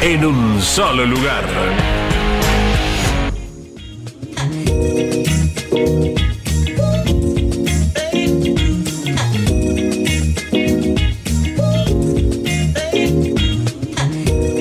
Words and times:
en 0.00 0.24
un 0.24 0.60
solo 0.60 1.04
lugar. 1.06 1.44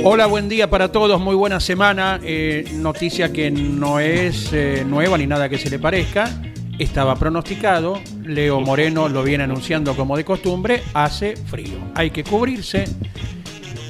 Hola, 0.05 0.25
buen 0.25 0.49
día 0.49 0.69
para 0.69 0.91
todos, 0.91 1.19
muy 1.21 1.33
buena 1.33 1.59
semana. 1.59 2.19
Eh, 2.23 2.65
noticia 2.73 3.31
que 3.31 3.49
no 3.49 3.99
es 3.99 4.51
eh, 4.51 4.83
nueva 4.85 5.17
ni 5.17 5.27
nada 5.27 5.49
que 5.49 5.57
se 5.57 5.69
le 5.69 5.79
parezca. 5.79 6.29
Estaba 6.77 7.15
pronosticado, 7.15 8.01
Leo 8.23 8.59
Moreno 8.59 9.07
lo 9.07 9.23
viene 9.23 9.45
anunciando 9.45 9.95
como 9.95 10.17
de 10.17 10.25
costumbre, 10.25 10.83
hace 10.93 11.35
frío. 11.35 11.77
Hay 11.95 12.11
que 12.11 12.23
cubrirse, 12.23 12.85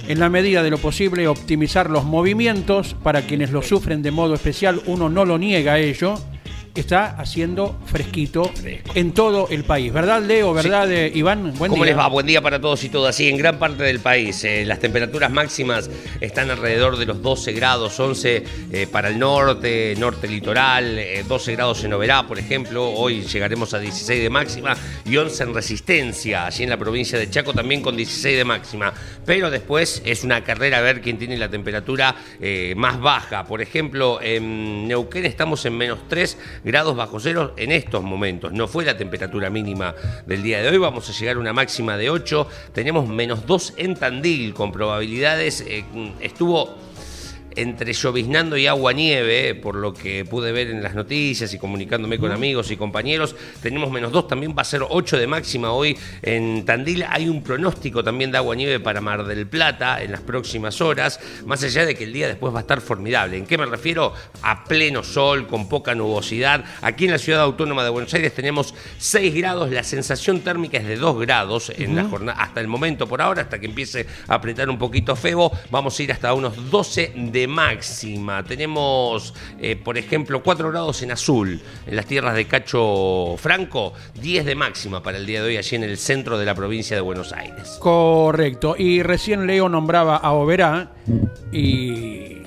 en 0.08 0.20
la 0.20 0.30
medida 0.30 0.64
de 0.64 0.70
lo 0.70 0.78
posible 0.78 1.28
optimizar 1.28 1.90
los 1.90 2.04
movimientos. 2.04 2.96
Para 3.04 3.22
quienes 3.22 3.52
lo 3.52 3.62
sufren 3.62 4.02
de 4.02 4.12
modo 4.12 4.34
especial, 4.34 4.82
uno 4.86 5.10
no 5.10 5.26
lo 5.26 5.38
niega 5.38 5.74
a 5.74 5.80
ello 5.80 6.20
está 6.76 7.16
haciendo 7.20 7.80
fresquito 7.86 8.52
en 8.96 9.12
todo 9.12 9.48
el 9.50 9.64
país. 9.64 9.94
¿Verdad, 9.94 10.24
Leo? 10.24 10.54
¿Verdad, 10.54 10.92
eh, 10.92 11.12
Iván? 11.14 11.54
Buen 11.58 11.70
¿Cómo 11.70 11.86
les 11.86 11.96
va? 11.96 12.08
Buen 12.08 12.26
día 12.26 12.42
para 12.42 12.60
todos 12.60 12.84
y 12.84 12.90
todas. 12.90 13.16
Sí, 13.16 13.30
en 13.30 13.38
gran 13.38 13.60
parte 13.60 13.84
del 13.84 14.00
país 14.00 14.44
eh, 14.44 14.66
las 14.66 14.80
temperaturas 14.80 15.32
máximas 15.32 15.90
están 16.20 16.50
alrededor 16.50 16.98
de 16.98 17.06
los 17.06 17.22
12 17.22 17.54
grados, 17.54 18.00
11 18.00 18.44
eh, 18.72 18.88
para 18.92 19.10
el 19.10 19.20
norte, 19.20 19.96
norte 19.98 20.28
litoral, 20.28 21.00
12 21.28 21.52
grados 21.54 21.84
en 21.84 21.94
Oberá, 21.94 22.26
por 22.26 22.40
ejemplo. 22.40 22.90
Hoy 22.90 23.22
llegaremos 23.22 23.74
a 23.76 23.80
16 23.80 24.24
de 24.24 24.30
máxima 24.30 24.76
y 25.06 25.16
11 25.16 25.44
en 25.44 25.54
Resistencia, 25.54 26.46
allí 26.48 26.64
en 26.64 26.72
la 26.72 26.78
provincia 26.78 27.20
de 27.20 27.30
Chaco 27.30 27.54
también 27.54 27.82
con 27.82 27.96
16 27.96 28.36
de 28.36 28.46
máxima. 28.46 28.94
Pero 29.26 29.52
después 29.52 30.02
es 30.06 30.24
una 30.24 30.44
carrera 30.44 30.80
a 30.80 30.82
ver 30.82 31.02
quién 31.02 31.20
tiene 31.20 31.38
la 31.38 31.50
temperatura 31.50 32.16
más 32.76 33.00
baja. 33.00 33.46
Por 33.46 33.62
ejemplo, 33.62 34.20
en 34.22 34.88
Neuquén 34.88 35.26
estamos 35.26 35.66
en 35.66 35.78
menos 35.78 36.00
3 36.08 36.38
grados 36.64 36.96
bajo 36.96 37.20
cero 37.20 37.54
en 37.58 37.72
estos 37.72 38.04
momentos. 38.04 38.52
No 38.54 38.68
fue 38.68 38.86
la 38.86 38.98
temperatura 38.98 39.50
mínima 39.50 39.96
del 40.26 40.44
día 40.44 40.62
de 40.62 40.70
hoy. 40.70 40.78
Vamos 40.78 41.10
a 41.10 41.14
llegar 41.14 41.38
a 41.38 41.40
una 41.40 41.54
máxima 41.54 41.98
de 41.98 42.10
8. 42.10 42.48
Tenemos 42.74 43.08
menos 43.08 43.46
2 43.46 43.74
en 43.78 43.96
Tandil 43.96 44.54
con 44.54 44.72
probabilidades. 44.72 45.62
Eh, 45.62 45.86
estuvo 46.20 46.76
entre 47.56 47.94
lloviznando 47.94 48.58
y 48.58 48.68
agua-nieve, 48.68 49.56
por 49.56 49.76
lo 49.76 49.94
que 49.94 50.26
pude 50.26 50.52
ver 50.52 50.70
en 50.70 50.84
las 50.84 50.96
noticias 50.96 51.54
y 51.54 51.58
comunicándome 51.58 52.20
con 52.20 52.32
amigos 52.32 52.72
y 52.72 52.78
compañeros. 52.78 53.36
Tenemos 53.62 53.92
menos 53.92 54.12
2, 54.12 54.28
también 54.28 54.56
va 54.58 54.62
a 54.62 54.66
ser 54.66 54.82
8 54.88 55.18
de 55.18 55.28
máxima 55.28 55.72
hoy 55.72 55.98
en 56.22 56.66
Tandil. 56.66 57.06
Hay 57.10 57.30
un 57.30 57.44
pronóstico 57.44 58.04
también 58.04 58.32
de 58.32 58.38
agua-nieve 58.38 58.80
para 58.80 59.02
Mar 59.02 59.26
del 59.26 59.48
Plata 59.48 60.02
en 60.02 60.12
las 60.12 60.22
próximas 60.22 60.82
horas, 60.82 61.20
más 61.46 61.64
allá 61.64 61.86
de 61.86 61.96
que 61.96 62.04
el 62.04 62.14
día 62.14 62.28
después 62.28 62.54
va 62.54 62.60
a 62.60 62.62
estar 62.62 62.82
formidable. 62.82 63.38
¿En 63.38 63.46
qué 63.46 63.58
me 63.58 63.66
refiero? 63.66 64.14
A 64.42 64.64
pleno 64.64 65.04
sol, 65.04 65.48
con 65.48 65.70
poca 65.70 65.96
nubosidad. 65.96 66.64
Aquí 66.82 67.06
en 67.06 67.12
la 67.12 67.18
ciudad 67.18 67.42
autónoma 67.42 67.84
de 67.84 67.90
Buenos 67.90 68.14
Aires 68.14 68.34
tenemos 68.34 68.74
6 68.98 69.36
grados, 69.36 69.72
la 69.72 69.84
sensación 69.84 70.42
térmica 70.42 70.78
es 70.78 70.88
de 70.88 70.96
2 70.96 71.20
grados 71.20 71.72
en 71.76 71.96
la 71.96 72.04
jornada, 72.06 72.42
hasta 72.42 72.62
el 72.62 72.68
momento 72.68 73.08
por 73.08 73.22
ahora, 73.22 73.44
hasta 73.44 73.60
que 73.60 73.66
empiece 73.66 74.06
a 74.28 74.36
apretar 74.36 74.70
un 74.70 74.78
poquito 74.78 75.16
febo, 75.16 75.52
vamos 75.70 76.00
a 76.00 76.04
ir 76.04 76.12
hasta 76.12 76.34
unos 76.34 76.70
12 76.70 77.14
de 77.16 77.43
máxima. 77.48 78.44
Tenemos, 78.44 79.34
eh, 79.60 79.76
por 79.76 79.98
ejemplo, 79.98 80.44
4 80.44 80.70
grados 80.70 81.02
en 81.02 81.12
azul 81.12 81.62
en 81.86 81.96
las 81.96 82.06
tierras 82.06 82.36
de 82.36 82.46
Cacho 82.46 83.36
Franco, 83.38 83.94
10 84.22 84.46
de 84.46 84.56
máxima 84.56 85.04
para 85.04 85.18
el 85.18 85.26
día 85.26 85.42
de 85.42 85.50
hoy 85.50 85.58
allí 85.58 85.76
en 85.76 85.84
el 85.84 85.98
centro 85.98 86.38
de 86.38 86.46
la 86.46 86.56
provincia 86.56 86.96
de 86.96 87.02
Buenos 87.02 87.34
Aires. 87.34 87.78
Correcto. 87.80 88.76
Y 88.78 89.04
recién 89.04 89.48
Leo 89.48 89.70
nombraba 89.70 90.18
a 90.18 90.32
Oberá 90.34 90.92
y 91.52 92.44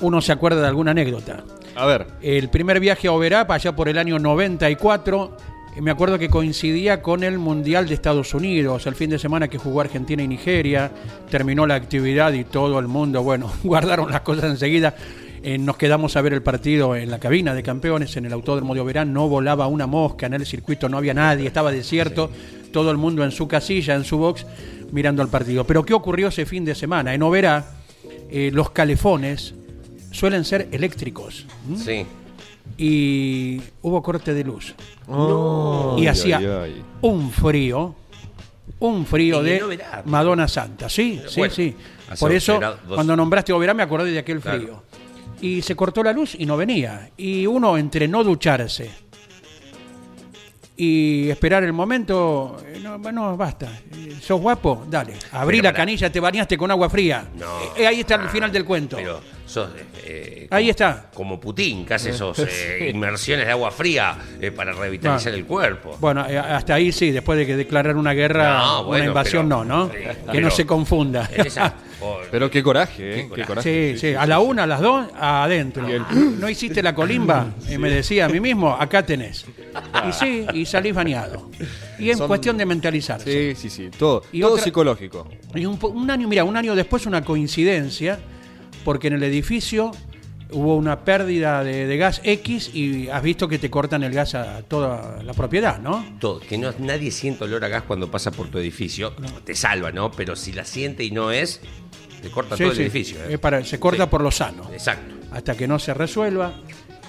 uno 0.00 0.20
se 0.20 0.32
acuerda 0.32 0.60
de 0.60 0.68
alguna 0.68 0.90
anécdota. 0.92 1.44
A 1.74 1.86
ver. 1.86 2.06
El 2.22 2.48
primer 2.48 2.80
viaje 2.80 3.08
a 3.08 3.12
Oberá, 3.12 3.46
allá 3.48 3.76
por 3.76 3.88
el 3.88 3.98
año 3.98 4.18
94, 4.18 5.36
me 5.80 5.90
acuerdo 5.90 6.18
que 6.18 6.28
coincidía 6.28 7.02
con 7.02 7.22
el 7.22 7.38
Mundial 7.38 7.86
de 7.86 7.94
Estados 7.94 8.32
Unidos, 8.34 8.86
el 8.86 8.94
fin 8.94 9.10
de 9.10 9.18
semana 9.18 9.48
que 9.48 9.58
jugó 9.58 9.82
Argentina 9.82 10.22
y 10.22 10.28
Nigeria, 10.28 10.90
terminó 11.30 11.66
la 11.66 11.74
actividad 11.74 12.32
y 12.32 12.44
todo 12.44 12.78
el 12.78 12.88
mundo, 12.88 13.22
bueno, 13.22 13.52
guardaron 13.62 14.10
las 14.10 14.22
cosas 14.22 14.44
enseguida. 14.44 14.94
Eh, 15.42 15.58
nos 15.58 15.76
quedamos 15.76 16.16
a 16.16 16.22
ver 16.22 16.32
el 16.32 16.42
partido 16.42 16.96
en 16.96 17.10
la 17.10 17.20
cabina 17.20 17.54
de 17.54 17.62
campeones, 17.62 18.16
en 18.16 18.24
el 18.24 18.32
Autódromo 18.32 18.74
de 18.74 18.80
Oberá, 18.80 19.04
no 19.04 19.28
volaba 19.28 19.66
una 19.66 19.86
mosca, 19.86 20.26
en 20.26 20.34
el 20.34 20.46
circuito 20.46 20.88
no 20.88 20.96
había 20.96 21.14
nadie, 21.14 21.46
estaba 21.46 21.70
desierto, 21.70 22.30
todo 22.72 22.90
el 22.90 22.96
mundo 22.96 23.22
en 23.22 23.30
su 23.30 23.46
casilla, 23.46 23.94
en 23.94 24.04
su 24.04 24.18
box, 24.18 24.46
mirando 24.92 25.22
el 25.22 25.28
partido. 25.28 25.64
Pero 25.64 25.84
¿qué 25.84 25.94
ocurrió 25.94 26.28
ese 26.28 26.46
fin 26.46 26.64
de 26.64 26.74
semana? 26.74 27.14
En 27.14 27.22
Oberá, 27.22 27.66
eh, 28.30 28.50
los 28.52 28.70
calefones 28.70 29.54
suelen 30.10 30.44
ser 30.44 30.68
eléctricos. 30.72 31.46
Sí 31.76 32.06
y 32.76 33.60
hubo 33.82 34.02
corte 34.02 34.34
de 34.34 34.44
luz. 34.44 34.74
y 35.98 36.06
hacía 36.06 36.40
un 37.00 37.30
frío, 37.30 37.94
un 38.80 39.06
frío 39.06 39.42
de 39.42 39.78
Madonna 40.06 40.48
Santa. 40.48 40.88
Sí, 40.88 41.20
sí, 41.28 41.42
sí. 41.50 41.76
Por 42.18 42.32
eso, 42.32 42.60
cuando 42.88 43.16
nombraste 43.16 43.52
Oberá, 43.52 43.74
me 43.74 43.82
acordé 43.82 44.10
de 44.10 44.18
aquel 44.18 44.40
frío. 44.40 44.82
Y 45.40 45.60
se 45.60 45.76
cortó 45.76 46.02
la 46.02 46.12
luz 46.12 46.34
y 46.38 46.46
no 46.46 46.56
venía. 46.56 47.10
Y 47.16 47.46
uno, 47.46 47.76
entre 47.76 48.08
no 48.08 48.24
ducharse 48.24 48.90
y 50.76 51.30
esperar 51.30 51.64
el 51.64 51.72
momento, 51.72 52.58
eh, 52.66 52.78
no, 52.82 52.98
bueno, 52.98 53.36
basta. 53.36 53.68
¿Sos 54.20 54.40
guapo? 54.40 54.86
Dale. 54.88 55.14
Abrí 55.32 55.60
la 55.60 55.72
canilla, 55.72 56.10
te 56.10 56.20
bañaste 56.20 56.58
con 56.58 56.70
agua 56.70 56.90
fría. 56.90 57.26
No. 57.38 57.46
Eh, 57.76 57.86
ahí 57.86 58.00
está 58.00 58.16
el 58.16 58.28
final 58.28 58.52
del 58.52 58.64
cuento. 58.64 58.98
Eh, 60.04 60.46
Ahí 60.50 60.70
está. 60.70 61.10
Como 61.14 61.40
Putin, 61.40 61.86
que 61.86 61.94
hace 61.94 62.10
esos 62.10 62.38
eh, 62.40 62.90
inmersiones 62.92 63.46
de 63.46 63.52
agua 63.52 63.70
fría 63.70 64.16
eh, 64.40 64.50
para 64.50 64.72
revitalizar 64.72 65.32
el 65.34 65.44
cuerpo. 65.44 65.96
Bueno, 66.00 66.20
hasta 66.22 66.74
ahí 66.74 66.92
sí, 66.92 67.10
después 67.10 67.38
de 67.38 67.46
que 67.46 67.56
declarar 67.56 67.96
una 67.96 68.12
guerra, 68.12 68.80
una 68.80 69.04
invasión 69.04 69.48
no, 69.48 69.64
¿no? 69.64 69.90
que 69.90 70.40
no 70.40 70.50
se 70.50 70.66
confunda. 70.66 71.28
pero 72.30 72.50
qué 72.50 72.62
coraje, 72.62 73.20
¿eh? 73.20 73.30
Sí, 73.62 73.98
sí, 73.98 74.14
a 74.14 74.26
la 74.26 74.40
una, 74.40 74.64
a 74.64 74.66
las 74.66 74.80
dos, 74.80 75.06
adentro. 75.18 75.86
¿No 76.10 76.48
hiciste 76.48 76.82
la 76.82 76.94
colimba? 76.94 77.46
Y 77.68 77.78
me 77.78 77.90
decía 77.90 78.26
a 78.26 78.28
mí 78.28 78.40
mismo, 78.40 78.72
acá 78.74 79.04
tenés. 79.04 79.44
Y 80.08 80.12
sí, 80.12 80.46
y 80.54 80.66
salís 80.66 80.94
bañado. 80.94 81.50
Y 81.98 82.10
es 82.10 82.20
cuestión 82.20 82.56
de 82.56 82.66
mentalizarse. 82.66 83.54
Sí, 83.54 83.68
sí, 83.68 83.70
sí, 83.70 83.90
todo, 83.96 84.22
todo 84.40 84.58
psicológico. 84.58 85.28
Y 85.54 85.66
un, 85.66 85.78
un 85.82 86.10
año, 86.10 86.28
mira, 86.28 86.44
un 86.44 86.56
año 86.56 86.74
después 86.74 87.06
una 87.06 87.24
coincidencia 87.24 88.18
porque 88.84 89.08
en 89.08 89.14
el 89.14 89.22
edificio 89.24 89.90
hubo 90.50 90.76
una 90.76 91.04
pérdida 91.04 91.64
de, 91.64 91.96
gas 91.96 92.20
X 92.22 92.70
y 92.74 93.08
has 93.08 93.22
visto 93.22 93.48
que 93.48 93.58
te 93.58 93.70
cortan 93.70 94.02
el 94.02 94.12
gas 94.12 94.34
a 94.34 94.62
toda 94.62 95.22
la 95.22 95.32
propiedad, 95.32 95.80
¿no? 95.80 96.04
Todo, 96.20 96.40
que 96.40 96.58
no, 96.58 96.72
nadie 96.78 97.10
siente 97.10 97.44
olor 97.44 97.64
a 97.64 97.68
gas 97.68 97.82
cuando 97.82 98.10
pasa 98.10 98.30
por 98.30 98.48
tu 98.48 98.58
edificio, 98.58 99.12
te 99.44 99.54
salva, 99.54 99.90
¿no? 99.92 100.10
Pero 100.12 100.36
si 100.36 100.52
la 100.52 100.64
siente 100.64 101.04
y 101.04 101.10
no 101.10 101.30
es, 101.32 101.60
te 102.22 102.30
corta 102.30 102.56
todo 102.56 102.70
el 102.70 102.80
edificio. 102.80 103.18
¿eh? 103.28 103.38
se 103.64 103.80
corta 103.80 104.08
por 104.08 104.20
lo 104.20 104.30
sano. 104.30 104.70
Exacto. 104.72 105.14
Hasta 105.32 105.56
que 105.56 105.66
no 105.66 105.78
se 105.78 105.92
resuelva. 105.92 106.54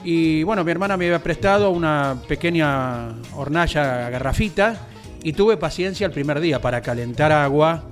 Y 0.04 0.44
bueno, 0.44 0.64
mi 0.64 0.72
hermana 0.72 0.98
me 0.98 1.06
había 1.06 1.22
prestado 1.22 1.72
una 1.72 2.18
pequeña 2.28 3.10
hornalla 3.36 4.10
garrafita 4.10 4.88
y 5.24 5.34
tuve 5.34 5.58
paciencia 5.58 6.06
el 6.06 6.12
primer 6.12 6.40
día 6.40 6.62
para 6.62 6.82
calentar 6.82 7.32
agua 7.32 7.84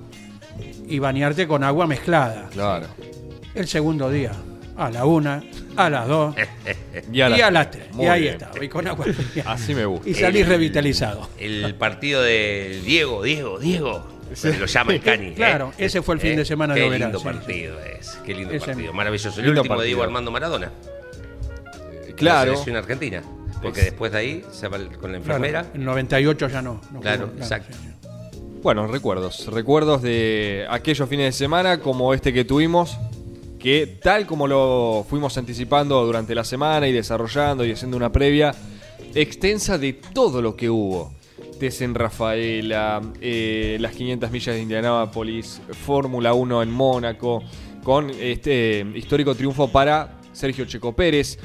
y 0.86 0.98
bañarte 0.98 1.46
con 1.46 1.64
agua 1.64 1.86
mezclada. 1.86 2.48
Claro. 2.52 2.86
El 3.54 3.66
segundo 3.66 4.10
día. 4.10 4.32
a 4.76 4.90
la 4.90 5.06
una, 5.06 5.42
a 5.76 5.88
las 5.88 6.06
dos 6.06 6.34
y 7.12 7.20
a, 7.20 7.50
las 7.50 7.70
tres. 7.70 7.84
Y 7.98 8.04
ahí 8.04 8.28
está, 8.28 8.50
y 8.60 8.68
con 8.68 8.86
agua 8.86 9.06
Así 9.46 9.74
me 9.74 9.86
gusta. 9.86 10.08
Y 10.08 10.14
salís 10.14 10.46
revitalizado. 10.46 11.28
El 11.38 11.74
partido 11.74 12.22
de 12.22 12.80
Diego, 12.84 13.22
Diego, 13.22 13.58
Diego. 13.58 14.06
Se 14.34 14.58
lo 14.58 14.66
llama 14.66 14.92
el 14.92 15.00
Cani. 15.00 15.28
¿eh? 15.28 15.34
Claro, 15.34 15.72
ese 15.78 16.02
fue 16.02 16.16
el 16.16 16.20
fin 16.20 16.36
de 16.36 16.44
semana 16.44 16.74
Qué 16.74 16.90
de 16.90 16.98
lindo 16.98 17.22
partido 17.22 17.78
es. 17.80 18.18
Qué 18.24 18.34
lindo 18.34 18.58
partido. 18.58 18.92
Maravilloso. 18.92 19.40
El 19.40 19.50
último 19.50 19.80
de 19.80 19.86
Diego 19.86 20.02
Armando 20.02 20.30
Maradona. 20.30 20.70
Claro. 22.16 22.52
La 22.52 22.56
selección 22.58 22.76
argentina. 22.76 23.22
Porque 23.62 23.82
después 23.82 24.12
de 24.12 24.18
ahí 24.18 24.44
se 24.52 24.68
va 24.68 24.78
con 25.00 25.12
la 25.12 25.18
enfermera. 25.18 25.66
en 25.74 25.80
el 25.80 25.86
98 25.86 26.48
ya 26.48 26.62
no. 26.62 26.80
claro, 27.00 27.30
exacto. 27.36 27.76
Bueno, 28.62 28.86
recuerdos. 28.86 29.46
Recuerdos 29.46 30.02
de 30.02 30.66
aquellos 30.68 31.08
fines 31.08 31.26
de 31.26 31.32
semana 31.32 31.80
como 31.80 32.12
este 32.12 32.32
que 32.32 32.44
tuvimos, 32.44 32.98
que 33.58 33.98
tal 34.02 34.26
como 34.26 34.46
lo 34.46 35.06
fuimos 35.08 35.38
anticipando 35.38 36.04
durante 36.04 36.34
la 36.34 36.44
semana 36.44 36.88
y 36.88 36.92
desarrollando 36.92 37.64
y 37.64 37.72
haciendo 37.72 37.96
una 37.96 38.10
previa 38.10 38.54
extensa 39.14 39.78
de 39.78 39.92
todo 39.92 40.42
lo 40.42 40.56
que 40.56 40.68
hubo. 40.68 41.14
TES 41.58 41.82
en 41.82 41.94
Rafaela, 41.94 43.00
eh, 43.20 43.78
las 43.80 43.92
500 43.92 44.30
millas 44.30 44.54
de 44.54 44.62
Indianápolis, 44.62 45.60
Fórmula 45.84 46.34
1 46.34 46.62
en 46.62 46.70
Mónaco, 46.70 47.42
con 47.82 48.10
este 48.10 48.84
histórico 48.94 49.34
triunfo 49.34 49.68
para 49.68 50.18
Sergio 50.32 50.66
Checo 50.66 50.94
Pérez, 50.94 51.38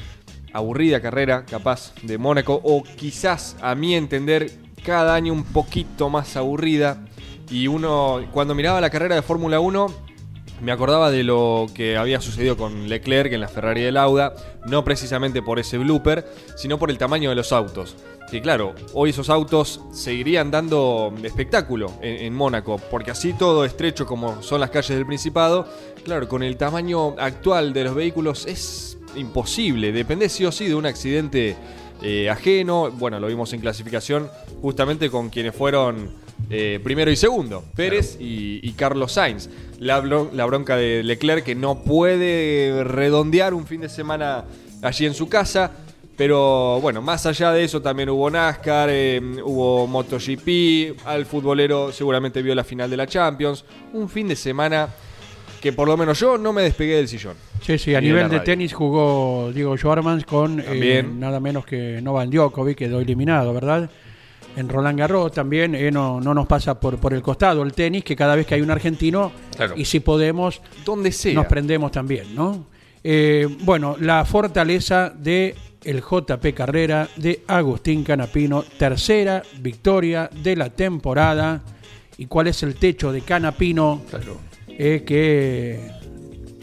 aburrida 0.54 1.02
carrera 1.02 1.46
capaz 1.46 1.94
de 2.04 2.18
Mónaco, 2.18 2.60
o 2.64 2.84
quizás 2.84 3.56
a 3.62 3.76
mi 3.76 3.96
entender 3.96 4.52
cada 4.84 5.14
año 5.14 5.34
un 5.34 5.44
poquito 5.44 6.10
más 6.10 6.36
aburrida. 6.36 7.06
Y 7.50 7.68
uno, 7.68 8.22
cuando 8.32 8.56
miraba 8.56 8.82
la 8.82 8.90
carrera 8.90 9.16
de 9.16 9.22
Fórmula 9.22 9.60
1, 9.60 9.88
me 10.62 10.72
acordaba 10.72 11.10
de 11.10 11.24
lo 11.24 11.66
que 11.74 11.98
había 11.98 12.22
sucedido 12.22 12.56
con 12.56 12.88
Leclerc 12.88 13.34
en 13.34 13.42
la 13.42 13.48
Ferrari 13.48 13.82
de 13.82 13.92
Lauda, 13.92 14.34
no 14.68 14.84
precisamente 14.84 15.42
por 15.42 15.60
ese 15.60 15.78
blooper, 15.78 16.26
sino 16.56 16.78
por 16.78 16.92
el 16.92 16.98
tamaño 16.98 17.30
de 17.30 17.36
los 17.36 17.52
autos. 17.52 17.96
Que 18.30 18.42
claro, 18.42 18.76
hoy 18.94 19.10
esos 19.10 19.30
autos 19.30 19.82
seguirían 19.92 20.52
dando 20.52 21.14
espectáculo 21.24 21.92
en, 22.02 22.34
Mónaco, 22.34 22.80
porque 22.90 23.12
así 23.12 23.34
todo 23.34 23.66
estrecho 23.66 24.06
como 24.06 24.42
son 24.42 24.62
las 24.62 24.70
calles 24.70 24.96
del 24.96 25.06
Principado, 25.06 25.68
claro, 26.06 26.30
con 26.30 26.44
el 26.44 26.56
tamaño 26.56 27.16
actual 27.20 27.74
de 27.74 27.84
los 27.84 27.96
vehículos 27.96 28.46
es 28.46 28.98
imposible, 29.16 29.92
depende 29.92 30.30
sí 30.30 30.46
o 30.46 30.52
sí 30.52 30.68
de 30.68 30.76
un 30.76 30.86
accidente 30.86 31.56
eh, 32.02 32.30
ajeno, 32.30 32.92
bueno, 32.92 33.20
lo 33.20 33.28
vimos 33.28 33.54
en 33.54 33.62
clasificación 33.62 34.30
justamente 34.62 35.10
con 35.10 35.30
quienes 35.30 35.56
fueron 35.56 36.10
eh, 36.50 36.80
primero 36.84 37.12
y 37.12 37.16
segundo, 37.16 37.64
Pérez 37.76 38.18
y, 38.20 38.72
Carlos 38.74 39.14
Sainz. 39.14 39.50
La, 39.80 40.00
bronca 40.00 40.76
de 40.76 41.04
Leclerc 41.04 41.44
que 41.44 41.56
no 41.56 41.84
puede 41.84 42.84
redondear 42.84 43.54
un 43.54 43.66
fin 43.66 43.82
de 43.82 43.90
semana 43.90 44.46
allí 44.82 45.06
en 45.06 45.14
su 45.14 45.30
casa. 45.30 45.72
Pero 46.18 46.80
bueno, 46.82 47.02
más 47.02 47.26
allá 47.26 47.52
de 47.52 47.64
eso 47.64 47.82
también 47.82 48.10
hubo 48.10 48.30
NASCAR, 48.30 48.90
eh, 48.92 49.20
hubo 49.44 49.88
MotoGP, 49.88 51.08
al 51.08 51.26
futbolero 51.26 51.92
seguramente 51.92 52.42
vio 52.42 52.54
la 52.54 52.64
final 52.64 52.90
de 52.90 52.98
la 52.98 53.08
Champions. 53.08 53.64
Un 53.94 54.10
fin 54.10 54.28
de 54.28 54.36
semana 54.36 54.90
que 55.62 55.72
por 55.74 55.88
lo 55.88 55.96
menos 55.96 56.20
yo 56.20 56.38
no 56.38 56.52
me 56.52 56.64
despegué 56.64 56.96
del 56.96 57.08
sillón. 57.08 57.36
Sí, 57.62 57.78
sí, 57.78 57.96
a 57.96 58.02
nivel 58.02 58.30
de, 58.30 58.40
tenis 58.40 58.74
jugó 58.74 59.52
Diego 59.54 59.78
Schwarmans 59.78 60.26
con 60.26 60.62
eh, 60.66 61.04
nada 61.04 61.40
menos 61.40 61.66
que 61.66 62.02
Novak 62.02 62.30
Djokovic, 62.30 62.78
quedó 62.78 63.00
eliminado, 63.00 63.54
¿verdad? 63.54 63.90
en 64.56 64.70
Roland 64.70 65.00
Garros 65.00 65.32
también 65.32 65.76
eh, 65.76 65.92
no, 65.92 66.20
nos 66.20 66.48
pasa 66.48 66.80
por, 66.80 66.98
por 66.98 67.14
el 67.14 67.22
costado 67.22 67.64
el 67.64 67.74
tenis, 67.74 68.04
que 68.04 68.16
cada 68.16 68.36
vez 68.36 68.46
que 68.46 68.56
hay 68.56 68.62
un 68.62 68.72
argentino, 68.72 69.32
y 69.76 69.86
si 69.86 70.00
podemos, 70.00 70.62
donde 70.84 71.12
sea, 71.12 71.34
nos 71.34 71.46
prendemos 71.46 71.92
también, 71.92 72.36
¿no? 72.36 72.66
Eh, 73.04 73.48
bueno, 73.62 73.96
la 74.00 74.26
fortaleza 74.26 75.12
de 75.16 75.56
el 75.84 76.02
JP 76.02 76.54
Carrera 76.54 77.08
de 77.16 77.44
Agustín 77.48 78.04
Canapino, 78.04 78.64
tercera 78.78 79.42
victoria 79.60 80.30
de 80.32 80.56
la 80.56 80.70
temporada. 80.70 81.62
¿Y 82.18 82.28
cuál 82.28 82.48
es 82.48 82.62
el 82.62 82.76
techo 82.76 83.12
de 83.12 83.22
Canapino? 83.22 84.04
Claro. 84.08 84.51
Eh, 84.78 85.04
que, 85.06 85.80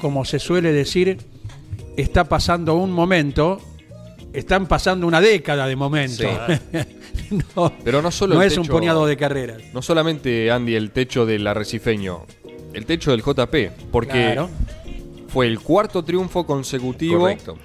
como 0.00 0.24
se 0.24 0.38
suele 0.38 0.72
decir, 0.72 1.18
está 1.96 2.24
pasando 2.24 2.74
un 2.74 2.92
momento, 2.92 3.60
están 4.32 4.66
pasando 4.66 5.06
una 5.06 5.20
década 5.20 5.66
de 5.66 5.76
momento. 5.76 6.24
no, 7.56 7.72
pero 7.84 8.02
no 8.02 8.10
solo 8.10 8.36
no 8.36 8.42
es 8.42 8.56
un 8.56 8.66
puñado 8.66 9.06
de 9.06 9.16
carreras. 9.16 9.62
No 9.72 9.82
solamente, 9.82 10.50
Andy, 10.50 10.74
el 10.74 10.90
techo 10.90 11.26
del 11.26 11.46
arrecifeño, 11.46 12.24
el 12.72 12.86
techo 12.86 13.10
del 13.10 13.22
JP, 13.22 13.90
porque 13.90 14.40
fue 15.28 15.46
el 15.46 15.60
cuarto 15.60 16.04
triunfo 16.04 16.46
consecutivo. 16.46 17.20
Correcto. 17.20 17.58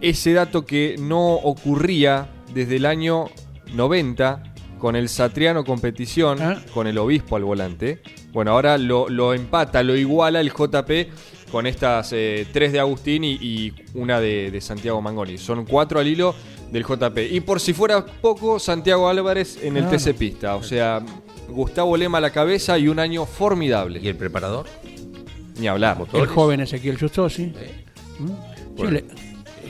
Ese 0.00 0.34
dato 0.34 0.66
que 0.66 0.96
no 0.98 1.34
ocurría 1.34 2.28
desde 2.52 2.76
el 2.76 2.86
año 2.86 3.26
90 3.72 4.54
con 4.78 4.94
el 4.94 5.08
Satriano 5.08 5.64
Competición, 5.64 6.40
ah. 6.42 6.62
con 6.72 6.86
el 6.86 6.98
Obispo 6.98 7.36
al 7.36 7.44
volante. 7.44 8.02
Bueno, 8.36 8.50
ahora 8.50 8.76
lo, 8.76 9.32
empata, 9.32 9.82
lo 9.82 9.96
iguala 9.96 10.42
el 10.42 10.52
JP 10.52 11.50
con 11.50 11.66
estas 11.66 12.12
eh, 12.12 12.46
tres 12.52 12.70
de 12.70 12.78
Agustín 12.78 13.24
y, 13.24 13.72
una 13.94 14.20
de, 14.20 14.50
de, 14.50 14.60
Santiago 14.60 15.00
Mangoni. 15.00 15.38
Son 15.38 15.64
cuatro 15.64 16.00
al 16.00 16.06
hilo 16.06 16.34
del 16.70 16.84
JP. 16.84 17.16
Y 17.30 17.40
por 17.40 17.60
si 17.60 17.72
fuera 17.72 18.04
poco, 18.04 18.58
Santiago 18.58 19.08
Álvarez 19.08 19.58
en 19.62 19.78
el 19.78 19.88
TC 19.88 20.12
Pista. 20.12 20.56
O 20.56 20.62
sea, 20.62 21.00
Gustavo 21.48 21.96
Lema 21.96 22.18
a 22.18 22.20
la 22.20 22.28
cabeza 22.28 22.78
y 22.78 22.88
un 22.88 22.98
año 22.98 23.24
formidable. 23.24 24.00
¿Y 24.02 24.08
el 24.08 24.16
preparador? 24.16 24.66
Ni 25.58 25.66
hablar. 25.66 25.96
El 26.12 26.26
joven 26.26 26.60
Ezequiel 26.60 27.00
Justosi. 27.00 27.54
¿Mm? 28.18 28.28
Sí. 28.76 29.04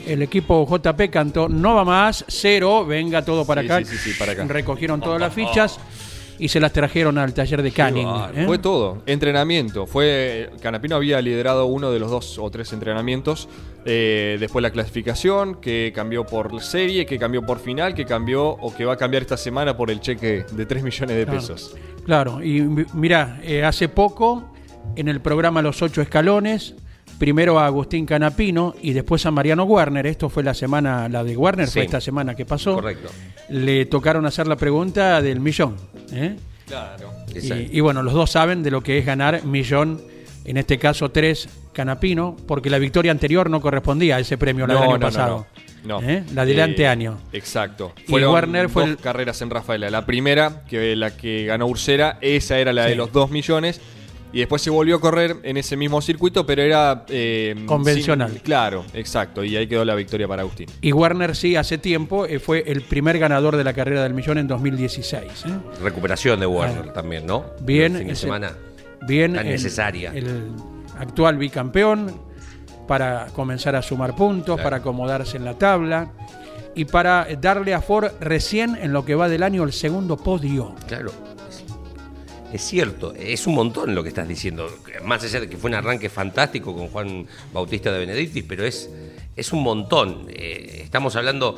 el, 0.07 0.21
equipo 0.21 0.67
JP 0.67 1.09
cantó 1.09 1.47
no 1.47 1.73
va 1.73 1.85
más, 1.85 2.25
cero, 2.27 2.85
venga 2.85 3.23
todo 3.23 3.45
para, 3.45 3.61
acá. 3.61 3.81
Sí, 3.85 4.11
para 4.19 4.33
acá. 4.33 4.43
Recogieron 4.43 4.99
todas 4.99 5.21
las 5.21 5.33
fichas 5.33 5.79
y 6.39 6.47
se 6.49 6.59
las 6.59 6.73
trajeron 6.73 7.17
al 7.17 7.33
taller 7.33 7.61
de 7.61 7.71
Canning. 7.71 8.07
¿eh? 8.35 8.45
Fue 8.45 8.57
todo, 8.59 9.01
entrenamiento. 9.05 9.85
Fue 9.85 10.49
Canapino 10.61 10.95
había 10.95 11.21
liderado 11.21 11.65
uno 11.65 11.91
de 11.91 11.99
los 11.99 12.11
dos 12.11 12.37
o 12.39 12.49
tres 12.49 12.73
entrenamientos. 12.73 13.49
Eh, 13.85 14.37
después 14.39 14.61
la 14.61 14.71
clasificación, 14.71 15.55
que 15.61 15.91
cambió 15.95 16.25
por 16.25 16.61
serie, 16.61 17.05
que 17.05 17.17
cambió 17.17 17.45
por 17.45 17.59
final, 17.59 17.93
que 17.93 18.05
cambió 18.05 18.47
o 18.49 18.75
que 18.75 18.85
va 18.85 18.93
a 18.93 18.97
cambiar 18.97 19.23
esta 19.23 19.37
semana 19.37 19.77
por 19.77 19.89
el 19.89 19.99
cheque 20.01 20.45
de 20.51 20.65
3 20.65 20.83
millones 20.83 21.15
de 21.15 21.25
pesos. 21.25 21.75
Claro, 22.05 22.43
y 22.43 22.61
mira, 22.93 23.39
eh, 23.43 23.63
hace 23.63 23.89
poco 23.89 24.51
en 24.95 25.07
el 25.07 25.21
programa 25.21 25.61
Los 25.61 25.81
Ocho 25.81 26.01
Escalones 26.01 26.75
primero 27.17 27.59
a 27.59 27.65
Agustín 27.65 28.05
Canapino 28.05 28.75
y 28.81 28.93
después 28.93 29.25
a 29.25 29.31
Mariano 29.31 29.63
Werner. 29.63 30.05
Esto 30.07 30.29
fue 30.29 30.43
la 30.43 30.53
semana, 30.53 31.09
la 31.09 31.23
de 31.23 31.35
Werner 31.35 31.67
fue 31.67 31.83
esta 31.83 32.01
semana 32.01 32.35
que 32.35 32.45
pasó. 32.45 32.75
Correcto. 32.75 33.09
Le 33.49 33.85
tocaron 33.85 34.25
hacer 34.25 34.47
la 34.47 34.55
pregunta 34.55 35.21
del 35.21 35.39
millón. 35.39 35.75
¿eh? 36.11 36.35
Claro. 36.67 37.11
Y, 37.33 37.79
bueno, 37.79 38.03
los 38.03 38.13
dos 38.13 38.31
saben 38.31 38.61
de 38.63 38.71
lo 38.71 38.81
que 38.81 38.97
es 38.97 39.05
ganar 39.05 39.45
millón, 39.45 40.01
en 40.43 40.57
este 40.57 40.77
caso 40.77 41.09
tres 41.11 41.47
Canapino, 41.71 42.35
porque 42.47 42.69
la 42.69 42.79
victoria 42.79 43.11
anterior 43.11 43.49
no 43.49 43.61
correspondía 43.61 44.17
a 44.17 44.19
ese 44.19 44.37
premio 44.37 44.67
la 44.67 44.73
del 44.73 44.83
año 44.83 44.99
pasado. 44.99 45.47
No, 45.83 46.01
¿Eh? 46.01 46.23
La 46.33 46.43
del 46.43 46.59
eh, 46.59 46.87
año. 46.87 47.19
Exacto. 47.31 47.93
y 48.07 48.13
Werner 48.13 48.67
fue 48.67 48.89
dos 48.89 48.99
carreras 48.99 49.41
en 49.41 49.49
Rafaela. 49.49 49.89
La 49.89 50.05
primera, 50.05 50.63
que 50.67 50.95
la 50.95 51.15
que 51.15 51.45
ganó 51.45 51.67
Ursera, 51.67 52.17
esa 52.19 52.59
era 52.59 52.73
la 52.73 52.85
de 52.85 52.95
los 52.95 53.13
dos 53.13 53.29
millones 53.31 53.79
y 54.33 54.39
después 54.39 54.61
se 54.61 54.69
volvió 54.69 54.97
a 54.97 55.01
correr 55.01 55.37
en 55.43 55.57
ese 55.57 55.77
mismo 55.77 56.01
circuito, 56.01 56.45
pero 56.45 56.61
era... 56.61 57.05
Eh, 57.09 57.55
Convencional. 57.65 58.41
claro, 58.43 58.85
exacto. 58.93 59.43
Y 59.43 59.55
ahí 59.55 59.67
quedó 59.67 59.85
la 59.85 59.95
victoria 59.95 60.27
para 60.27 60.41
Agustín. 60.41 60.67
Y 60.81 60.91
Warner 60.91 61.35
sí, 61.35 61.55
hace 61.55 61.77
tiempo, 61.77 62.25
eh, 62.25 62.39
fue 62.39 62.63
el 62.67 62.81
primer 62.81 63.19
ganador 63.19 63.55
de 63.55 63.63
la 63.63 63.73
carrera 63.73 64.03
del 64.03 64.13
millón 64.13 64.37
en 64.37 64.47
2016. 64.47 65.23
¿eh? 65.23 65.49
Recuperación 65.81 66.39
de 66.39 66.45
Warner 66.45 66.91
también, 66.93 67.25
¿no? 67.25 67.45
Bien. 67.61 67.95
fin 67.95 68.07
de 68.07 68.15
semana 68.15 68.51
bien. 69.05 69.33
Tan 69.33 69.47
necesaria. 69.47 70.11
El 70.13 70.51
actual 70.99 71.37
bicampeón 71.37 72.19
para 72.87 73.27
comenzar 73.27 73.75
a 73.75 73.81
sumar 73.81 74.15
puntos, 74.15 74.59
para 74.61 74.77
acomodarse 74.77 75.37
en 75.37 75.45
la 75.45 75.57
tabla 75.57 76.11
y 76.75 76.85
para 76.85 77.27
darle 77.39 77.73
a 77.73 77.81
Ford 77.81 78.11
recién 78.19 78.77
en 78.81 78.93
lo 78.93 79.03
que 79.03 79.15
va 79.15 79.27
del 79.27 79.43
año 79.43 79.63
el 79.63 79.73
segundo 79.73 80.15
podio. 80.17 80.73
Claro 80.87 81.11
es 82.53 82.61
cierto, 82.61 83.13
es 83.13 83.45
un 83.45 83.55
montón 83.55 83.93
lo 83.93 84.03
que 84.03 84.09
estás 84.09 84.27
diciendo. 84.27 84.69
Más 85.03 85.23
allá 85.23 85.41
de 85.41 85.49
que 85.49 85.57
fue 85.57 85.69
un 85.69 85.75
arranque 85.75 86.09
fantástico 86.09 86.73
con 86.75 86.87
Juan 86.87 87.27
Bautista 87.53 87.91
de 87.91 87.99
Benedictis, 87.99 88.43
pero 88.47 88.65
es, 88.65 88.89
es 89.35 89.51
un 89.51 89.63
montón. 89.63 90.27
Eh, 90.29 90.81
estamos 90.83 91.15
hablando, 91.17 91.57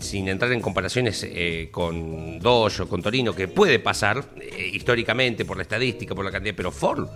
sin 0.00 0.28
entrar 0.28 0.52
en 0.52 0.60
comparaciones 0.60 1.26
eh, 1.28 1.68
con 1.70 2.38
Dojo, 2.38 2.88
con 2.88 3.02
Torino, 3.02 3.34
que 3.34 3.48
puede 3.48 3.78
pasar 3.78 4.24
eh, 4.40 4.70
históricamente 4.72 5.44
por 5.44 5.58
la 5.58 5.64
estadística, 5.64 6.14
por 6.14 6.24
la 6.24 6.30
cantidad, 6.30 6.54
pero 6.56 6.70
Ford, 6.70 7.06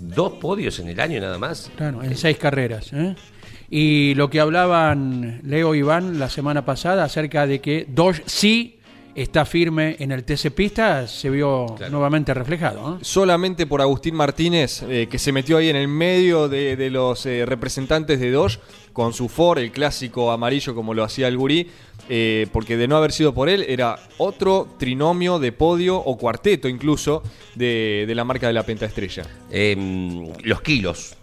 dos 0.00 0.32
podios 0.34 0.78
en 0.80 0.88
el 0.88 0.98
año 0.98 1.20
nada 1.20 1.38
más. 1.38 1.70
Claro, 1.76 2.02
en 2.02 2.16
seis 2.16 2.36
carreras. 2.36 2.90
Y 3.70 4.14
lo 4.16 4.28
que 4.28 4.40
hablaban 4.40 5.40
Leo 5.44 5.74
y 5.74 5.78
Iván 5.78 6.18
la 6.18 6.28
semana 6.28 6.64
pasada 6.64 7.04
acerca 7.04 7.46
de 7.46 7.60
que 7.60 7.86
Dodge 7.88 8.22
sí 8.26 8.80
está 9.14 9.44
firme 9.44 9.96
en 9.98 10.12
el 10.12 10.24
TC 10.24 10.50
Pista, 10.50 11.06
se 11.06 11.30
vio 11.30 11.66
Claro. 11.76 11.92
nuevamente 11.92 12.32
reflejado. 12.34 12.98
Solamente 13.02 13.66
por 13.66 13.80
Agustín 13.80 14.14
Martínez, 14.14 14.82
eh, 14.82 15.08
que 15.10 15.18
se 15.18 15.32
metió 15.32 15.58
ahí 15.58 15.68
en 15.68 15.76
el 15.76 15.88
medio 15.88 16.48
de, 16.48 16.76
de 16.76 16.90
los 16.90 17.26
eh, 17.26 17.44
representantes 17.46 18.20
de 18.20 18.30
Dodge 18.30 18.58
con 18.92 19.12
su 19.12 19.28
Ford, 19.28 19.58
el 19.58 19.70
clásico 19.72 20.30
amarillo 20.30 20.74
como 20.74 20.94
lo 20.94 21.04
hacía 21.04 21.28
el 21.28 21.36
gurí, 21.36 21.68
eh, 22.08 22.46
porque 22.52 22.76
de 22.76 22.88
no 22.88 22.96
haber 22.96 23.12
sido 23.12 23.32
por 23.32 23.48
él 23.48 23.64
era 23.68 23.98
otro 24.18 24.68
trinomio 24.78 25.38
de 25.38 25.52
podio 25.52 25.96
o 25.96 26.18
cuarteto 26.18 26.68
incluso 26.68 27.22
de, 27.54 28.04
de 28.06 28.14
la 28.14 28.24
marca 28.24 28.46
de 28.48 28.52
la 28.52 28.64
pentaestrella. 28.64 29.24
Em, 29.50 30.26
los 30.42 30.60
kilos. 30.62 31.14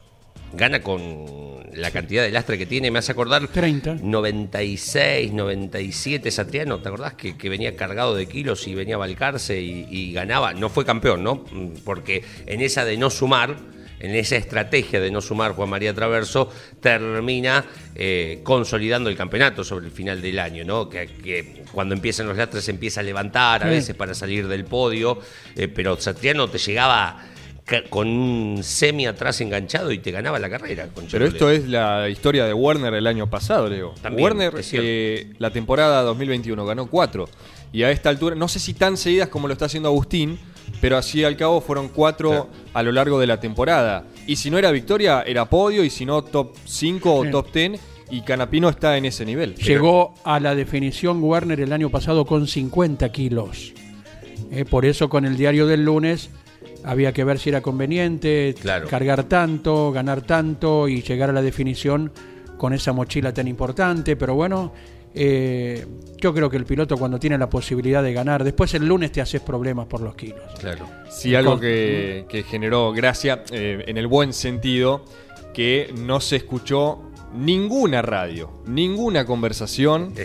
Gana 0.54 0.82
con 0.82 1.60
la 1.74 1.92
cantidad 1.92 2.24
de 2.24 2.32
lastre 2.32 2.58
que 2.58 2.66
tiene. 2.66 2.90
Me 2.92 3.00
hace 3.00 3.12
acordar 3.12 3.48
30. 3.48 3.98
96, 4.02 5.32
97 5.32 6.32
Satriano. 6.32 6.80
¿Te 6.80 6.88
acordás 6.90 7.14
que, 7.14 7.38
que 7.38 7.50
venía 7.50 7.76
cargado 7.76 8.16
de 8.16 8.28
kilos 8.28 8.68
y 8.68 8.76
venía 8.76 8.96
a 8.96 8.98
balcarse 9.00 9.62
y, 9.62 9.86
y 9.90 10.14
ganaba? 10.14 10.54
No 10.54 10.70
fue 10.70 10.86
campeón, 10.86 11.24
¿no? 11.24 11.46
Mm, 11.52 11.78
Porque 11.84 12.24
en 12.46 12.62
esa 12.62 12.84
de 12.86 12.98
no 12.98 13.10
sumar, 13.10 13.56
en 14.00 14.16
esa 14.16 14.36
estrategia 14.38 15.00
de 15.00 15.12
no 15.12 15.22
sumar 15.22 15.52
Juan 15.54 15.70
María 15.70 15.94
Traverso, 15.94 16.50
termina 16.82 17.66
eh, 17.96 18.40
consolidando 18.44 19.10
el 19.10 19.16
campeonato 19.16 19.64
sobre 19.64 19.86
el 19.86 19.92
final 19.92 20.22
del 20.22 20.40
año, 20.40 20.64
¿no? 20.66 20.90
Que, 20.90 21.08
que 21.08 21.64
cuando 21.72 21.94
empiezan 21.94 22.28
los 22.28 22.38
lastres 22.38 22.64
se 22.64 22.72
empieza 22.72 23.02
a 23.02 23.04
levantar 23.04 23.62
a 23.64 23.66
Sí. 23.68 23.72
veces 23.76 23.96
para 23.96 24.14
salir 24.14 24.48
del 24.48 24.66
podio, 24.66 25.20
eh, 25.56 25.68
pero 25.68 26.00
Satriano 26.00 26.48
te 26.50 26.58
llegaba 26.58 27.26
con 27.90 28.08
un 28.08 28.60
semi 28.64 29.06
atrás 29.06 29.40
enganchado 29.42 29.92
y 29.92 30.00
te 30.00 30.12
ganaba 30.12 30.40
la 30.40 30.50
carrera. 30.50 30.88
con 30.88 31.06
Pero 31.06 31.26
esto 31.26 31.50
es 31.50 31.68
la 31.68 32.10
historia 32.10 32.46
de 32.46 32.54
Werner 32.54 32.94
el 32.94 33.08
año 33.08 33.30
pasado, 33.30 33.68
Leo. 33.70 33.94
También, 34.02 34.24
Werner, 34.24 34.54
eh, 34.74 35.32
la 35.40 35.52
temporada 35.52 36.02
2021, 36.04 36.66
ganó 36.66 36.88
cuatro. 36.88 37.30
Y 37.72 37.84
a 37.84 37.92
esta 37.92 38.10
altura, 38.10 38.36
no 38.36 38.48
sé 38.48 38.60
si 38.60 38.74
tan 38.74 38.98
seguidas 38.98 39.30
como 39.30 39.48
lo 39.48 39.54
está 39.54 39.66
haciendo 39.66 39.90
Agustín, 39.90 40.40
pero 40.82 40.98
así 40.98 41.24
al 41.24 41.38
cabo 41.38 41.62
fueron 41.62 41.90
cuatro 41.90 42.30
Claro. 42.30 42.50
a 42.74 42.84
lo 42.84 42.92
largo 42.92 43.20
de 43.20 43.28
la 43.28 43.40
temporada. 43.40 44.06
Y 44.26 44.36
si 44.38 44.50
no 44.50 44.58
era 44.58 44.72
victoria, 44.72 45.22
era 45.26 45.46
podio, 45.46 45.84
y 45.84 45.90
si 45.90 46.06
no, 46.06 46.24
top 46.24 46.56
5 46.66 47.14
o 47.16 47.26
Sí. 47.26 47.32
top 47.32 47.52
10. 47.54 47.80
Y 48.12 48.22
Canapino 48.22 48.70
está 48.70 48.98
en 48.98 49.06
ese 49.06 49.24
nivel. 49.24 49.54
Llegó 49.54 50.16
a 50.24 50.40
la 50.40 50.56
definición 50.56 51.22
Werner 51.24 51.60
el 51.60 51.72
año 51.74 51.92
pasado 51.92 52.26
con 52.26 52.48
50 52.48 53.12
kilos. 53.12 53.74
Eh, 54.52 54.66
por 54.66 54.86
eso 54.86 55.10
con 55.10 55.26
el 55.26 55.38
diario 55.38 55.68
del 55.68 55.86
lunes 55.86 56.32
había 56.84 57.12
que 57.14 57.24
ver 57.24 57.40
si 57.40 57.50
era 57.50 57.62
conveniente 57.62 58.56
Claro. 58.60 58.88
cargar 58.88 59.24
tanto, 59.26 59.92
ganar 59.92 60.22
tanto 60.22 60.88
y 60.88 61.02
llegar 61.02 61.30
a 61.30 61.34
la 61.34 61.42
definición 61.42 62.12
con 62.58 62.74
esa 62.74 62.94
mochila 62.94 63.34
tan 63.34 63.48
importante. 63.48 64.16
Pero 64.16 64.36
bueno, 64.36 64.74
eh, 65.16 65.86
yo 66.18 66.34
creo 66.34 66.50
que 66.50 66.58
el 66.58 66.66
piloto 66.66 66.98
cuando 66.98 67.20
tiene 67.20 67.38
la 67.38 67.50
posibilidad 67.50 68.04
de 68.04 68.14
ganar, 68.14 68.44
después 68.44 68.74
el 68.74 68.86
lunes 68.88 69.12
te 69.12 69.22
haces 69.22 69.42
problemas 69.42 69.88
por 69.88 70.02
los 70.02 70.16
kilos. 70.16 70.42
Claro. 70.60 70.86
Sí, 71.10 71.36
algo 71.36 71.60
que 71.60 72.46
generó 72.48 72.92
gracia, 72.92 73.44
eh, 73.52 73.84
en 73.88 73.98
el 73.98 74.08
buen 74.08 74.34
sentido, 74.34 75.06
que 75.54 75.94
no 75.98 76.20
se 76.20 76.36
escuchó 76.38 77.02
ninguna 77.36 78.02
radio, 78.02 78.62
ninguna 78.68 79.26
conversación. 79.26 80.14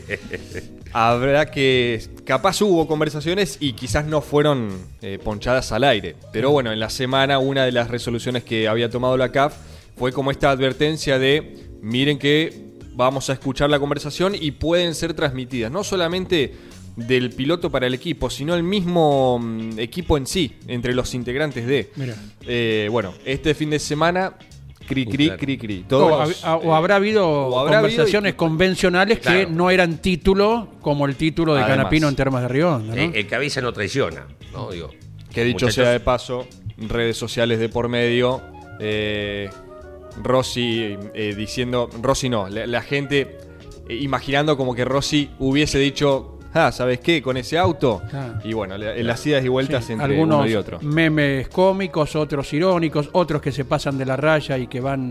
Habrá 0.94 1.50
que. 1.50 2.00
Capaz 2.24 2.62
hubo 2.62 2.86
conversaciones 2.86 3.58
y 3.58 3.72
quizás 3.72 4.06
no 4.06 4.20
fueron 4.20 4.70
eh, 5.02 5.18
ponchadas 5.22 5.72
al 5.72 5.82
aire. 5.82 6.14
Pero 6.32 6.52
bueno, 6.52 6.70
en 6.72 6.78
la 6.78 6.88
semana 6.88 7.40
una 7.40 7.64
de 7.64 7.72
las 7.72 7.90
resoluciones 7.90 8.44
que 8.44 8.68
había 8.68 8.88
tomado 8.88 9.16
la 9.16 9.32
CAF 9.32 9.56
fue 9.96 10.12
como 10.12 10.30
esta 10.30 10.50
advertencia 10.50 11.18
de: 11.18 11.66
miren 11.82 12.16
que 12.16 12.74
vamos 12.94 13.28
a 13.28 13.32
escuchar 13.32 13.70
la 13.70 13.80
conversación 13.80 14.34
y 14.40 14.52
pueden 14.52 14.94
ser 14.94 15.14
transmitidas. 15.14 15.72
No 15.72 15.82
solamente 15.82 16.54
del 16.94 17.30
piloto 17.30 17.70
para 17.70 17.88
el 17.88 17.94
equipo, 17.94 18.30
sino 18.30 18.54
el 18.54 18.62
mismo 18.62 19.38
mm, 19.40 19.78
equipo 19.80 20.16
en 20.16 20.28
sí, 20.28 20.56
entre 20.68 20.94
los 20.94 21.12
integrantes 21.14 21.66
de. 21.66 21.90
Mira. 21.96 22.14
Eh, 22.42 22.88
bueno, 22.90 23.14
este 23.24 23.54
fin 23.54 23.70
de 23.70 23.80
semana, 23.80 24.34
cri, 24.86 25.06
cri, 25.06 25.24
Claro. 25.26 25.40
cri, 25.40 25.58
cri. 25.58 25.84
O, 25.84 25.88
Todos, 25.88 26.44
habrá 26.44 26.96
habido 26.96 27.28
o 27.28 27.58
habrá 27.58 27.78
habido 27.78 27.90
conversaciones 27.92 28.32
y- 28.32 28.36
convencionales 28.36 29.18
que 29.20 29.46
no 29.46 29.70
eran 29.70 29.98
título 29.98 30.68
como 30.80 31.06
el 31.06 31.16
título 31.16 31.54
de 31.54 31.60
Además. 31.62 31.76
Canapino 31.78 32.08
en 32.08 32.16
Termas 32.16 32.42
de 32.42 32.48
Rionda. 32.48 32.94
¿no? 32.94 33.00
Eh, 33.00 33.10
el 33.14 33.26
que 33.26 33.34
avisa 33.34 33.60
no 33.60 33.72
traiciona, 33.72 34.26
¿no? 34.52 34.70
Digo, 34.70 34.90
Que 35.32 35.44
dicho 35.44 35.66
muchachos, 35.66 35.74
sea 35.74 35.90
de 35.90 36.00
paso, 36.00 36.46
redes 36.78 37.16
sociales 37.16 37.58
de 37.58 37.68
por 37.68 37.88
medio, 37.88 38.40
eh, 38.80 39.50
Rossi 40.22 40.96
eh, 41.14 41.34
diciendo, 41.36 41.88
Rossi 42.00 42.28
no, 42.28 42.48
la, 42.48 42.66
la 42.66 42.82
gente 42.82 43.38
eh, 43.88 43.94
imaginando 43.96 44.56
como 44.56 44.74
que 44.74 44.84
Rossi 44.84 45.30
hubiese 45.38 45.78
dicho, 45.78 46.33
ah, 46.54 46.72
¿sabes 46.72 47.00
qué? 47.00 47.20
Con 47.20 47.36
ese 47.36 47.58
auto. 47.58 48.00
Y 48.44 48.52
bueno, 48.54 48.78
la- 48.78 48.96
en 48.96 49.06
las 49.06 49.24
idas 49.26 49.44
y 49.44 49.48
vueltas 49.48 49.84
Sí, 49.84 49.92
entre 49.92 50.06
algunos 50.06 50.38
uno 50.40 50.48
y 50.48 50.54
otro. 50.54 50.78
memes 50.82 51.48
cómicos, 51.48 52.16
otros 52.16 52.52
irónicos, 52.52 53.10
otros 53.12 53.42
que 53.42 53.52
se 53.52 53.64
pasan 53.64 53.98
de 53.98 54.06
la 54.06 54.16
raya 54.16 54.56
y 54.58 54.66
que 54.66 54.80
van 54.80 55.10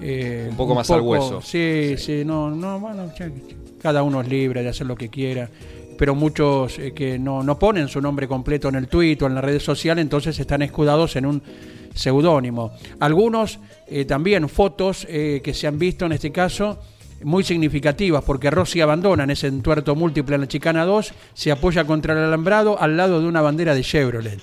eh, 0.00 0.48
Un 0.50 0.56
poco 0.56 0.74
más 0.74 0.90
al 0.90 1.00
hueso. 1.00 1.40
Sí, 1.40 1.94
sí, 1.98 2.24
no, 2.24 2.50
no, 2.50 2.78
bueno, 2.80 3.10
cada 3.80 4.02
uno 4.02 4.20
es 4.20 4.28
libre 4.28 4.62
de 4.62 4.68
hacer 4.68 4.86
lo 4.86 4.96
que 4.96 5.08
quiera, 5.08 5.48
pero 5.96 6.14
muchos 6.14 6.78
eh, 6.78 6.92
que 6.92 7.18
no, 7.18 7.42
no 7.42 7.58
ponen 7.58 7.88
su 7.88 8.00
nombre 8.00 8.26
completo 8.26 8.68
en 8.68 8.74
el 8.74 8.88
tuit 8.88 9.22
o 9.22 9.26
en 9.26 9.34
las 9.36 9.44
redes 9.44 9.62
sociales, 9.62 10.02
entonces 10.02 10.38
están 10.38 10.62
escudados 10.62 11.14
en 11.16 11.26
un 11.26 11.42
seudónimo. 11.94 12.72
Algunos 13.00 13.60
eh, 13.86 14.04
también 14.04 14.48
fotos 14.48 15.06
eh, 15.08 15.40
que 15.44 15.54
se 15.54 15.66
han 15.68 15.78
visto 15.78 16.06
en 16.06 16.12
este 16.12 16.32
caso 16.32 16.78
muy 17.24 17.42
significativas 17.44 18.22
porque 18.24 18.50
Rossi 18.50 18.80
abandona 18.80 19.24
en 19.24 19.30
ese 19.30 19.48
entuerto 19.48 19.94
múltiple 19.94 20.34
en 20.36 20.42
la 20.42 20.48
chicana 20.48 20.84
2, 20.84 21.12
se 21.34 21.50
apoya 21.50 21.84
contra 21.84 22.12
el 22.14 22.20
alambrado 22.20 22.80
al 22.80 22.96
lado 22.96 23.20
de 23.20 23.26
una 23.26 23.40
bandera 23.40 23.74
de 23.74 23.82
Chevrolet, 23.82 24.38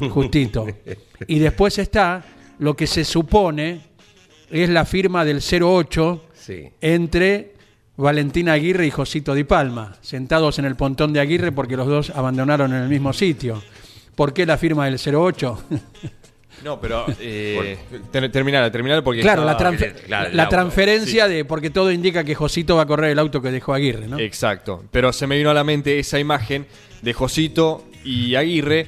justito. 0.10 0.66
y 1.26 1.38
después 1.38 1.78
está 1.78 2.24
lo 2.58 2.74
que 2.76 2.86
se 2.86 3.04
supone 3.04 3.80
es 4.50 4.68
la 4.68 4.84
firma 4.84 5.24
del 5.24 5.40
08 5.42 6.24
Sí. 6.34 6.70
entre 6.80 7.54
Valentina 7.96 8.54
Aguirre 8.54 8.86
y 8.86 8.90
Josito 8.90 9.32
Di 9.34 9.44
Palma, 9.44 9.96
sentados 10.00 10.58
en 10.58 10.64
el 10.64 10.74
pontón 10.76 11.12
de 11.12 11.20
Aguirre 11.20 11.52
porque 11.52 11.76
los 11.76 11.86
dos 11.86 12.10
abandonaron 12.10 12.72
en 12.72 12.82
el 12.82 12.88
mismo 12.88 13.12
sitio. 13.12 13.62
¿Por 14.16 14.32
qué 14.32 14.44
la 14.44 14.58
firma 14.58 14.86
del 14.86 14.98
08? 14.98 15.62
No, 16.64 16.80
pero 16.80 17.04
eh, 17.20 17.78
ter- 18.10 18.30
terminar, 18.30 18.70
terminar 18.70 19.02
porque 19.02 19.20
claro, 19.20 19.44
la, 19.44 19.56
transfer- 19.56 19.94
el 20.28 20.36
la 20.36 20.48
transferencia 20.48 21.28
de 21.28 21.44
porque 21.44 21.70
todo 21.70 21.90
indica 21.90 22.24
que 22.24 22.34
Josito 22.34 22.76
va 22.76 22.82
a 22.82 22.86
correr 22.86 23.10
el 23.10 23.18
auto 23.18 23.42
que 23.42 23.50
dejó 23.50 23.74
Aguirre, 23.74 24.06
¿no? 24.08 24.18
Exacto. 24.18 24.84
Pero 24.90 25.12
se 25.12 25.26
me 25.26 25.36
vino 25.36 25.50
a 25.50 25.54
la 25.54 25.64
mente 25.64 25.98
esa 25.98 26.18
imagen 26.18 26.66
de 27.02 27.12
Josito 27.12 27.84
y 28.04 28.34
Aguirre. 28.36 28.86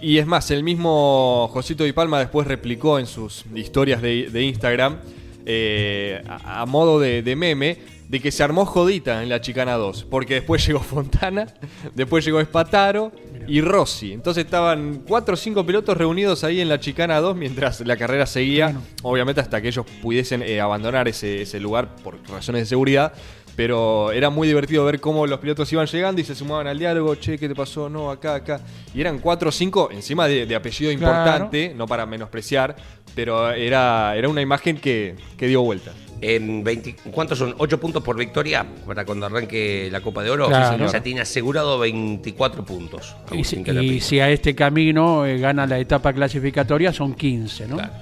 Y 0.00 0.18
es 0.18 0.26
más, 0.26 0.50
el 0.50 0.62
mismo 0.62 1.48
Josito 1.52 1.84
Di 1.84 1.92
Palma 1.92 2.18
después 2.18 2.46
replicó 2.46 2.98
en 2.98 3.06
sus 3.06 3.44
historias 3.54 4.02
de, 4.02 4.28
de 4.30 4.42
Instagram, 4.42 4.98
eh, 5.46 6.22
a, 6.28 6.62
a 6.62 6.66
modo 6.66 7.00
de, 7.00 7.22
de 7.22 7.36
meme, 7.36 7.78
de 8.08 8.20
que 8.20 8.30
se 8.30 8.42
armó 8.44 8.64
jodita 8.66 9.22
en 9.22 9.28
la 9.28 9.40
Chicana 9.40 9.74
2. 9.74 10.04
Porque 10.10 10.34
después 10.34 10.64
llegó 10.66 10.80
Fontana, 10.80 11.46
después 11.94 12.24
llegó 12.24 12.40
Espataro 12.40 13.10
y 13.48 13.60
Rossi. 13.60 14.12
Entonces 14.12 14.44
estaban 14.44 15.02
cuatro 15.06 15.34
o 15.34 15.36
cinco 15.36 15.64
pilotos 15.66 15.96
reunidos 15.96 16.44
ahí 16.44 16.60
en 16.60 16.68
la 16.68 16.78
Chicana 16.80 17.18
2 17.20 17.36
mientras 17.36 17.80
la 17.80 17.96
carrera 17.96 18.26
seguía. 18.26 18.66
Bueno. 18.66 18.82
Obviamente 19.02 19.40
hasta 19.40 19.60
que 19.60 19.68
ellos 19.68 19.86
pudiesen 20.02 20.42
eh, 20.42 20.60
abandonar 20.60 21.08
ese, 21.08 21.42
ese 21.42 21.58
lugar 21.60 21.96
por 21.96 22.16
razones 22.28 22.62
de 22.62 22.66
seguridad. 22.66 23.12
Pero 23.56 24.12
era 24.12 24.28
muy 24.28 24.46
divertido 24.46 24.84
ver 24.84 25.00
cómo 25.00 25.26
los 25.26 25.38
pilotos 25.40 25.72
iban 25.72 25.86
llegando 25.86 26.20
y 26.20 26.24
se 26.24 26.34
sumaban 26.34 26.66
al 26.66 26.78
diálogo. 26.78 27.14
Che, 27.14 27.38
¿qué 27.38 27.48
te 27.48 27.54
pasó? 27.54 27.88
No, 27.88 28.10
acá, 28.10 28.34
acá. 28.34 28.60
Y 28.94 29.00
eran 29.00 29.18
cuatro 29.18 29.48
o 29.48 29.52
cinco, 29.52 29.88
encima 29.90 30.28
de, 30.28 30.44
de 30.44 30.54
apellido 30.54 30.92
Claro. 30.98 31.16
importante, 31.16 31.72
no 31.74 31.86
para 31.86 32.04
menospreciar. 32.04 32.76
Pero 33.16 33.50
era, 33.50 34.14
era 34.14 34.28
una 34.28 34.42
imagen 34.42 34.76
que, 34.76 35.16
que 35.36 35.48
dio 35.48 35.62
vuelta. 35.62 35.92
En 36.20 36.62
20 36.62 36.96
¿Cuántos 37.10 37.38
son? 37.38 37.54
8 37.58 37.80
puntos 37.80 38.02
por 38.02 38.16
victoria 38.16 38.64
para 38.86 39.04
cuando 39.04 39.26
arranque 39.26 39.88
la 39.90 40.00
Copa 40.00 40.22
de 40.22 40.30
Oro. 40.30 40.46
Claro. 40.46 40.66
Sí, 40.66 40.72
señor. 40.74 40.92
Ya 40.92 41.02
tiene 41.02 41.20
asegurado 41.22 41.78
24 41.78 42.64
puntos. 42.64 43.16
Y, 43.32 43.42
si, 43.44 43.56
y 43.68 44.00
si 44.00 44.20
a 44.20 44.30
este 44.30 44.54
camino 44.54 45.26
eh, 45.26 45.38
gana 45.38 45.66
la 45.66 45.78
etapa 45.78 46.12
clasificatoria 46.12 46.92
son 46.92 47.14
15, 47.14 47.66
¿no? 47.66 47.76
Claro. 47.76 47.92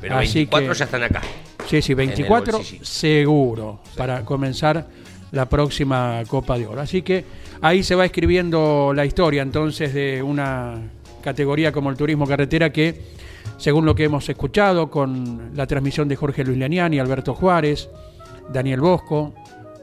Pero 0.00 0.18
Así 0.18 0.40
24 0.40 0.72
que- 0.72 0.78
ya 0.78 0.84
están 0.84 1.02
acá. 1.02 1.22
Sí, 1.66 1.80
sí, 1.80 1.92
el 1.92 1.96
24 1.96 2.58
bolsillo. 2.58 2.84
seguro 2.84 3.80
para 3.96 4.24
comenzar 4.24 4.86
la 5.32 5.48
próxima 5.48 6.22
Copa 6.28 6.58
de 6.58 6.66
Oro. 6.66 6.80
Así 6.80 7.02
que 7.02 7.24
ahí 7.60 7.82
se 7.82 7.94
va 7.94 8.04
escribiendo 8.04 8.92
la 8.94 9.04
historia 9.06 9.42
entonces 9.42 9.94
de 9.94 10.22
una 10.22 10.74
categoría 11.22 11.72
como 11.72 11.90
el 11.90 11.96
turismo 11.96 12.26
carretera 12.26 12.70
que, 12.70 13.00
según 13.56 13.86
lo 13.86 13.94
que 13.94 14.04
hemos 14.04 14.28
escuchado 14.28 14.90
con 14.90 15.50
la 15.54 15.66
transmisión 15.66 16.08
de 16.08 16.16
Jorge 16.16 16.44
Luis 16.44 16.58
Laniani, 16.58 16.98
Alberto 16.98 17.34
Juárez, 17.34 17.88
Daniel 18.52 18.80
Bosco, 18.80 19.34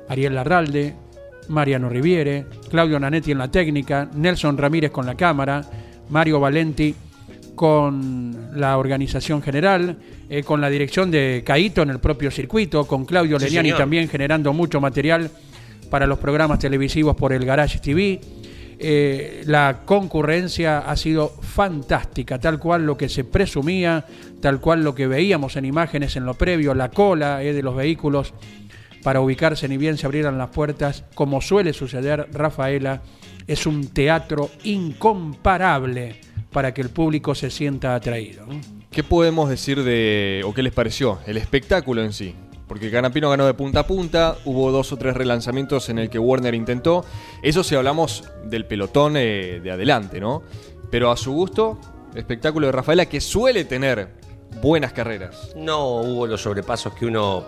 Ariel 0.09 0.35
Larralde, 0.35 0.95
Mariano 1.47 1.89
Riviere, 1.89 2.45
Claudio 2.69 2.99
Nanetti 2.99 3.31
en 3.31 3.37
la 3.37 3.49
técnica, 3.49 4.09
Nelson 4.13 4.57
Ramírez 4.57 4.91
con 4.91 5.05
la 5.05 5.15
cámara, 5.15 5.61
Mario 6.09 6.39
Valenti 6.39 6.95
con 7.55 8.49
la 8.55 8.77
organización 8.77 9.41
general, 9.41 9.97
eh, 10.29 10.43
con 10.43 10.61
la 10.61 10.69
dirección 10.69 11.11
de 11.11 11.43
Caito 11.45 11.81
en 11.81 11.89
el 11.89 11.99
propio 11.99 12.31
circuito, 12.31 12.85
con 12.87 13.05
Claudio 13.05 13.39
Sí, 13.39 13.45
Leniani 13.45 13.73
también 13.73 14.09
generando 14.09 14.53
mucho 14.53 14.81
material 14.81 15.29
para 15.89 16.07
los 16.07 16.17
programas 16.19 16.59
televisivos 16.59 17.15
por 17.15 17.33
el 17.33 17.45
Garage 17.45 17.79
TV. 17.79 18.21
Eh, 18.83 19.43
la 19.45 19.81
concurrencia 19.85 20.79
ha 20.79 20.95
sido 20.95 21.29
fantástica, 21.29 22.39
tal 22.39 22.57
cual 22.59 22.85
lo 22.85 22.97
que 22.97 23.09
se 23.09 23.23
presumía, 23.23 24.05
tal 24.41 24.59
cual 24.59 24.83
lo 24.83 24.95
que 24.95 25.07
veíamos 25.07 25.55
en 25.55 25.65
imágenes 25.65 26.15
en 26.15 26.25
lo 26.25 26.33
previo, 26.33 26.73
la 26.73 26.89
cola 26.89 27.43
eh, 27.43 27.53
de 27.53 27.61
los 27.61 27.75
vehículos 27.75 28.33
para 29.03 29.21
ubicarse 29.21 29.67
ni 29.67 29.77
bien 29.77 29.97
se 29.97 30.05
abrieran 30.05 30.38
las 30.38 30.50
puertas, 30.50 31.03
como 31.15 31.41
suele 31.41 31.73
suceder, 31.73 32.27
Rafaela, 32.31 33.01
es 33.47 33.65
un 33.65 33.88
teatro 33.88 34.50
incomparable 34.63 36.15
para 36.51 36.73
que 36.73 36.81
el 36.81 36.89
público 36.89 37.35
se 37.35 37.50
sienta 37.50 37.95
atraído. 37.95 38.45
¿Qué 38.91 39.03
podemos 39.03 39.50
decir 39.50 39.83
de, 39.83 40.41
o 40.45 40.53
qué 40.53 40.63
les 40.63 40.73
pareció, 40.73 41.19
el 41.25 41.38
espectáculo 41.38 42.03
en 42.03 42.13
sí? 42.13 42.35
Porque 42.71 42.89
Canapino 42.89 43.29
ganó 43.29 43.45
de 43.45 43.53
punta 43.53 43.81
a 43.81 43.85
punta, 43.85 44.37
hubo 44.45 44.71
dos 44.71 44.93
o 44.93 44.97
tres 44.97 45.13
relanzamientos 45.13 45.89
en 45.89 45.99
el 45.99 46.09
que 46.09 46.17
Warner 46.17 46.55
intentó. 46.55 47.03
Eso 47.43 47.65
si 47.65 47.75
hablamos 47.75 48.23
del 48.45 48.65
pelotón 48.65 49.17
eh, 49.17 49.59
de 49.61 49.71
adelante, 49.71 50.21
¿no? 50.21 50.41
Pero 50.89 51.11
a 51.11 51.17
su 51.17 51.33
gusto, 51.33 51.77
espectáculo 52.15 52.67
de 52.67 52.71
Rafaela 52.71 53.07
que 53.07 53.19
suele 53.19 53.65
tener 53.65 54.07
buenas 54.61 54.93
carreras. 54.93 55.49
No 55.53 55.97
hubo 55.97 56.25
los 56.25 56.43
sobrepasos 56.43 56.93
que 56.93 57.05
uno 57.05 57.45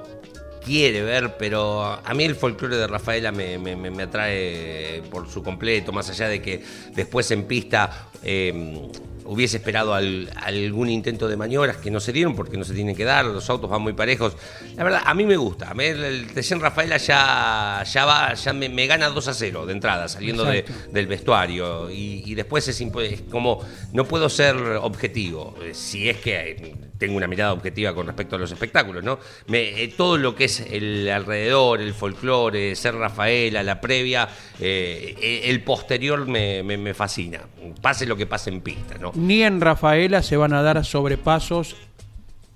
quiere 0.61 1.03
ver, 1.03 1.37
pero 1.37 1.83
a 1.83 2.13
mí 2.13 2.25
el 2.25 2.35
folclore 2.35 2.75
de 2.75 2.87
Rafaela 2.87 3.31
me 3.31 4.03
atrae 4.03 5.03
por 5.09 5.29
su 5.29 5.41
completo, 5.41 5.93
más 5.93 6.09
allá 6.09 6.27
de 6.27 6.41
que 6.41 6.61
después 6.93 7.31
en 7.31 7.45
pista 7.45 8.09
eh, 8.23 8.89
hubiese 9.25 9.57
esperado 9.57 9.93
al- 9.93 10.29
algún 10.35 10.89
intento 10.89 11.27
de 11.27 11.37
maniobras 11.37 11.77
que 11.77 11.89
no 11.91 11.99
se 11.99 12.11
dieron 12.13 12.35
porque 12.35 12.57
no 12.57 12.63
se 12.63 12.73
tienen 12.73 12.95
que 12.95 13.03
dar, 13.05 13.25
los 13.25 13.49
autos 13.49 13.69
van 13.69 13.81
muy 13.81 13.93
parejos. 13.93 14.35
La 14.75 14.83
verdad, 14.83 15.01
a 15.05 15.13
mí 15.13 15.25
me 15.25 15.37
gusta. 15.37 15.69
A 15.69 15.73
mí 15.73 15.83
el, 15.85 16.03
el 16.03 16.27
TC 16.33 16.51
en 16.53 16.59
Rafaela 16.61 16.97
ya, 16.97 17.83
ya 17.91 18.05
va, 18.05 18.33
ya 18.33 18.53
me, 18.53 18.69
me 18.69 18.87
gana 18.87 19.09
2 19.09 19.27
a 19.27 19.33
0 19.33 19.65
de 19.65 19.73
entrada, 19.73 20.07
saliendo 20.07 20.43
de, 20.45 20.65
del 20.91 21.07
vestuario. 21.07 21.89
Y, 21.89 22.23
y 22.25 22.35
después 22.35 22.67
es, 22.67 22.83
como, 23.29 23.63
no 23.93 24.05
puedo 24.05 24.29
ser 24.29 24.55
objetivo, 24.81 25.55
eh, 25.63 25.73
si 25.73 26.09
es 26.09 26.17
que 26.17 26.51
eh, 26.51 26.75
tengo 26.97 27.15
una 27.17 27.27
mirada 27.27 27.53
objetiva 27.53 27.93
con 27.93 28.07
respecto 28.07 28.35
a 28.35 28.39
los 28.39 28.51
espectáculos, 28.51 29.03
¿no? 29.03 29.19
Me- 29.47 29.83
eh, 29.83 29.93
todo 29.95 30.17
lo 30.17 30.35
que 30.35 30.45
es 30.45 30.59
el 30.61 31.09
alrededor, 31.09 31.81
el 31.81 31.93
folclore, 31.93 32.75
ser 32.75 32.95
Rafaela, 32.95 33.63
la 33.63 33.79
previa, 33.81 34.27
eh, 34.59 35.41
el 35.45 35.61
posterior 35.63 36.25
me, 36.27 36.63
me- 36.63 36.77
me 36.77 36.93
fascina. 36.93 37.41
Pase 37.81 38.05
lo 38.05 38.15
que 38.15 38.25
pase 38.25 38.49
en 38.49 38.61
pista, 38.61 38.97
¿no? 38.97 39.11
Ni 39.15 39.43
en 39.43 39.61
Rafaela 39.61 40.21
se 40.23 40.37
van 40.37 40.53
a 40.53 40.61
dar 40.61 40.83
sobrepasos 40.85 41.75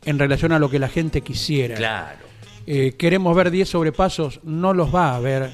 en 0.05 0.17
relación 0.19 0.51
a 0.51 0.59
lo 0.59 0.69
que 0.69 0.79
la 0.79 0.87
gente 0.89 1.21
quisiera. 1.21 1.75
Claro. 1.75 2.25
Eh, 2.65 2.95
queremos 2.97 3.35
ver 3.35 3.51
10 3.51 3.69
sobrepasos, 3.69 4.39
no 4.43 4.73
los 4.73 4.93
va 4.93 5.09
a 5.11 5.15
haber, 5.15 5.51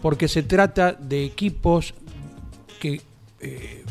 porque 0.00 0.28
se 0.28 0.42
trata 0.42 0.92
de 0.92 1.24
equipos 1.24 1.94
que 2.80 3.00
eh, 3.40 3.82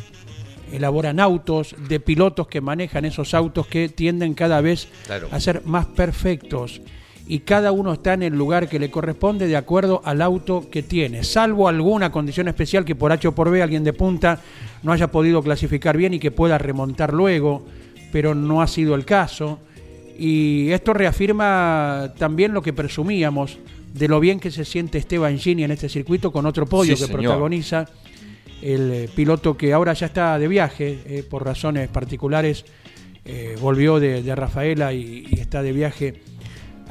elaboran 0.71 1.19
autos, 1.19 1.75
de 1.89 1.99
pilotos 1.99 2.47
que 2.47 2.61
manejan 2.61 3.03
esos 3.05 3.33
autos 3.33 3.67
que 3.67 3.89
tienden 3.89 4.33
cada 4.33 4.61
vez 4.61 4.87
Claro. 5.05 5.27
a 5.31 5.39
ser 5.39 5.63
más 5.65 5.85
perfectos. 5.87 6.81
Y 7.31 7.39
cada 7.39 7.71
uno 7.71 7.93
está 7.93 8.13
en 8.13 8.23
el 8.23 8.33
lugar 8.37 8.67
que 8.67 8.77
le 8.77 8.91
corresponde 8.91 9.47
de 9.47 9.55
acuerdo 9.55 10.01
al 10.03 10.21
auto 10.21 10.69
que 10.69 10.83
tiene, 10.83 11.23
salvo 11.23 11.69
alguna 11.69 12.11
condición 12.11 12.49
especial 12.49 12.83
que 12.83 12.93
por 12.93 13.13
H 13.13 13.25
o 13.25 13.31
por 13.33 13.49
B 13.49 13.61
alguien 13.61 13.85
de 13.85 13.93
punta 13.93 14.41
no 14.83 14.91
haya 14.91 15.07
podido 15.07 15.41
clasificar 15.41 15.95
bien 15.95 16.13
y 16.13 16.19
que 16.19 16.31
pueda 16.31 16.57
remontar 16.57 17.13
luego, 17.13 17.65
pero 18.11 18.35
no 18.35 18.61
ha 18.61 18.67
sido 18.67 18.95
el 18.95 19.05
caso. 19.05 19.59
Y 20.19 20.71
esto 20.71 20.93
reafirma 20.93 22.11
también 22.17 22.51
lo 22.53 22.61
que 22.61 22.73
presumíamos 22.73 23.59
de 23.93 24.09
lo 24.09 24.19
bien 24.19 24.37
que 24.41 24.51
se 24.51 24.65
siente 24.65 24.97
Esteban 24.97 25.37
Gini 25.39 25.63
en 25.63 25.71
este 25.71 25.87
circuito 25.87 26.33
con 26.33 26.45
otro 26.45 26.65
podio 26.65 26.97
Sí, 26.97 27.03
que 27.03 27.07
señor. 27.07 27.21
protagoniza 27.21 27.85
el 28.61 28.91
eh, 28.91 29.09
piloto 29.15 29.55
que 29.55 29.71
ahora 29.71 29.93
ya 29.93 30.07
está 30.07 30.37
de 30.37 30.49
viaje 30.49 30.99
eh, 31.05 31.23
por 31.29 31.45
razones 31.45 31.87
particulares, 31.87 32.65
eh, 33.23 33.55
volvió 33.61 34.01
de, 34.01 34.21
de 34.21 34.35
Rafaela 34.35 34.91
y, 34.91 35.27
y 35.31 35.39
está 35.39 35.63
de 35.63 35.71
viaje 35.71 36.21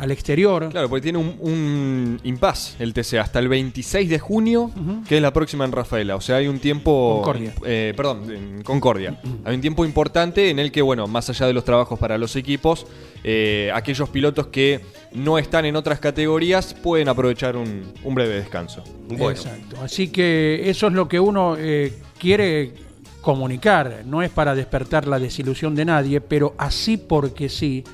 al 0.01 0.11
exterior. 0.11 0.69
Claro, 0.71 0.89
porque 0.89 1.03
tiene 1.03 1.19
un, 1.19 1.37
un 1.41 2.21
impasse 2.25 2.75
el 2.79 2.93
TC 2.95 3.15
hasta 3.19 3.39
el 3.39 3.49
26 3.49 4.09
de 4.09 4.19
junio, 4.19 4.71
que 5.09 5.17
es 5.17 5.23
la 5.23 5.33
próxima 5.33 5.65
en 5.65 5.73
Rafaela. 5.73 6.17
O 6.17 6.21
sea, 6.21 6.37
hay 6.37 6.49
un 6.49 6.59
tiempo. 6.59 7.21
Concordia. 7.23 7.53
eh, 7.67 7.93
perdón, 7.97 8.31
en 8.31 8.63
Concordia. 8.63 9.21
Hay 9.45 9.55
un 9.55 9.61
tiempo 9.61 9.85
importante 9.85 10.51
en 10.51 10.59
el 10.59 10.73
que, 10.73 10.83
bueno, 10.83 11.07
más 11.07 11.29
allá 11.31 11.47
de 11.47 11.53
los 11.53 11.65
trabajos 11.65 11.99
para 11.99 12.17
los 12.19 12.35
equipos, 12.37 12.87
eh, 13.23 13.71
aquellos 13.75 14.09
pilotos 14.09 14.47
que 14.49 14.81
no 15.13 15.39
están 15.39 15.65
en 15.67 15.77
otras 15.77 16.01
categorías 16.01 16.73
pueden 16.75 17.09
aprovechar 17.09 17.57
un, 17.57 17.93
un 18.03 18.15
breve 18.15 18.37
descanso. 18.37 18.83
Bueno. 19.09 19.31
Exacto. 19.31 19.77
Así 19.83 20.09
que 20.09 20.63
eso 20.71 20.87
es 20.87 20.93
lo 20.95 21.09
que 21.09 21.21
uno 21.21 21.57
eh, 21.59 21.93
quiere 22.19 22.73
comunicar. 23.21 24.03
No 24.07 24.23
es 24.23 24.31
para 24.31 24.55
despertar 24.55 25.07
la 25.07 25.19
desilusión 25.19 25.75
de 25.75 25.85
nadie, 25.85 26.21
pero 26.21 26.55
así 26.57 26.97
porque 26.97 27.49
sí, 27.49 27.85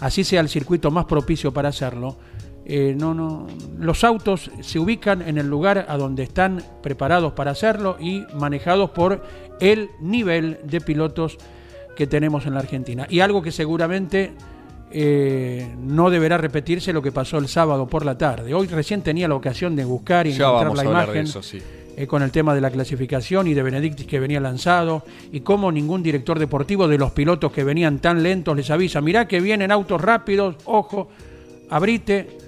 así 0.00 0.24
sea 0.24 0.40
el 0.40 0.48
circuito 0.48 0.90
más 0.90 1.04
propicio 1.04 1.52
para 1.52 1.68
hacerlo. 1.68 2.16
eh, 2.66 2.94
no, 2.98 3.12
no, 3.12 3.46
los 3.78 4.04
autos 4.04 4.50
se 4.62 4.78
ubican 4.78 5.20
en 5.22 5.36
el 5.36 5.46
lugar 5.48 5.84
a 5.86 5.96
donde 5.98 6.22
están 6.22 6.62
preparados 6.82 7.34
para 7.34 7.50
hacerlo 7.50 7.96
y 8.00 8.24
manejados 8.34 8.90
por 8.90 9.22
el 9.60 9.90
nivel 10.00 10.58
de 10.64 10.80
pilotos 10.80 11.36
que 11.94 12.06
tenemos 12.06 12.46
en 12.46 12.54
la 12.54 12.60
Argentina. 12.60 13.06
Y 13.10 13.20
algo 13.20 13.42
que 13.42 13.52
seguramente 13.52 14.32
eh, 14.90 15.74
no 15.78 16.08
deberá 16.08 16.38
repetirse 16.38 16.92
lo 16.92 17.02
que 17.02 17.12
pasó 17.12 17.38
el 17.38 17.48
sábado 17.48 17.86
por 17.86 18.04
la 18.04 18.16
tarde. 18.16 18.54
Hoy 18.54 18.66
recién 18.68 19.02
tenía 19.02 19.28
la 19.28 19.34
ocasión 19.34 19.76
de 19.76 19.84
buscar 19.84 20.26
y 20.26 20.32
Ya 20.32 20.46
encontrar 20.46 20.64
vamos 20.64 20.76
la 20.76 20.82
a 20.82 20.86
hablar 20.86 21.06
de 21.06 21.12
imagen 21.12 21.26
eso, 21.26 21.42
sí. 21.42 21.60
Eh, 21.96 22.06
con 22.06 22.22
el 22.22 22.30
tema 22.30 22.54
de 22.54 22.60
la 22.60 22.70
clasificación 22.70 23.46
y 23.46 23.54
de 23.54 23.62
Benedictis 23.62 24.06
que 24.06 24.18
venía 24.18 24.40
lanzado 24.40 25.04
y 25.30 25.40
cómo 25.40 25.70
ningún 25.70 26.02
director 26.02 26.38
deportivo 26.38 26.88
de 26.88 26.98
los 26.98 27.12
pilotos 27.12 27.52
que 27.52 27.64
venían 27.64 27.98
tan 27.98 28.22
lentos 28.22 28.56
les 28.56 28.70
avisa, 28.70 29.00
mirá 29.00 29.28
que 29.28 29.40
vienen 29.40 29.70
autos 29.70 30.00
rápidos, 30.00 30.56
ojo, 30.64 31.08
abrite, 31.70 32.38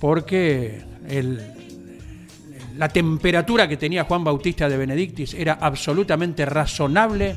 porque 0.00 0.82
la 2.76 2.88
temperatura 2.88 3.68
que 3.68 3.76
tenía 3.76 4.04
Juan 4.04 4.24
Bautista 4.24 4.68
de 4.68 4.76
Benedictis 4.76 5.34
era 5.34 5.54
absolutamente 5.54 6.44
razonable 6.44 7.36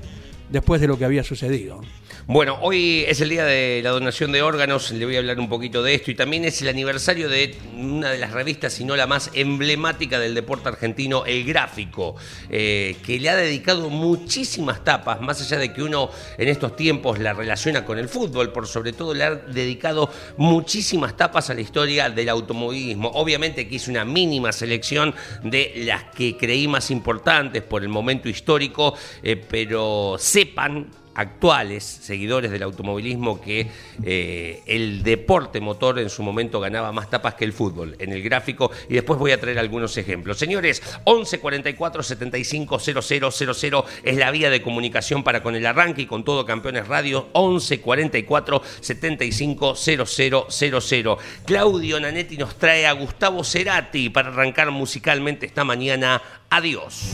después 0.50 0.82
de 0.82 0.88
lo 0.88 0.98
que 0.98 1.06
había 1.06 1.24
sucedido. 1.24 1.82
Bueno, 2.30 2.58
hoy 2.62 3.06
es 3.08 3.22
el 3.22 3.30
día 3.30 3.46
de 3.46 3.80
la 3.82 3.92
donación 3.92 4.34
de 4.34 4.42
órganos, 4.42 4.92
le 4.92 5.06
voy 5.06 5.16
a 5.16 5.20
hablar 5.20 5.40
un 5.40 5.48
poquito 5.48 5.82
de 5.82 5.94
esto 5.94 6.12
y 6.12 6.16
también 6.16 6.44
es 6.44 6.62
el 6.62 6.68
aniversario 6.68 7.30
de 7.30 7.56
una 7.74 8.12
de 8.12 8.18
las 8.18 8.34
revistas, 8.34 8.74
si 8.74 8.84
no 8.84 8.98
la 8.98 9.08
más 9.08 9.32
emblemática 9.34 10.20
del 10.20 10.36
deporte 10.36 10.68
argentino, 10.68 11.26
El 11.26 11.46
Gráfico, 11.46 12.18
eh, 12.50 12.98
que 13.06 13.18
le 13.18 13.30
ha 13.30 13.36
dedicado 13.38 13.90
muchísimas 13.90 14.84
tapas, 14.84 15.22
más 15.22 15.40
allá 15.40 15.58
de 15.58 15.72
que 15.72 15.82
uno 15.82 16.10
en 16.38 16.50
estos 16.50 16.76
tiempos 16.76 17.18
la 17.18 17.32
relaciona 17.32 17.86
con 17.86 17.98
el 17.98 18.10
fútbol, 18.10 18.52
por 18.52 18.68
sobre 18.68 18.92
todo 18.92 19.14
le 19.14 19.24
ha 19.24 19.34
dedicado 19.34 20.12
muchísimas 20.36 21.16
tapas 21.16 21.50
a 21.50 21.54
la 21.54 21.62
historia 21.62 22.10
del 22.10 22.28
automovilismo. 22.28 23.10
Obviamente 23.14 23.70
que 23.70 23.76
hice 23.76 23.90
una 23.90 24.04
mínima 24.04 24.52
selección 24.52 25.16
de 25.44 25.72
las 25.78 26.04
que 26.14 26.36
creí 26.36 26.68
más 26.68 26.92
importantes 26.92 27.64
por 27.64 27.84
el 27.84 27.88
momento 27.88 28.28
histórico, 28.28 28.96
eh, 29.24 29.42
pero 29.50 30.18
sepan 30.20 30.88
actuales 31.18 31.84
seguidores 31.84 32.52
del 32.52 32.64
automovilismo 32.64 33.42
que 33.42 33.68
eh, 34.04 34.62
el 34.68 35.04
deporte 35.04 35.60
motor 35.60 36.00
en 36.00 36.10
su 36.10 36.24
momento 36.24 36.60
ganaba 36.60 36.92
más 36.92 37.10
tapas 37.10 37.34
que 37.34 37.44
el 37.44 37.54
fútbol 37.54 37.96
en 38.00 38.14
el 38.14 38.22
gráfico 38.22 38.72
y 38.88 38.94
después 38.94 39.20
voy 39.20 39.32
a 39.32 39.40
traer 39.40 39.60
algunos 39.60 39.98
ejemplos. 39.98 40.38
Señores, 40.38 40.82
11 41.04 41.40
44 41.40 42.04
75 42.04 42.80
000 42.80 43.86
es 44.04 44.18
la 44.18 44.32
vía 44.32 44.50
de 44.50 44.62
comunicación 44.62 45.24
para 45.24 45.42
con 45.42 45.56
el 45.56 45.66
arranque 45.66 46.04
y 46.04 46.06
con 46.06 46.24
todo 46.24 46.46
Campeones 46.46 46.88
Radio 46.88 47.30
11 47.34 47.82
44 47.82 48.62
75 48.80 49.76
000. 49.76 51.18
Claudio 51.46 52.00
Nanetti 52.00 52.38
nos 52.38 52.56
trae 52.58 52.86
a 52.86 52.92
Gustavo 52.92 53.44
Cerati 53.44 54.10
para 54.10 54.30
arrancar 54.30 54.70
musicalmente 54.72 55.48
esta 55.48 55.64
mañana. 55.64 56.22
Adiós. 56.50 57.12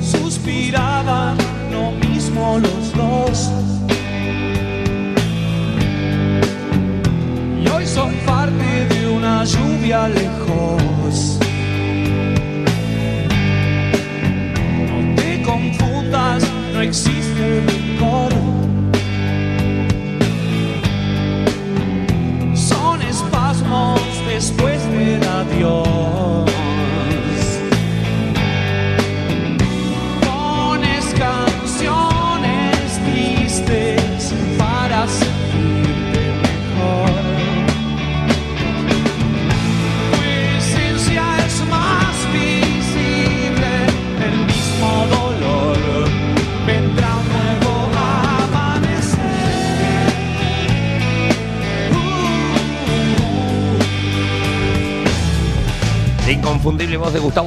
suspiraban 0.00 1.36
lo 1.70 1.90
mismo 2.30 2.58
los 2.58 2.92
dos. 2.94 3.50
Y 7.62 7.68
hoy 7.68 7.86
soy 7.86 8.14
parte 8.26 8.94
de 8.94 9.08
una 9.08 9.44
lluvia 9.44 10.08
lejos. 10.08 11.38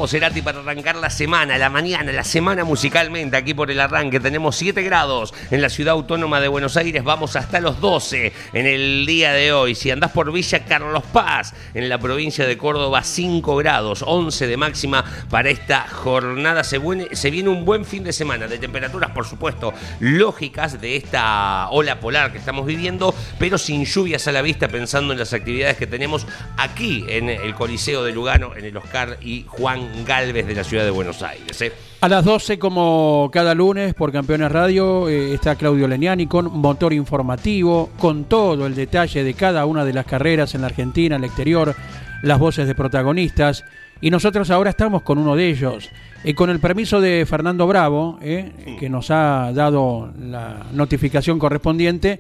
Gustavo 0.04 0.44
para 0.44 0.60
arrancar 0.60 0.98
la 0.98 1.10
semana, 1.10 1.58
la 1.58 1.70
mañana, 1.70 2.12
la 2.12 2.26
semana 2.26 2.66
musicalmente 2.66 3.38
aquí 3.38 3.54
por 3.54 3.72
el 3.72 3.80
arranque. 3.80 4.20
Tenemos 4.20 4.58
7 4.58 4.82
grados 4.84 5.34
en 5.50 5.62
la 5.62 5.70
ciudad 5.70 5.94
autónoma 5.94 6.42
de 6.42 6.50
Buenos 6.50 6.76
Aires, 6.76 7.06
vamos 7.06 7.38
hasta 7.38 7.62
los 7.62 7.80
12 7.80 8.34
en 8.52 8.66
el 8.66 9.06
día 9.06 9.32
de 9.32 9.54
hoy. 9.54 9.76
Si 9.76 9.92
andás 9.92 10.12
por 10.12 10.34
Villa 10.34 10.66
Carlos 10.66 11.04
Paz, 11.14 11.54
en 11.74 11.88
la 11.88 12.00
provincia 12.00 12.46
de 12.46 12.58
Córdoba, 12.58 13.02
5 13.02 13.56
grados, 13.56 14.04
11 14.06 14.46
de 14.48 14.58
máxima 14.58 15.06
para 15.30 15.50
esta 15.50 15.88
jornada. 15.88 16.66
Se, 16.66 16.82
se 17.14 17.32
viene 17.32 17.48
un 17.48 17.64
buen 17.64 17.86
fin 17.86 18.04
de 18.04 18.12
semana 18.12 18.48
de 18.48 18.58
temperaturas, 18.58 19.12
por 19.12 19.26
supuesto, 19.26 19.74
lógicas 20.02 20.82
de 20.82 20.98
esta 20.98 21.70
ola 21.70 22.02
polar 22.02 22.34
que 22.34 22.40
estamos 22.40 22.66
viviendo, 22.66 23.16
pero 23.40 23.58
sin 23.58 23.86
lluvias 23.86 24.28
a 24.28 24.34
la 24.34 24.42
vista, 24.42 24.68
pensando 24.68 25.14
en 25.14 25.20
las 25.20 25.32
actividades 25.32 25.78
que 25.78 25.88
tenemos 25.88 26.28
aquí 26.58 27.06
en 27.08 27.30
el 27.30 27.56
Coliseo 27.56 28.04
de 28.04 28.12
Lugano, 28.12 28.54
en 28.54 28.66
el 28.66 28.76
Oscar 28.76 29.18
y 29.22 29.46
Juan 29.48 29.93
Galvez 30.06 30.48
de 30.48 30.56
la 30.56 30.64
ciudad 30.64 30.84
de 30.84 30.92
Buenos 30.92 31.22
Aires. 31.22 31.62
¿eh? 31.62 31.72
A 32.02 32.10
las 32.10 32.26
12, 32.26 32.60
como 32.60 33.30
cada 33.32 33.56
lunes, 33.56 33.94
por 33.94 34.12
Campeones 34.12 34.52
Radio, 34.52 35.08
eh, 35.08 35.34
está 35.34 35.56
Claudio 35.56 35.88
Leniani 35.88 36.28
con 36.28 36.52
motor 36.52 36.92
informativo, 36.92 37.92
con 37.98 38.26
todo 38.26 38.66
el 38.66 38.76
detalle 38.76 39.24
de 39.24 39.34
cada 39.34 39.66
una 39.66 39.86
de 39.86 39.94
las 39.94 40.06
carreras 40.06 40.54
en 40.56 40.62
la 40.62 40.68
Argentina, 40.68 41.16
en 41.16 41.24
el 41.24 41.30
exterior, 41.30 41.76
las 42.24 42.40
voces 42.40 42.68
de 42.68 42.76
protagonistas. 42.76 43.64
Y 44.02 44.10
nosotros 44.10 44.50
ahora 44.50 44.72
estamos 44.72 45.04
con 45.04 45.18
uno 45.18 45.36
de 45.36 45.48
ellos. 45.50 45.90
Y 46.26 46.34
con 46.34 46.50
el 46.50 46.60
permiso 46.60 47.00
de 47.00 47.26
Fernando 47.26 47.68
Bravo, 47.68 48.20
eh, 48.22 48.76
que 48.80 48.90
nos 48.90 49.12
ha 49.12 49.52
dado 49.54 50.12
la 50.20 50.66
notificación 50.74 51.40
correspondiente, 51.40 52.20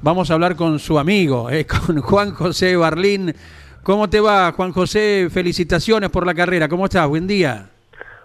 vamos 0.00 0.30
a 0.30 0.34
hablar 0.34 0.56
con 0.56 0.78
su 0.78 0.98
amigo, 0.98 1.48
con 1.86 2.00
Juan 2.00 2.32
José 2.32 2.76
Barlín 2.76 3.34
¿Cómo 3.82 4.08
te 4.08 4.20
va, 4.20 4.52
Juan 4.52 4.70
José? 4.70 5.26
Felicitaciones 5.28 6.08
por 6.08 6.24
la 6.24 6.34
carrera. 6.34 6.68
¿Cómo 6.68 6.84
estás? 6.84 7.08
Buen 7.08 7.26
día. 7.26 7.68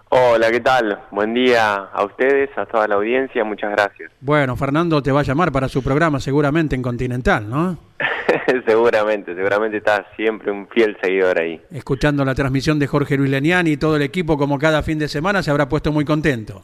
Hola, 0.08 0.52
¿qué 0.52 0.60
tal? 0.60 1.00
Buen 1.10 1.34
día 1.34 1.74
a 1.92 2.04
ustedes, 2.04 2.48
a 2.56 2.64
toda 2.64 2.86
la 2.86 2.94
audiencia. 2.94 3.42
Muchas 3.42 3.72
gracias. 3.72 4.12
Bueno, 4.20 4.54
Fernando 4.54 5.02
te 5.02 5.10
va 5.10 5.20
a 5.20 5.24
llamar 5.24 5.50
para 5.50 5.68
su 5.68 5.82
programa 5.82 6.20
seguramente 6.20 6.76
en 6.76 6.82
Continental, 6.82 7.50
¿no? 7.50 7.76
seguramente, 8.66 9.34
seguramente 9.34 9.78
está 9.78 10.06
siempre 10.14 10.52
un 10.52 10.68
fiel 10.68 10.96
seguidor 11.02 11.40
ahí. 11.40 11.60
Escuchando 11.72 12.24
la 12.24 12.36
transmisión 12.36 12.78
de 12.78 12.86
Jorge 12.86 13.16
Luis 13.16 13.30
Leniani 13.30 13.72
y 13.72 13.76
todo 13.76 13.96
el 13.96 14.02
equipo 14.02 14.38
como 14.38 14.60
cada 14.60 14.84
fin 14.84 15.00
de 15.00 15.08
semana 15.08 15.42
se 15.42 15.50
habrá 15.50 15.68
puesto 15.68 15.90
muy 15.90 16.04
contento. 16.04 16.62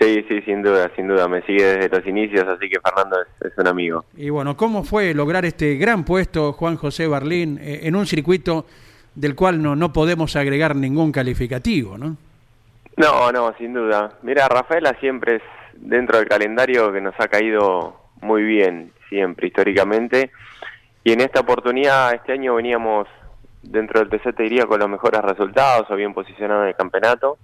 Sí, 0.00 0.24
sí, 0.28 0.40
sin 0.42 0.62
duda, 0.62 0.90
sin 0.96 1.08
duda. 1.08 1.28
Me 1.28 1.42
sigue 1.42 1.62
desde 1.62 1.94
los 1.94 2.06
inicios, 2.06 2.48
así 2.48 2.70
que 2.70 2.80
Fernando 2.80 3.18
es, 3.40 3.52
un 3.58 3.66
amigo. 3.66 4.04
Y 4.16 4.30
bueno, 4.30 4.56
¿cómo 4.56 4.82
fue 4.82 5.12
lograr 5.12 5.44
este 5.44 5.74
gran 5.74 6.04
puesto, 6.04 6.54
Juan 6.54 6.76
José 6.76 7.06
Barlín, 7.06 7.58
eh, 7.60 7.80
en 7.82 7.94
un 7.94 8.06
circuito 8.06 8.64
del 9.14 9.34
cual 9.34 9.62
no, 9.62 9.76
no 9.76 9.92
podemos 9.92 10.36
agregar 10.36 10.74
ningún 10.74 11.12
calificativo, 11.12 11.98
no? 11.98 12.16
No, 12.96 13.30
no, 13.30 13.54
sin 13.58 13.74
duda. 13.74 14.14
Mira, 14.22 14.48
Rafaela 14.48 14.96
siempre 15.00 15.36
es 15.36 15.42
dentro 15.74 16.18
del 16.18 16.28
calendario 16.28 16.90
que 16.92 17.02
nos 17.02 17.14
ha 17.18 17.28
caído 17.28 17.96
muy 18.22 18.42
bien, 18.42 18.92
siempre, 19.10 19.48
históricamente. 19.48 20.30
Y 21.04 21.12
en 21.12 21.20
esta 21.20 21.40
oportunidad, 21.40 22.14
este 22.14 22.32
año 22.32 22.54
veníamos 22.54 23.06
dentro 23.62 24.00
del 24.00 24.08
TC, 24.08 24.34
te 24.34 24.44
diría, 24.44 24.64
con 24.64 24.80
los 24.80 24.88
mejores 24.88 25.20
resultados 25.20 25.90
o 25.90 25.96
bien 25.96 26.14
posicionados 26.14 26.62
en 26.62 26.68
el 26.68 26.76
campeonato. 26.76 27.36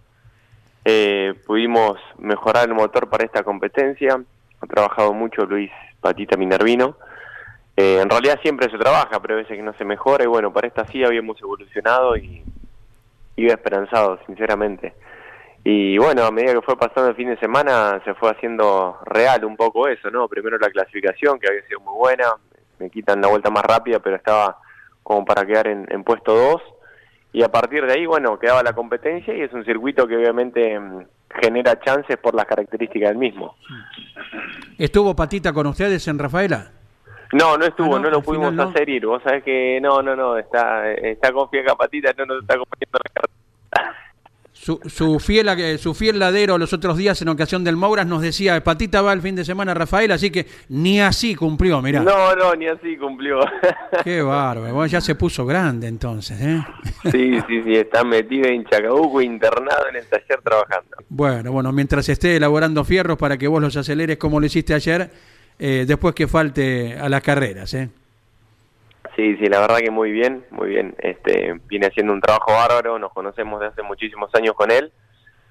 Eh, 0.88 1.34
pudimos 1.44 1.98
mejorar 2.16 2.68
el 2.68 2.74
motor 2.74 3.10
para 3.10 3.24
esta 3.24 3.42
competencia. 3.42 4.22
Ha 4.60 4.66
trabajado 4.68 5.12
mucho 5.12 5.44
Luis 5.44 5.72
Patita 6.00 6.36
Minervino. 6.36 6.96
Eh, 7.76 7.98
en 8.00 8.08
realidad 8.08 8.38
siempre 8.40 8.70
se 8.70 8.78
trabaja, 8.78 9.20
pero 9.20 9.34
a 9.34 9.38
veces 9.38 9.56
que 9.56 9.64
no 9.64 9.74
se 9.74 9.84
mejora. 9.84 10.22
Y 10.22 10.28
bueno, 10.28 10.52
para 10.52 10.68
esta 10.68 10.86
sí 10.86 11.02
habíamos 11.02 11.42
evolucionado 11.42 12.16
y 12.16 12.40
iba 13.34 13.52
esperanzado, 13.52 14.20
sinceramente. 14.26 14.94
Y 15.64 15.98
bueno, 15.98 16.24
a 16.24 16.30
medida 16.30 16.54
que 16.54 16.62
fue 16.62 16.78
pasando 16.78 17.10
el 17.10 17.16
fin 17.16 17.30
de 17.30 17.38
semana, 17.38 18.00
se 18.04 18.14
fue 18.14 18.30
haciendo 18.30 19.00
real 19.06 19.44
un 19.44 19.56
poco 19.56 19.88
eso, 19.88 20.08
¿no? 20.12 20.28
Primero 20.28 20.56
la 20.56 20.70
clasificación, 20.70 21.40
que 21.40 21.48
había 21.48 21.66
sido 21.66 21.80
muy 21.80 21.94
buena. 21.94 22.32
Me 22.78 22.90
quitan 22.90 23.20
la 23.20 23.26
vuelta 23.26 23.50
más 23.50 23.64
rápida, 23.64 23.98
pero 23.98 24.14
estaba 24.14 24.60
como 25.02 25.24
para 25.24 25.44
quedar 25.44 25.66
en, 25.66 25.84
en 25.90 26.04
puesto 26.04 26.32
2 26.32 26.75
y 27.36 27.42
a 27.42 27.50
partir 27.50 27.84
de 27.84 27.92
ahí, 27.92 28.06
bueno, 28.06 28.38
quedaba 28.38 28.62
la 28.62 28.72
competencia 28.72 29.36
y 29.36 29.42
es 29.42 29.52
un 29.52 29.62
circuito 29.62 30.08
que 30.08 30.16
obviamente 30.16 30.80
mm, 30.80 31.04
genera 31.42 31.78
chances 31.80 32.16
por 32.16 32.34
las 32.34 32.46
características 32.46 33.10
del 33.10 33.18
mismo. 33.18 33.56
¿Estuvo 34.78 35.14
Patita 35.14 35.52
con 35.52 35.66
ustedes 35.66 36.08
en 36.08 36.18
Rafaela? 36.18 36.70
No, 37.34 37.58
no 37.58 37.66
estuvo, 37.66 37.96
ah, 37.96 38.00
no, 38.00 38.08
lo 38.08 38.22
pudimos 38.22 38.58
hacer 38.58 38.88
ir. 38.88 39.04
Vos 39.04 39.22
sabés 39.22 39.44
que 39.44 39.78
no, 39.82 40.00
no, 40.00 40.16
no, 40.16 40.38
está, 40.38 40.90
está 40.92 41.30
confiada 41.30 41.76
Patita, 41.76 42.14
no 42.16 42.24
nos 42.24 42.40
está 42.40 42.54
acompañando 42.54 42.98
la 43.04 43.10
carrera. 43.12 43.96
Su, 44.58 44.80
su, 44.86 45.20
fiel, 45.20 45.78
su 45.78 45.92
fiel 45.92 46.18
ladero 46.18 46.56
los 46.56 46.72
otros 46.72 46.96
días 46.96 47.20
en 47.20 47.28
ocasión 47.28 47.62
del 47.62 47.76
Mouras 47.76 48.06
nos 48.06 48.22
decía, 48.22 48.64
Patita 48.64 49.02
va 49.02 49.12
el 49.12 49.20
fin 49.20 49.36
de 49.36 49.44
semana 49.44 49.74
Rafael, 49.74 50.10
así 50.10 50.30
que 50.30 50.46
ni 50.70 50.98
así 50.98 51.34
cumplió, 51.34 51.82
mirá. 51.82 52.00
No, 52.00 52.34
no, 52.34 52.54
ni 52.54 52.66
así 52.66 52.96
cumplió. 52.96 53.38
Qué 54.02 54.22
bárbaro, 54.22 54.72
bueno, 54.72 54.86
ya 54.86 55.00
se 55.02 55.14
puso 55.14 55.44
grande 55.44 55.86
entonces, 55.88 56.40
¿eh? 56.40 56.64
Sí, 57.12 57.38
sí, 57.46 57.62
sí, 57.64 57.76
está 57.76 58.02
metido 58.02 58.48
en 58.48 58.64
Chacabuco, 58.64 59.20
internado 59.20 59.88
en 59.90 59.96
el 59.96 60.06
taller 60.06 60.40
trabajando. 60.42 60.96
Bueno, 61.10 61.52
bueno, 61.52 61.70
mientras 61.70 62.08
esté 62.08 62.36
elaborando 62.36 62.82
fierros 62.82 63.18
para 63.18 63.36
que 63.36 63.46
vos 63.46 63.60
los 63.60 63.76
aceleres 63.76 64.16
como 64.16 64.40
lo 64.40 64.46
hiciste 64.46 64.72
ayer, 64.72 65.10
eh, 65.58 65.84
después 65.86 66.14
que 66.14 66.26
falte 66.26 66.96
a 66.98 67.08
las 67.10 67.22
carreras, 67.22 67.72
¿eh? 67.74 67.90
Sí, 69.16 69.34
sí, 69.36 69.46
la 69.46 69.60
verdad 69.60 69.78
que 69.78 69.90
muy 69.90 70.12
bien, 70.12 70.44
muy 70.50 70.68
bien. 70.68 70.94
Este, 70.98 71.58
viene 71.68 71.86
haciendo 71.86 72.12
un 72.12 72.20
trabajo 72.20 72.52
bárbaro, 72.52 72.98
nos 72.98 73.12
conocemos 73.12 73.58
de 73.60 73.68
hace 73.68 73.82
muchísimos 73.82 74.32
años 74.34 74.54
con 74.54 74.70
él. 74.70 74.92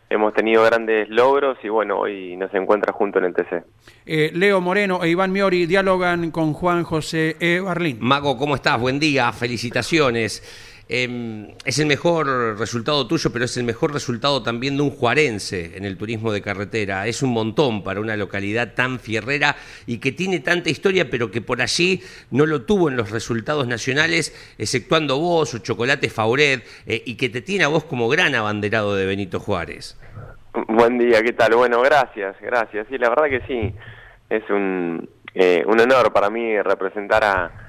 Hemos 0.08 0.36
tenido 0.36 0.64
grandes 0.64 1.10
logros 1.10 1.58
y 1.64 1.70
bueno, 1.70 1.98
hoy 1.98 2.38
nos 2.38 2.54
encuentra 2.54 2.94
junto 2.94 3.18
en 3.18 3.26
el 3.26 3.34
TC. 3.34 3.64
Eh, 4.06 4.30
Leo 4.36 4.62
Moreno 4.62 5.04
e 5.04 5.10
Iván 5.10 5.32
Miori 5.32 5.66
dialogan 5.66 6.30
con 6.30 6.54
Juan 6.54 6.84
José 6.84 7.38
E. 7.40 7.60
Barlín. 7.60 7.98
Mago, 8.02 8.38
¿cómo 8.38 8.54
estás? 8.54 8.80
Buen 8.80 9.00
día, 9.00 9.32
felicitaciones. 9.32 10.75
Em, 10.88 11.48
es 11.66 11.80
el 11.80 11.88
mejor 11.88 12.28
resultado 12.60 13.08
tuyo, 13.08 13.32
pero 13.34 13.46
es 13.46 13.58
el 13.58 13.64
mejor 13.64 13.92
resultado 13.92 14.44
también 14.44 14.78
de 14.78 14.84
un 14.84 14.92
juarense 14.92 15.76
en 15.76 15.84
el 15.84 15.98
turismo 15.98 16.32
de 16.32 16.44
carretera. 16.44 17.08
Es 17.08 17.24
un 17.24 17.34
montón 17.34 17.84
para 17.84 18.00
una 18.00 18.16
localidad 18.16 18.74
tan 18.76 19.00
fierrera 19.00 19.56
y 19.88 19.98
que 20.00 20.12
tiene 20.12 20.42
tanta 20.42 20.70
historia, 20.70 21.10
pero 21.10 21.32
que 21.32 21.42
por 21.42 21.62
allí 21.62 22.04
no 22.30 22.46
lo 22.46 22.64
tuvo 22.64 22.90
en 22.90 22.98
los 22.98 23.10
resultados 23.10 23.68
nacionales, 23.68 24.54
exceptuando 24.60 25.18
vos, 25.18 25.56
o 25.56 25.60
Chocolate 25.60 26.10
Fauret, 26.10 26.64
eh, 26.86 27.02
y 27.04 27.18
que 27.18 27.30
te 27.30 27.42
tiene 27.42 27.64
a 27.64 27.68
vos 27.68 27.86
como 27.86 28.08
gran 28.08 28.36
abanderado 28.36 28.96
de 28.96 29.08
Benito 29.08 29.40
Juárez. 29.40 30.00
Buen 30.68 31.00
día, 31.00 31.24
¿qué 31.24 31.34
tal? 31.34 31.56
Bueno, 31.56 31.82
gracias, 31.82 32.36
gracias. 32.40 32.86
Sí, 32.90 32.98
la 33.00 33.10
verdad 33.10 33.26
que 33.26 33.42
sí, 33.48 33.74
es 34.30 34.48
un, 34.52 35.10
eh, 35.34 35.64
un 35.66 35.80
honor 35.80 36.14
para 36.14 36.30
mí 36.30 36.62
representar 36.62 37.24
a 37.24 37.65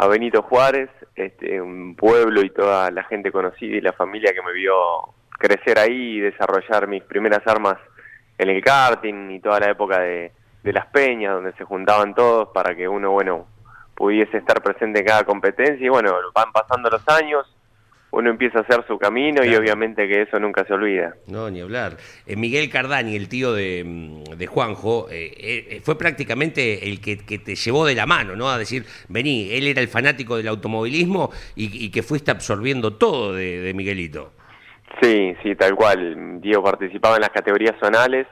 a 0.00 0.06
Benito 0.06 0.40
Juárez, 0.40 0.88
este, 1.14 1.60
un 1.60 1.94
pueblo 1.94 2.42
y 2.42 2.48
toda 2.48 2.90
la 2.90 3.04
gente 3.04 3.30
conocida 3.30 3.76
y 3.76 3.82
la 3.82 3.92
familia 3.92 4.32
que 4.32 4.40
me 4.40 4.54
vio 4.54 4.72
crecer 5.28 5.78
ahí 5.78 6.16
y 6.16 6.20
desarrollar 6.20 6.88
mis 6.88 7.02
primeras 7.02 7.46
armas 7.46 7.76
en 8.38 8.48
el 8.48 8.64
karting 8.64 9.30
y 9.30 9.40
toda 9.40 9.60
la 9.60 9.70
época 9.70 10.00
de, 10.00 10.32
las 10.62 10.86
peñas 10.86 11.34
donde 11.34 11.52
se 11.52 11.64
juntaban 11.64 12.14
todos 12.14 12.48
para 12.48 12.74
que 12.74 12.88
uno, 12.88 13.10
bueno, 13.10 13.46
pudiese 13.94 14.38
estar 14.38 14.62
presente 14.62 15.00
en 15.00 15.04
cada 15.04 15.24
competencia. 15.24 15.84
Y 15.84 15.90
bueno, 15.90 16.14
van 16.34 16.50
pasando 16.50 16.88
los 16.88 17.06
años, 17.06 17.54
uno 18.12 18.30
empieza 18.30 18.58
a 18.58 18.62
hacer 18.62 18.84
su 18.86 18.98
camino 18.98 19.44
y 19.44 19.54
obviamente 19.54 20.08
que 20.08 20.22
eso 20.22 20.38
nunca 20.40 20.64
se 20.64 20.72
olvida. 20.72 21.14
No, 21.28 21.48
ni 21.50 21.60
hablar. 21.60 21.96
Eh, 22.26 22.36
Miguel 22.36 22.68
Cardani, 22.68 23.14
el 23.14 23.28
tío 23.28 23.52
de, 23.52 23.84
mm, 23.84 24.46
Juanjo, 24.46 25.08
eh, 25.10 25.32
eh, 25.38 25.80
fue 25.84 25.96
prácticamente 25.96 26.88
el 26.88 27.00
que, 27.00 27.16
te 27.16 27.54
llevó 27.54 27.86
de 27.86 27.94
la 27.94 28.06
mano, 28.06 28.34
¿no? 28.34 28.50
A 28.50 28.58
decir, 28.58 28.84
vení, 29.08 29.52
él 29.52 29.68
era 29.68 29.80
el 29.80 29.88
fanático 29.88 30.36
del 30.36 30.48
automovilismo 30.48 31.30
y, 31.54 31.90
que 31.90 32.02
fuiste 32.02 32.30
absorbiendo 32.30 32.94
todo 32.94 33.34
de, 33.34 33.72
Miguelito. 33.74 34.32
Sí, 35.00 35.34
sí, 35.42 35.54
tal 35.54 35.74
cual. 35.76 36.40
Diego 36.40 36.62
participaba 36.64 37.16
en 37.16 37.22
las 37.22 37.30
categorías 37.30 37.76
zonales. 37.78 38.26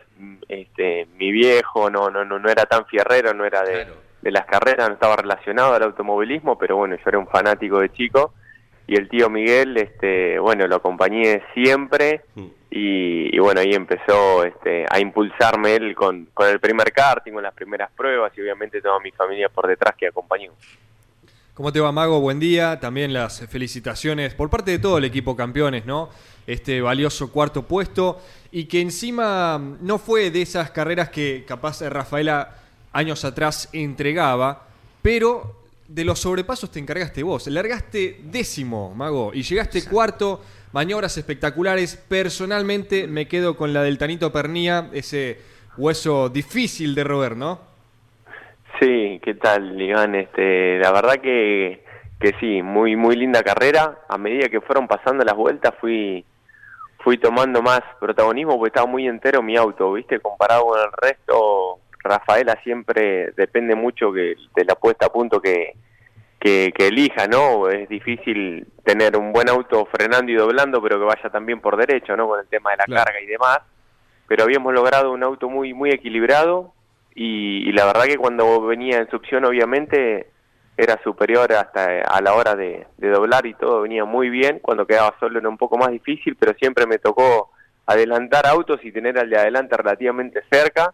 Este, 0.49 1.07
mi 1.17 1.31
viejo 1.31 1.89
no, 1.91 2.11
no, 2.11 2.25
no, 2.25 2.39
no 2.39 2.49
era 2.49 2.67
tan 2.67 2.85
fierrero, 2.87 3.33
no 3.35 3.45
era 3.45 3.63
de, 3.63 3.87
de 4.23 4.31
las 4.31 4.47
carreras, 4.47 4.89
no 4.89 4.95
estaba 4.95 5.17
relacionado 5.17 5.75
al 5.75 5.83
automovilismo, 5.85 6.59
pero 6.59 6.77
bueno, 6.77 6.97
yo 6.97 7.03
era 7.07 7.19
un 7.19 7.29
fanático 7.29 7.81
de 7.81 7.93
chico 7.93 8.35
y 8.89 8.97
el 8.97 9.09
tío 9.09 9.29
Miguel, 9.29 9.77
este, 9.77 10.39
bueno, 10.39 10.67
lo 10.67 10.77
acompañé 10.77 11.43
siempre 11.53 12.23
mm. 12.35 12.47
y, 12.71 13.39
bueno, 13.39 13.61
ahí 13.61 13.75
empezó 13.75 14.43
este, 14.45 14.87
a 14.91 14.99
impulsarme 14.99 15.77
él 15.77 15.95
con, 15.95 16.27
con 16.33 16.49
el 16.49 16.59
primer 16.59 16.91
karting, 16.93 17.35
con 17.35 17.43
las 17.43 17.53
primeras 17.53 17.91
pruebas 17.93 18.33
y 18.37 18.41
obviamente 18.41 18.81
toda 18.81 18.99
mi 19.01 19.11
familia 19.11 19.51
por 19.51 19.67
detrás 19.67 19.95
que 19.95 20.07
acompañó. 20.07 20.53
¿Cómo 21.53 21.71
te 21.71 21.81
va, 21.81 21.93
Mago? 21.93 22.21
Buen 22.21 22.41
día. 22.41 22.81
También 22.81 23.13
las 23.13 23.47
felicitaciones 23.49 24.33
por 24.35 24.49
parte 24.49 24.71
de 24.71 24.79
todo 24.79 24.97
el 24.97 25.05
equipo 25.05 25.37
campeones, 25.37 25.85
¿no? 25.85 26.09
Este 26.47 26.81
valioso 26.81 27.31
cuarto 27.31 27.67
puesto 27.67 28.23
y 28.51 28.67
que 28.67 28.81
encima 28.81 29.61
no 29.81 29.99
fue 29.99 30.31
de 30.31 30.41
esas 30.41 30.71
carreras 30.71 31.11
que 31.11 31.45
capaz 31.47 31.83
Rafaela 31.83 32.57
años 32.93 33.25
atrás 33.25 33.69
entregaba, 33.73 34.69
pero 35.03 35.57
de 35.89 36.05
los 36.05 36.21
sobrepasos 36.21 36.71
te 36.71 36.79
encargaste 36.79 37.23
vos. 37.23 37.47
Largaste 37.49 38.21
décimo, 38.23 38.95
Mago, 38.95 39.33
y 39.35 39.43
llegaste 39.43 39.85
cuarto, 39.85 40.43
maniobras 40.73 41.17
espectaculares. 41.17 41.97
Personalmente 41.97 43.09
me 43.09 43.27
quedo 43.27 43.57
con 43.57 43.73
la 43.73 43.83
del 43.83 43.99
Tanito 43.99 44.31
Pernía, 44.31 44.91
ese 44.93 45.41
hueso 45.77 46.29
difícil 46.29 46.95
de 46.95 47.05
roer, 47.05 47.37
¿no? 47.37 47.61
Sí, 48.79 49.21
¿qué 49.25 49.35
tal, 49.35 49.81
Iván? 49.81 50.15
Este, 50.15 50.79
la 50.79 50.93
verdad 50.93 51.17
que, 51.21 51.83
que 52.21 52.35
sí, 52.39 52.63
muy 52.63 52.95
muy 52.95 53.17
linda 53.17 53.43
carrera. 53.43 54.01
A 54.09 54.19
medida 54.19 54.49
que 54.49 54.61
fueron 54.61 54.87
pasando 54.87 55.25
las 55.25 55.35
vueltas 55.35 55.75
fui 55.81 56.25
fui 57.03 57.17
tomando 57.17 57.63
más 57.63 57.81
protagonismo 57.99 58.57
porque 58.57 58.69
estaba 58.69 58.87
muy 58.87 59.07
entero 59.07 59.43
mi 59.43 59.57
auto, 59.57 59.93
¿viste? 59.93 60.21
Comparado 60.21 60.67
con 60.67 60.79
el 60.81 60.93
resto, 60.93 61.79
Rafaela 62.09 62.59
siempre 62.63 63.33
depende 63.37 63.75
mucho 63.75 64.13
que, 64.13 64.35
de 64.55 64.65
la 64.65 64.75
puesta 64.75 65.07
a 65.07 65.13
punto 65.13 65.41
que, 65.41 65.75
que, 66.39 66.73
elija, 66.79 67.27
¿no? 67.27 67.69
Es 67.69 67.89
difícil 67.89 68.67
tener 68.85 69.17
un 69.17 69.33
buen 69.33 69.49
auto 69.49 69.87
frenando 69.87 70.31
y 70.31 70.37
doblando, 70.37 70.81
pero 70.83 70.99
que 70.99 71.05
vaya 71.05 71.31
también 71.31 71.61
por 71.61 71.77
derecho, 71.77 72.17
¿no? 72.17 72.29
Con 72.29 72.41
el 72.41 72.47
tema 72.47 72.71
de 72.71 72.77
la 72.79 72.85
carga 72.87 73.21
y 73.21 73.27
demás. 73.27 73.61
Pero 74.27 74.45
habíamos 74.45 74.73
logrado 74.75 75.13
un 75.13 75.23
auto 75.23 75.49
muy 75.49 75.73
muy 75.75 75.91
equilibrado 75.91 76.73
y, 77.15 77.73
la 77.73 77.87
verdad 77.87 78.05
que 78.05 78.17
cuando 78.17 78.61
venía 78.63 78.99
en 78.99 79.11
succión, 79.11 79.45
obviamente 79.45 80.31
era 80.77 81.01
superior 81.03 81.53
hasta 81.53 82.03
a 82.03 82.21
la 82.21 82.35
hora 82.35 82.55
de, 82.55 82.87
de, 82.99 83.09
doblar 83.09 83.45
y 83.47 83.55
todo 83.55 83.83
venía 83.83 84.05
muy 84.05 84.31
bien. 84.31 84.61
Cuando 84.61 84.87
quedaba 84.87 85.15
solo 85.19 85.41
era 85.41 85.49
un 85.49 85.59
poco 85.59 85.77
más 85.77 85.91
difícil, 85.91 86.37
pero 86.37 86.55
siempre 86.55 86.87
me 86.87 86.99
tocó 86.99 87.51
adelantar 87.87 88.47
autos 88.47 88.79
y 88.85 88.93
tener 88.93 89.19
al 89.19 89.31
de 89.31 89.39
adelante 89.39 89.77
relativamente 89.77 90.43
cerca. 90.51 90.93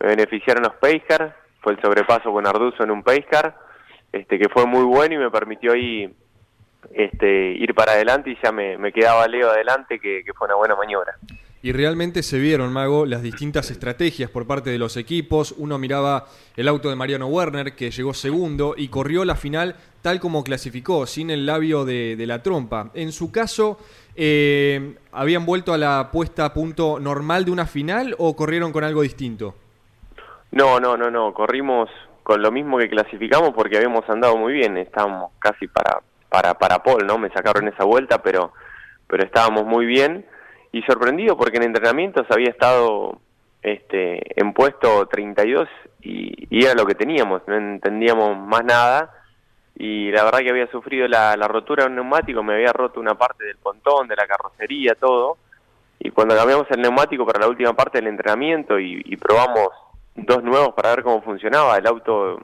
Me 0.00 0.08
beneficiaron 0.08 0.62
los 0.62 0.74
Pacecar, 0.74 1.36
fue 1.60 1.72
el 1.72 1.80
sobrepaso 1.80 2.32
con 2.32 2.46
Arduzo 2.46 2.84
en 2.84 2.90
un 2.90 3.02
Pacecar 3.02 3.66
este, 4.12 4.38
que 4.38 4.48
fue 4.48 4.66
muy 4.66 4.84
bueno 4.84 5.14
y 5.14 5.18
me 5.18 5.30
permitió 5.30 5.72
ahí 5.72 6.08
este, 6.94 7.52
ir 7.52 7.74
para 7.74 7.92
adelante 7.92 8.30
y 8.30 8.38
ya 8.42 8.52
me, 8.52 8.92
quedaba 8.92 9.26
Leo 9.26 9.50
adelante, 9.50 9.98
que, 9.98 10.22
fue 10.36 10.46
una 10.46 10.56
buena 10.56 10.76
maniobra. 10.76 11.16
Y 11.62 11.72
realmente 11.72 12.22
se 12.22 12.38
vieron, 12.38 12.72
Mago, 12.72 13.06
las 13.06 13.22
distintas 13.22 13.70
estrategias 13.70 14.30
por 14.30 14.46
parte 14.46 14.70
de 14.70 14.78
los 14.78 14.96
equipos. 14.96 15.52
Uno 15.58 15.78
miraba 15.78 16.26
el 16.56 16.68
auto 16.68 16.88
de 16.88 16.96
Mariano 16.96 17.26
Werner, 17.26 17.74
que 17.74 17.90
llegó 17.90 18.14
segundo 18.14 18.74
y 18.76 18.88
corrió 18.88 19.24
la 19.24 19.34
final 19.34 19.74
tal 20.00 20.20
como 20.20 20.44
clasificó, 20.44 21.06
sin 21.06 21.30
el 21.30 21.44
labio 21.44 21.84
de, 21.84 22.22
la 22.26 22.42
trompa. 22.42 22.92
En 22.94 23.10
su 23.10 23.32
caso, 23.32 23.80
eh, 24.14 24.94
¿habían 25.10 25.44
vuelto 25.44 25.72
a 25.72 25.78
la 25.78 26.10
puesta 26.12 26.44
a 26.44 26.54
punto 26.54 27.00
normal 27.00 27.44
de 27.44 27.50
una 27.50 27.66
final 27.66 28.14
o 28.18 28.36
corrieron 28.36 28.70
con 28.70 28.84
algo 28.84 29.02
distinto? 29.02 29.56
No, 30.52 30.80
no, 30.80 30.96
no, 30.96 31.10
no. 31.10 31.32
Corrimos 31.34 31.90
con 32.22 32.42
lo 32.42 32.50
mismo 32.50 32.78
que 32.78 32.88
clasificamos 32.88 33.50
porque 33.54 33.76
habíamos 33.76 34.08
andado 34.08 34.36
muy 34.36 34.52
bien, 34.52 34.76
estábamos 34.78 35.30
casi 35.38 35.68
para 35.68 36.00
para 36.28 36.54
para 36.54 36.82
Paul, 36.82 37.06
¿no? 37.06 37.18
Me 37.18 37.30
sacaron 37.30 37.68
esa 37.68 37.84
vuelta, 37.84 38.20
pero 38.22 38.52
pero 39.06 39.24
estábamos 39.24 39.64
muy 39.64 39.86
bien 39.86 40.26
y 40.72 40.82
sorprendido 40.82 41.36
porque 41.36 41.58
en 41.58 41.64
entrenamientos 41.64 42.26
había 42.30 42.50
estado 42.50 43.20
este 43.62 44.40
en 44.40 44.52
puesto 44.52 45.06
32 45.06 45.68
y, 46.02 46.48
y 46.50 46.64
era 46.64 46.74
lo 46.74 46.84
que 46.84 46.94
teníamos, 46.94 47.42
no 47.46 47.56
entendíamos 47.56 48.36
más 48.36 48.64
nada 48.64 49.10
y 49.78 50.10
la 50.10 50.24
verdad 50.24 50.40
que 50.40 50.50
había 50.50 50.70
sufrido 50.70 51.06
la, 51.06 51.36
la 51.36 51.48
rotura 51.48 51.84
de 51.84 51.90
un 51.90 51.96
neumático, 51.96 52.42
me 52.42 52.54
había 52.54 52.72
roto 52.72 52.98
una 52.98 53.14
parte 53.14 53.44
del 53.44 53.56
pontón, 53.58 54.08
de 54.08 54.16
la 54.16 54.26
carrocería, 54.26 54.94
todo. 54.94 55.36
Y 55.98 56.10
cuando 56.10 56.34
cambiamos 56.34 56.66
el 56.70 56.80
neumático 56.80 57.26
para 57.26 57.40
la 57.40 57.48
última 57.48 57.74
parte 57.74 57.98
del 57.98 58.06
entrenamiento 58.08 58.78
y, 58.78 59.02
y 59.04 59.16
probamos 59.16 59.68
dos 60.16 60.42
nuevos 60.42 60.74
para 60.74 60.90
ver 60.90 61.02
cómo 61.02 61.22
funcionaba. 61.22 61.76
El 61.76 61.86
auto 61.86 62.38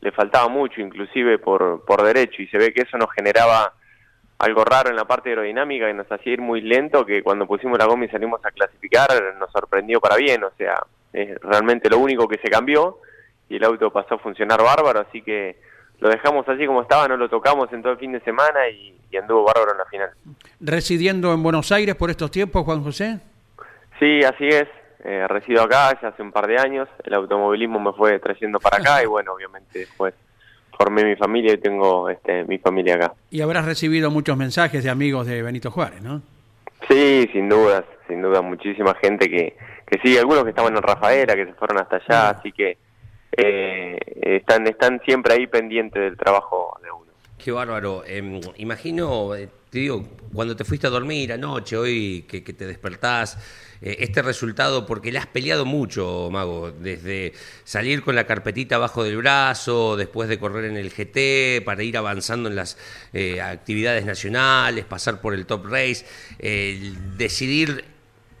le 0.00 0.12
faltaba 0.12 0.48
mucho, 0.48 0.80
inclusive 0.80 1.38
por, 1.38 1.84
por 1.84 2.02
derecho, 2.02 2.42
y 2.42 2.46
se 2.48 2.58
ve 2.58 2.72
que 2.72 2.82
eso 2.82 2.96
nos 2.98 3.10
generaba 3.12 3.72
algo 4.38 4.64
raro 4.64 4.90
en 4.90 4.96
la 4.96 5.06
parte 5.06 5.30
aerodinámica 5.30 5.88
y 5.88 5.94
nos 5.94 6.10
hacía 6.10 6.34
ir 6.34 6.40
muy 6.40 6.60
lento, 6.60 7.06
que 7.06 7.22
cuando 7.22 7.46
pusimos 7.46 7.78
la 7.78 7.86
goma 7.86 8.04
y 8.04 8.08
salimos 8.08 8.44
a 8.44 8.50
clasificar 8.50 9.08
nos 9.38 9.50
sorprendió 9.50 9.98
para 10.00 10.16
bien, 10.16 10.44
o 10.44 10.50
sea, 10.58 10.74
es 11.12 11.40
realmente 11.40 11.88
lo 11.88 11.98
único 11.98 12.28
que 12.28 12.38
se 12.38 12.50
cambió 12.50 12.98
y 13.48 13.56
el 13.56 13.64
auto 13.64 13.90
pasó 13.90 14.16
a 14.16 14.18
funcionar 14.18 14.62
bárbaro, 14.62 15.00
así 15.00 15.22
que 15.22 15.56
lo 16.00 16.10
dejamos 16.10 16.46
así 16.48 16.66
como 16.66 16.82
estaba, 16.82 17.08
no 17.08 17.16
lo 17.16 17.30
tocamos 17.30 17.72
en 17.72 17.80
todo 17.80 17.92
el 17.92 17.98
fin 17.98 18.12
de 18.12 18.20
semana 18.20 18.68
y, 18.68 18.94
y 19.10 19.16
anduvo 19.16 19.44
bárbaro 19.44 19.72
en 19.72 19.78
la 19.78 19.86
final. 19.86 20.10
¿Residiendo 20.60 21.32
en 21.32 21.42
Buenos 21.42 21.72
Aires 21.72 21.94
por 21.94 22.10
estos 22.10 22.30
tiempos, 22.30 22.64
Juan 22.64 22.82
José? 22.82 23.20
Sí, 23.98 24.20
así 24.22 24.48
es. 24.48 24.68
Eh, 25.08 25.24
resido 25.28 25.62
acá 25.62 25.96
ya 26.02 26.08
hace 26.08 26.20
un 26.20 26.32
par 26.32 26.48
de 26.48 26.58
años, 26.58 26.88
el 27.04 27.14
automovilismo 27.14 27.78
me 27.78 27.92
fue 27.92 28.18
trayendo 28.18 28.58
para 28.58 28.78
acá 28.78 29.04
y 29.04 29.06
bueno, 29.06 29.34
obviamente 29.34 29.78
después 29.78 30.12
formé 30.76 31.04
mi 31.04 31.14
familia 31.14 31.52
y 31.52 31.58
tengo 31.58 32.10
este, 32.10 32.42
mi 32.42 32.58
familia 32.58 32.96
acá. 32.96 33.14
Y 33.30 33.40
habrás 33.40 33.66
recibido 33.66 34.10
muchos 34.10 34.36
mensajes 34.36 34.82
de 34.82 34.90
amigos 34.90 35.28
de 35.28 35.42
Benito 35.42 35.70
Juárez, 35.70 36.02
¿no? 36.02 36.22
Sí, 36.88 37.30
sin 37.32 37.48
dudas, 37.48 37.84
sin 38.08 38.20
duda, 38.20 38.42
muchísima 38.42 38.96
gente 38.96 39.30
que, 39.30 39.56
que 39.86 40.00
sí, 40.02 40.18
algunos 40.18 40.42
que 40.42 40.50
estaban 40.50 40.76
en 40.76 40.82
Rafaela, 40.82 41.36
que 41.36 41.46
se 41.46 41.52
fueron 41.52 41.78
hasta 41.78 41.96
allá, 41.98 42.30
así 42.30 42.50
que 42.50 42.76
eh, 43.30 43.98
están, 44.22 44.66
están 44.66 45.00
siempre 45.04 45.34
ahí 45.34 45.46
pendientes 45.46 46.02
del 46.02 46.16
trabajo 46.16 46.80
de 46.82 46.90
uno. 46.90 47.12
Qué 47.38 47.52
bárbaro. 47.52 48.02
Em, 48.04 48.40
imagino, 48.56 49.36
eh, 49.36 49.48
te 49.70 49.78
digo, 49.78 50.02
cuando 50.34 50.56
te 50.56 50.64
fuiste 50.64 50.88
a 50.88 50.90
dormir 50.90 51.32
anoche, 51.32 51.76
hoy 51.76 52.24
que, 52.28 52.42
que 52.42 52.52
te 52.52 52.66
despertás, 52.66 53.38
eh, 53.80 53.96
este 54.00 54.22
resultado 54.22 54.86
porque 54.86 55.12
le 55.12 55.18
has 55.18 55.26
peleado 55.26 55.64
mucho, 55.64 56.28
Mago, 56.30 56.72
desde 56.72 57.32
salir 57.64 58.02
con 58.02 58.14
la 58.14 58.24
carpetita 58.24 58.76
abajo 58.76 59.04
del 59.04 59.16
brazo, 59.18 59.96
después 59.96 60.28
de 60.28 60.38
correr 60.38 60.66
en 60.66 60.76
el 60.76 60.90
GT, 60.90 61.64
para 61.64 61.82
ir 61.82 61.96
avanzando 61.96 62.48
en 62.48 62.56
las 62.56 62.78
eh, 63.12 63.40
actividades 63.40 64.04
nacionales, 64.04 64.84
pasar 64.84 65.20
por 65.20 65.34
el 65.34 65.46
top 65.46 65.66
race, 65.66 66.04
decidir 67.16 67.84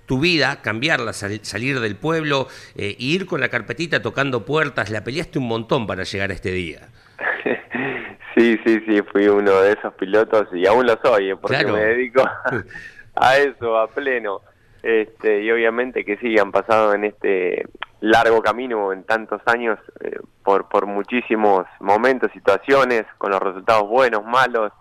tu 0.06 0.20
vida, 0.20 0.62
cambiarla, 0.62 1.12
salir 1.12 1.80
del 1.80 1.96
pueblo, 1.96 2.48
e 2.76 2.94
ir 2.98 3.26
con 3.26 3.40
la 3.40 3.48
carpetita 3.48 4.00
tocando 4.02 4.44
puertas, 4.44 4.90
la 4.90 5.02
peleaste 5.02 5.38
un 5.38 5.48
montón 5.48 5.86
para 5.86 6.04
llegar 6.04 6.30
a 6.30 6.34
este 6.34 6.52
día. 6.52 6.88
Sí, 8.36 8.60
sí, 8.66 8.82
sí, 8.86 9.00
fui 9.10 9.28
uno 9.28 9.62
de 9.62 9.72
esos 9.72 9.94
pilotos 9.94 10.48
y 10.52 10.66
aún 10.66 10.84
lo 10.86 10.98
soy, 11.02 11.34
porque 11.36 11.64
me 11.64 11.80
dedico 11.80 12.22
a 13.14 13.36
eso, 13.38 13.78
a 13.78 13.88
pleno. 13.88 14.42
Este, 14.82 15.42
y 15.42 15.50
obviamente 15.50 16.04
que 16.04 16.16
sí, 16.18 16.38
han 16.38 16.52
pasado 16.52 16.94
en 16.94 17.04
este 17.04 17.66
largo 18.00 18.42
camino, 18.42 18.92
en 18.92 19.04
tantos 19.04 19.40
años, 19.46 19.78
eh, 20.00 20.18
por, 20.44 20.68
por 20.68 20.86
muchísimos 20.86 21.66
momentos, 21.80 22.30
situaciones, 22.32 23.04
con 23.18 23.30
los 23.30 23.40
resultados 23.40 23.88
buenos, 23.88 24.24
malos, 24.24 24.72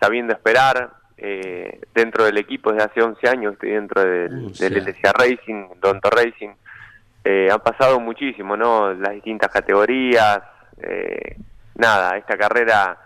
sabiendo 0.00 0.32
esperar. 0.32 0.90
Eh, 1.22 1.82
dentro 1.94 2.24
del 2.24 2.38
equipo 2.38 2.72
desde 2.72 2.86
hace 2.86 3.02
11 3.02 3.28
años, 3.28 3.52
estoy 3.52 3.72
dentro 3.72 4.02
del, 4.02 4.46
uh, 4.46 4.52
del 4.52 4.96
Racing, 5.18 5.68
Donto 5.78 6.08
Racing. 6.08 6.50
Eh, 7.22 7.48
han 7.52 7.60
pasado 7.60 8.00
muchísimo, 8.00 8.56
¿no? 8.56 8.94
Las 8.94 9.12
distintas 9.12 9.50
categorías. 9.50 10.40
nada, 11.74 12.16
esta 12.16 12.38
carrera 12.38 12.96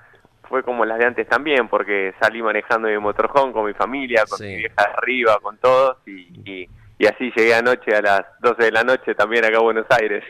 fue 0.49 0.63
como 0.63 0.85
las 0.85 0.99
de 0.99 1.07
antes 1.07 1.29
también, 1.29 1.69
porque 1.69 2.15
salí 2.21 2.43
manejando 2.43 2.89
mi 2.89 2.99
motorhome 2.99 3.53
con 3.53 3.67
mi 3.67 3.75
familia, 3.75 4.25
con 4.29 4.41
mi 4.47 4.57
vieja 4.57 4.83
arriba, 4.97 5.39
con 5.43 5.57
todos, 5.59 5.99
y, 6.07 6.69
y, 6.99 7.07
así 7.07 7.31
llegué 7.37 7.55
anoche 7.55 7.95
a 7.95 8.01
las 8.01 8.23
12 8.41 8.65
de 8.65 8.73
la 8.73 8.83
noche 8.83 9.15
también 9.15 9.45
acá 9.45 9.59
a 9.59 9.63
Buenos 9.63 9.87
Aires. 9.91 10.25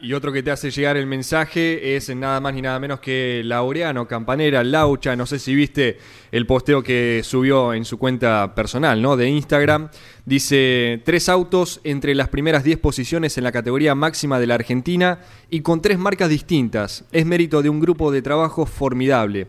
Y 0.00 0.12
otro 0.12 0.32
que 0.32 0.42
te 0.42 0.50
hace 0.50 0.70
llegar 0.70 0.96
el 0.96 1.06
mensaje 1.06 1.94
es 1.94 2.14
nada 2.14 2.40
más 2.40 2.54
ni 2.54 2.62
nada 2.62 2.80
menos 2.80 2.98
que 2.98 3.42
Laureano 3.44 4.08
Campanera, 4.08 4.64
Laucha, 4.64 5.14
no 5.14 5.26
sé 5.26 5.38
si 5.38 5.54
viste 5.54 5.98
el 6.32 6.44
posteo 6.44 6.82
que 6.82 7.20
subió 7.22 7.72
en 7.72 7.84
su 7.84 7.96
cuenta 7.96 8.54
personal, 8.56 9.00
¿no? 9.00 9.16
De 9.16 9.28
Instagram. 9.28 9.90
Dice, 10.26 11.00
tres 11.04 11.28
autos 11.28 11.80
entre 11.84 12.14
las 12.16 12.28
primeras 12.28 12.64
10 12.64 12.78
posiciones 12.78 13.38
en 13.38 13.44
la 13.44 13.52
categoría 13.52 13.94
máxima 13.94 14.40
de 14.40 14.48
la 14.48 14.56
Argentina 14.56 15.20
y 15.50 15.60
con 15.60 15.80
tres 15.80 15.98
marcas 15.98 16.28
distintas. 16.28 17.04
Es 17.12 17.24
mérito 17.24 17.62
de 17.62 17.68
un 17.68 17.78
grupo 17.78 18.10
de 18.10 18.22
trabajo 18.22 18.66
formidable. 18.66 19.46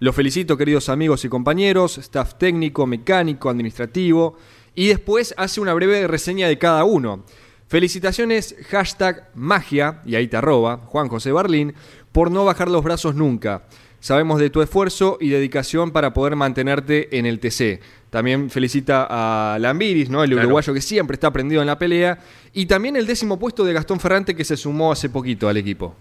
Lo 0.00 0.12
felicito, 0.12 0.58
queridos 0.58 0.90
amigos 0.90 1.24
y 1.24 1.30
compañeros, 1.30 1.96
staff 1.96 2.34
técnico, 2.34 2.86
mecánico, 2.86 3.48
administrativo. 3.48 4.36
Y 4.74 4.88
después 4.88 5.34
hace 5.38 5.62
una 5.62 5.72
breve 5.72 6.06
reseña 6.06 6.48
de 6.48 6.58
cada 6.58 6.84
uno. 6.84 7.24
Felicitaciones, 7.68 8.54
hashtag 8.70 9.28
magia, 9.34 10.00
y 10.04 10.14
ahí 10.14 10.28
te 10.28 10.36
arroba, 10.36 10.76
Juan 10.86 11.08
José 11.08 11.32
Barlín, 11.32 11.74
por 12.12 12.30
no 12.30 12.44
bajar 12.44 12.70
los 12.70 12.84
brazos 12.84 13.16
nunca. 13.16 13.62
Sabemos 13.98 14.38
de 14.38 14.50
tu 14.50 14.62
esfuerzo 14.62 15.18
y 15.20 15.30
dedicación 15.30 15.90
para 15.90 16.12
poder 16.12 16.36
mantenerte 16.36 17.18
en 17.18 17.26
el 17.26 17.40
TC. 17.40 17.80
También 18.10 18.50
felicita 18.50 19.06
a 19.10 19.58
Lambiris, 19.58 20.10
¿no? 20.10 20.22
el 20.22 20.32
uruguayo 20.32 20.72
que 20.72 20.80
siempre 20.80 21.14
está 21.14 21.32
prendido 21.32 21.60
en 21.60 21.66
la 21.66 21.76
pelea. 21.76 22.18
Y 22.52 22.66
también 22.66 22.94
el 22.94 23.04
décimo 23.04 23.36
puesto 23.36 23.64
de 23.64 23.72
Gastón 23.72 23.98
Ferrante 23.98 24.36
que 24.36 24.44
se 24.44 24.56
sumó 24.56 24.92
hace 24.92 25.10
poquito 25.10 25.48
al 25.48 25.56
equipo. 25.56 25.96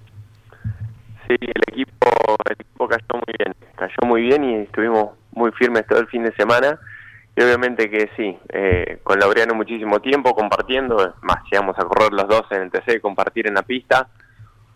Sí, 1.28 1.36
el 1.42 1.64
equipo, 1.74 2.10
el 2.46 2.54
equipo 2.60 2.88
cayó 2.88 3.06
muy 3.14 3.36
bien. 3.40 3.56
Cayó 3.76 4.08
muy 4.08 4.22
bien 4.22 4.44
y 4.44 4.56
estuvimos 4.66 5.16
muy 5.32 5.52
firmes 5.54 5.88
todo 5.88 6.00
el 6.00 6.08
fin 6.08 6.24
de 6.24 6.34
semana. 6.36 6.80
Y 7.36 7.44
obviamente 7.44 7.90
que 7.90 8.10
sí, 8.16 8.38
eh, 8.50 9.00
con 9.04 9.20
Laureano 9.20 9.54
muchísimo 9.56 10.00
tiempo 10.00 10.34
compartiendo, 10.34 11.16
más 11.22 11.44
llegamos 11.52 11.78
a 11.78 11.84
correr 11.84 12.14
los 12.14 12.28
dos 12.28 12.44
en 12.52 12.62
el 12.62 12.72
TC, 12.72 13.02
compartir 13.02 13.48
en 13.48 13.56
la 13.56 13.64
pista. 13.64 14.08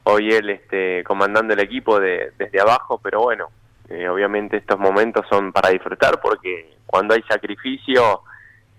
Hoy 0.03 0.29
él 0.31 0.49
este, 0.49 1.03
comandando 1.03 1.53
el 1.53 1.59
equipo 1.61 1.99
de, 1.99 2.31
desde 2.37 2.59
abajo, 2.59 2.99
pero 3.01 3.21
bueno, 3.21 3.49
Eh, 3.91 4.07
obviamente 4.07 4.57
estos 4.57 4.77
momentos 4.77 5.25
son 5.27 5.51
para 5.51 5.71
disfrutar 5.71 6.19
porque 6.21 6.77
cuando 6.85 7.15
hay 7.15 7.23
sacrificio 7.23 8.21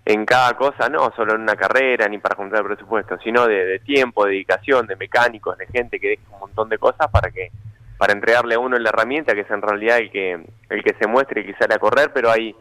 en 0.05 0.25
cada 0.25 0.53
cosa, 0.55 0.87
no 0.87 1.11
solo 1.17 1.35
en 1.35 1.41
una 1.41 1.57
carrera 1.57 2.07
ni 2.07 2.17
para 2.17 2.37
juntar 2.37 2.63
presupuesto, 2.63 3.17
sino 3.21 3.45
de, 3.45 3.65
de 3.65 3.79
tiempo, 3.79 4.25
dedicación, 4.25 4.87
de 4.87 4.95
mecánicos, 4.95 5.57
de 5.57 5.67
gente 5.67 5.99
que 5.99 6.07
deja 6.11 6.23
un 6.31 6.39
montón 6.39 6.69
de 6.69 6.77
cosas 6.77 7.11
para 7.11 7.29
que 7.29 7.51
para 7.97 8.13
entregarle 8.13 8.55
a 8.55 8.59
uno 8.59 8.79
la 8.79 8.87
herramienta 8.87 9.33
que 9.33 9.41
es 9.41 9.51
en 9.51 9.61
realidad 9.61 9.97
el 9.97 10.09
que 10.11 10.39
el 10.69 10.81
que 10.81 10.95
se 10.97 11.07
muestre 11.07 11.41
y 11.41 11.45
que 11.45 11.55
sale 11.55 11.75
a 11.75 11.79
correr, 11.79 12.11
pero 12.13 12.31
hay 12.31 12.55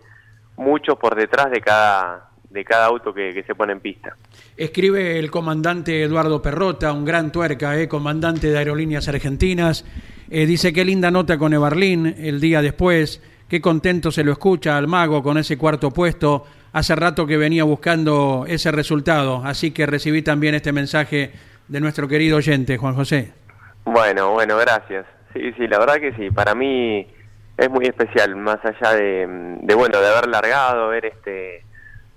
mucho 0.61 0.97
por 0.97 1.17
detrás 1.17 1.51
de 1.51 1.61
cada 1.61 2.27
de 2.51 2.65
cada 2.65 2.87
auto 2.87 3.15
que, 3.15 3.33
que 3.33 3.45
se 3.45 3.55
pone 3.55 3.73
en 3.73 3.81
pista. 3.81 4.17
Escribe 4.57 5.21
el 5.21 5.31
comandante 5.31 6.03
Eduardo 6.03 6.43
Perrota, 6.43 6.93
un 6.93 7.05
gran 7.05 7.31
tuerca, 7.31 7.79
eh, 7.79 7.87
comandante 7.87 8.51
de 8.51 8.59
Aerolíneas 8.59 9.07
Argentinas. 9.09 9.85
Eh, 10.29 10.47
dice 10.47 10.73
qué 10.73 10.85
linda 10.85 11.13
nota 11.13 11.39
con 11.39 11.55
Eberlín 11.55 12.07
el 12.19 12.41
día 12.41 12.61
después, 12.61 13.23
qué 13.49 13.61
contento 13.61 14.11
se 14.11 14.25
lo 14.25 14.33
escucha 14.33 14.77
al 14.77 14.89
mago 14.89 15.23
con 15.23 15.39
ese 15.39 15.57
cuarto 15.57 15.93
puesto. 15.93 16.45
Hace 16.73 16.97
rato 16.97 17.25
que 17.27 17.37
venía 17.37 17.65
buscando 17.65 18.45
ese 18.49 18.71
resultado, 18.73 19.43
así 19.45 19.71
que 19.71 19.87
recibí 19.87 20.23
también 20.23 20.57
este 20.57 20.73
mensaje 20.73 21.33
de 21.69 21.81
nuestro 21.81 22.09
querido 22.09 22.37
oyente, 22.37 22.77
Juan 22.77 22.95
José. 22.95 23.33
Bueno, 23.85 24.33
bueno, 24.33 24.57
gracias. 24.57 25.07
Sí, 25.33 25.53
sí, 25.57 25.69
la 25.69 25.79
verdad 25.79 26.01
que 26.01 26.13
sí. 26.15 26.31
Para 26.31 26.55
mí 26.55 27.07
es 27.61 27.71
muy 27.71 27.85
especial, 27.85 28.35
más 28.37 28.59
allá 28.65 28.95
de, 28.95 29.27
de 29.61 29.75
bueno, 29.75 30.01
de 30.01 30.09
haber 30.09 30.29
largado, 30.29 30.85
haber 30.87 31.05
este 31.07 31.65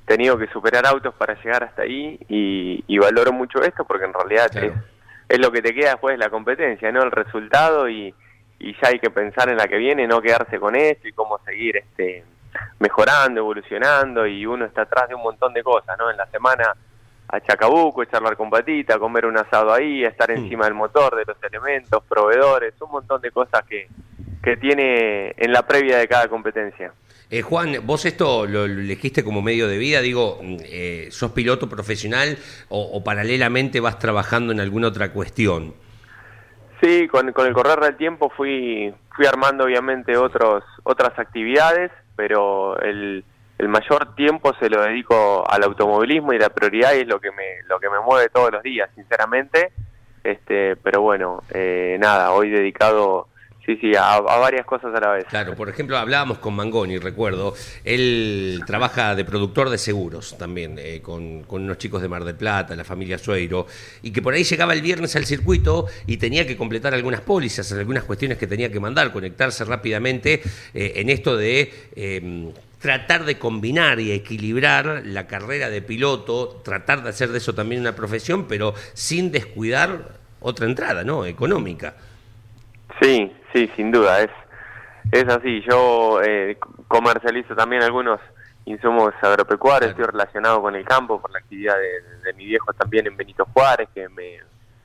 tenido 0.06 0.38
que 0.38 0.48
superar 0.48 0.86
autos 0.88 1.14
para 1.16 1.34
llegar 1.42 1.64
hasta 1.64 1.82
ahí 1.84 2.18
y, 2.28 2.84
y 2.88 2.98
valoro 2.98 3.32
mucho 3.32 3.62
esto 3.62 3.86
porque 3.86 4.06
en 4.06 4.14
realidad 4.14 4.50
Claro. 4.52 4.68
es, 4.68 4.74
es 5.30 5.40
lo 5.40 5.52
que 5.52 5.62
te 5.62 5.74
queda 5.74 5.92
después 5.92 6.14
de 6.14 6.18
la 6.18 6.30
competencia, 6.30 6.92
¿no? 6.92 7.04
El 7.04 7.12
resultado 7.12 7.88
y, 7.90 8.14
y 8.60 8.74
ya 8.82 8.90
hay 8.90 9.00
que 9.00 9.10
pensar 9.10 9.50
en 9.50 9.58
la 9.58 9.68
que 9.68 9.78
viene, 9.78 10.08
no 10.08 10.22
quedarse 10.22 10.60
con 10.60 10.76
esto 10.76 11.08
y 11.08 11.14
cómo 11.14 11.40
seguir 11.46 11.78
este 11.78 12.24
mejorando, 12.80 13.40
evolucionando 13.42 14.26
y 14.28 14.46
uno 14.46 14.66
está 14.66 14.84
atrás 14.84 15.10
de 15.10 15.16
un 15.16 15.24
montón 15.24 15.54
de 15.54 15.64
cosas, 15.64 15.98
¿no? 15.98 16.10
En 16.12 16.18
la 16.18 16.26
semana 16.28 16.74
a 17.28 17.40
Chacabuco, 17.42 18.06
charlar 18.06 18.38
con 18.38 18.50
Patita, 18.50 19.00
comer 19.00 19.26
un 19.26 19.38
asado 19.38 19.74
ahí, 19.74 20.04
estar 20.04 20.30
encima 20.32 20.66
del 20.66 20.74
motor, 20.76 21.16
de 21.16 21.26
los 21.26 21.38
elementos, 21.44 22.04
proveedores, 22.08 22.74
un 22.82 22.92
montón 22.92 23.22
de 23.22 23.32
cosas 23.32 23.64
que, 23.68 23.88
que 24.44 24.58
tiene 24.58 25.34
en 25.38 25.52
la 25.52 25.66
previa 25.66 25.98
de 25.98 26.08
cada 26.08 26.28
competencia. 26.28 26.94
Eh, 27.30 27.42
Juan, 27.42 27.78
vos 27.84 28.06
esto 28.06 28.46
lo, 28.46 28.68
lo 28.68 28.82
elegiste 28.82 29.24
como 29.24 29.42
medio 29.42 29.68
de 29.68 29.78
vida, 29.78 30.02
digo, 30.02 30.40
mm, 30.42 30.58
eh, 30.66 31.08
¿sos 31.10 31.32
piloto 31.32 31.70
profesional 31.70 32.38
o, 32.70 32.82
o 32.82 33.04
paralelamente 33.04 33.80
vas 33.80 33.98
trabajando 33.98 34.52
en 34.52 34.60
alguna 34.60 34.90
otra 34.90 35.12
cuestión? 35.12 35.74
Sí, 36.82 37.08
con, 37.08 37.32
con 37.32 37.48
el 37.48 37.54
correr 37.54 37.80
del 37.80 37.96
tiempo 37.96 38.30
fui, 38.30 38.94
fui 39.16 39.26
armando 39.26 39.64
obviamente 39.64 40.18
otros, 40.18 40.64
otras 40.84 41.18
actividades, 41.18 41.92
pero 42.18 42.78
el, 42.82 43.24
el 43.58 43.70
mayor 43.70 44.14
tiempo 44.16 44.54
se 44.60 44.70
lo 44.70 44.84
dedico 44.84 45.50
al 45.50 45.64
automovilismo 45.64 46.34
y 46.34 46.40
la 46.40 46.50
prioridad 46.50 46.94
es 46.94 47.08
lo 47.08 47.22
que 47.22 47.32
me, 47.32 47.64
lo 47.68 47.80
que 47.80 47.90
me 47.90 48.02
mueve 48.02 48.30
todos 48.30 48.52
los 48.52 48.62
días, 48.62 48.90
sinceramente. 48.96 49.72
Este, 50.24 50.76
pero 50.76 51.02
bueno, 51.02 51.44
eh, 51.54 51.98
nada, 52.00 52.34
hoy 52.34 52.50
dedicado, 52.50 53.28
sí, 53.66 53.78
sí, 53.78 53.92
a, 53.96 54.20
varias 54.20 54.66
cosas 54.66 54.94
a 54.96 55.00
la 55.00 55.12
vez. 55.12 55.26
Claro, 55.26 55.56
por 55.56 55.70
ejemplo, 55.70 55.98
hablábamos 55.98 56.40
con 56.40 56.54
Mangoni, 56.54 56.98
recuerdo, 56.98 57.54
él 57.84 58.62
trabaja 58.66 59.16
de 59.16 59.26
productor 59.26 59.70
de 59.70 59.78
seguros 59.78 60.38
también, 60.38 60.78
eh, 60.80 61.02
con, 61.02 61.44
con 61.44 61.64
unos 61.64 61.78
chicos 61.78 62.02
de 62.02 62.08
Mar 62.08 62.24
del 62.24 62.36
Plata, 62.36 62.76
la 62.76 62.84
familia 62.84 63.18
Sueiro, 63.18 63.68
y 64.02 64.12
que 64.12 64.22
por 64.22 64.34
ahí 64.34 64.44
llegaba 64.44 64.74
el 64.74 64.82
viernes 64.82 65.16
al 65.16 65.26
circuito 65.26 65.88
y 66.08 66.18
tenía 66.18 66.46
que 66.46 66.58
completar 66.58 66.94
algunas 66.94 67.22
pólizas, 67.22 67.72
algunas 67.72 68.04
cuestiones 68.04 68.38
que 68.38 68.48
tenía 68.48 68.72
que 68.72 68.80
mandar, 68.80 69.12
conectarse 69.12 69.66
rápidamente 69.66 70.42
eh, 70.74 70.94
en 70.96 71.10
esto 71.10 71.38
de... 71.38 71.74
eh, 71.96 72.52
tratar 72.84 73.24
de 73.24 73.40
combinar 73.40 74.02
y 74.02 74.12
equilibrar 74.12 75.04
la 75.06 75.26
carrera 75.26 75.70
de 75.70 75.82
piloto, 75.82 76.62
tratar 76.66 77.02
de 77.02 77.12
hacer 77.12 77.30
de 77.30 77.38
eso 77.38 77.56
también 77.56 77.80
una 77.80 77.96
profesión, 77.96 78.46
pero 78.46 78.74
sin 78.94 79.32
descuidar 79.32 80.18
otra 80.42 80.66
entrada, 80.66 81.06
¿no? 81.06 81.26
Económica. 81.26 81.96
Sí, 83.04 83.32
sí, 83.54 83.70
sin 83.76 83.92
duda, 83.92 84.22
es, 84.22 84.30
es 85.12 85.28
así. 85.28 85.62
Yo 85.70 86.22
eh, 86.24 86.58
comercializo 86.88 87.54
también 87.56 87.84
algunos 87.84 88.20
insumos 88.66 89.14
agropecuarios, 89.22 89.92
estoy 89.92 90.06
relacionado 90.06 90.62
con 90.62 90.74
el 90.76 90.86
campo 90.86 91.20
por 91.22 91.30
la 91.32 91.40
actividad 91.40 91.76
de, 91.76 92.02
de 92.24 92.34
mi 92.34 92.46
viejo 92.46 92.72
también 92.74 93.06
en 93.08 93.18
Benito 93.18 93.46
Juárez, 93.54 93.90
que 93.94 94.08
me, 94.08 94.40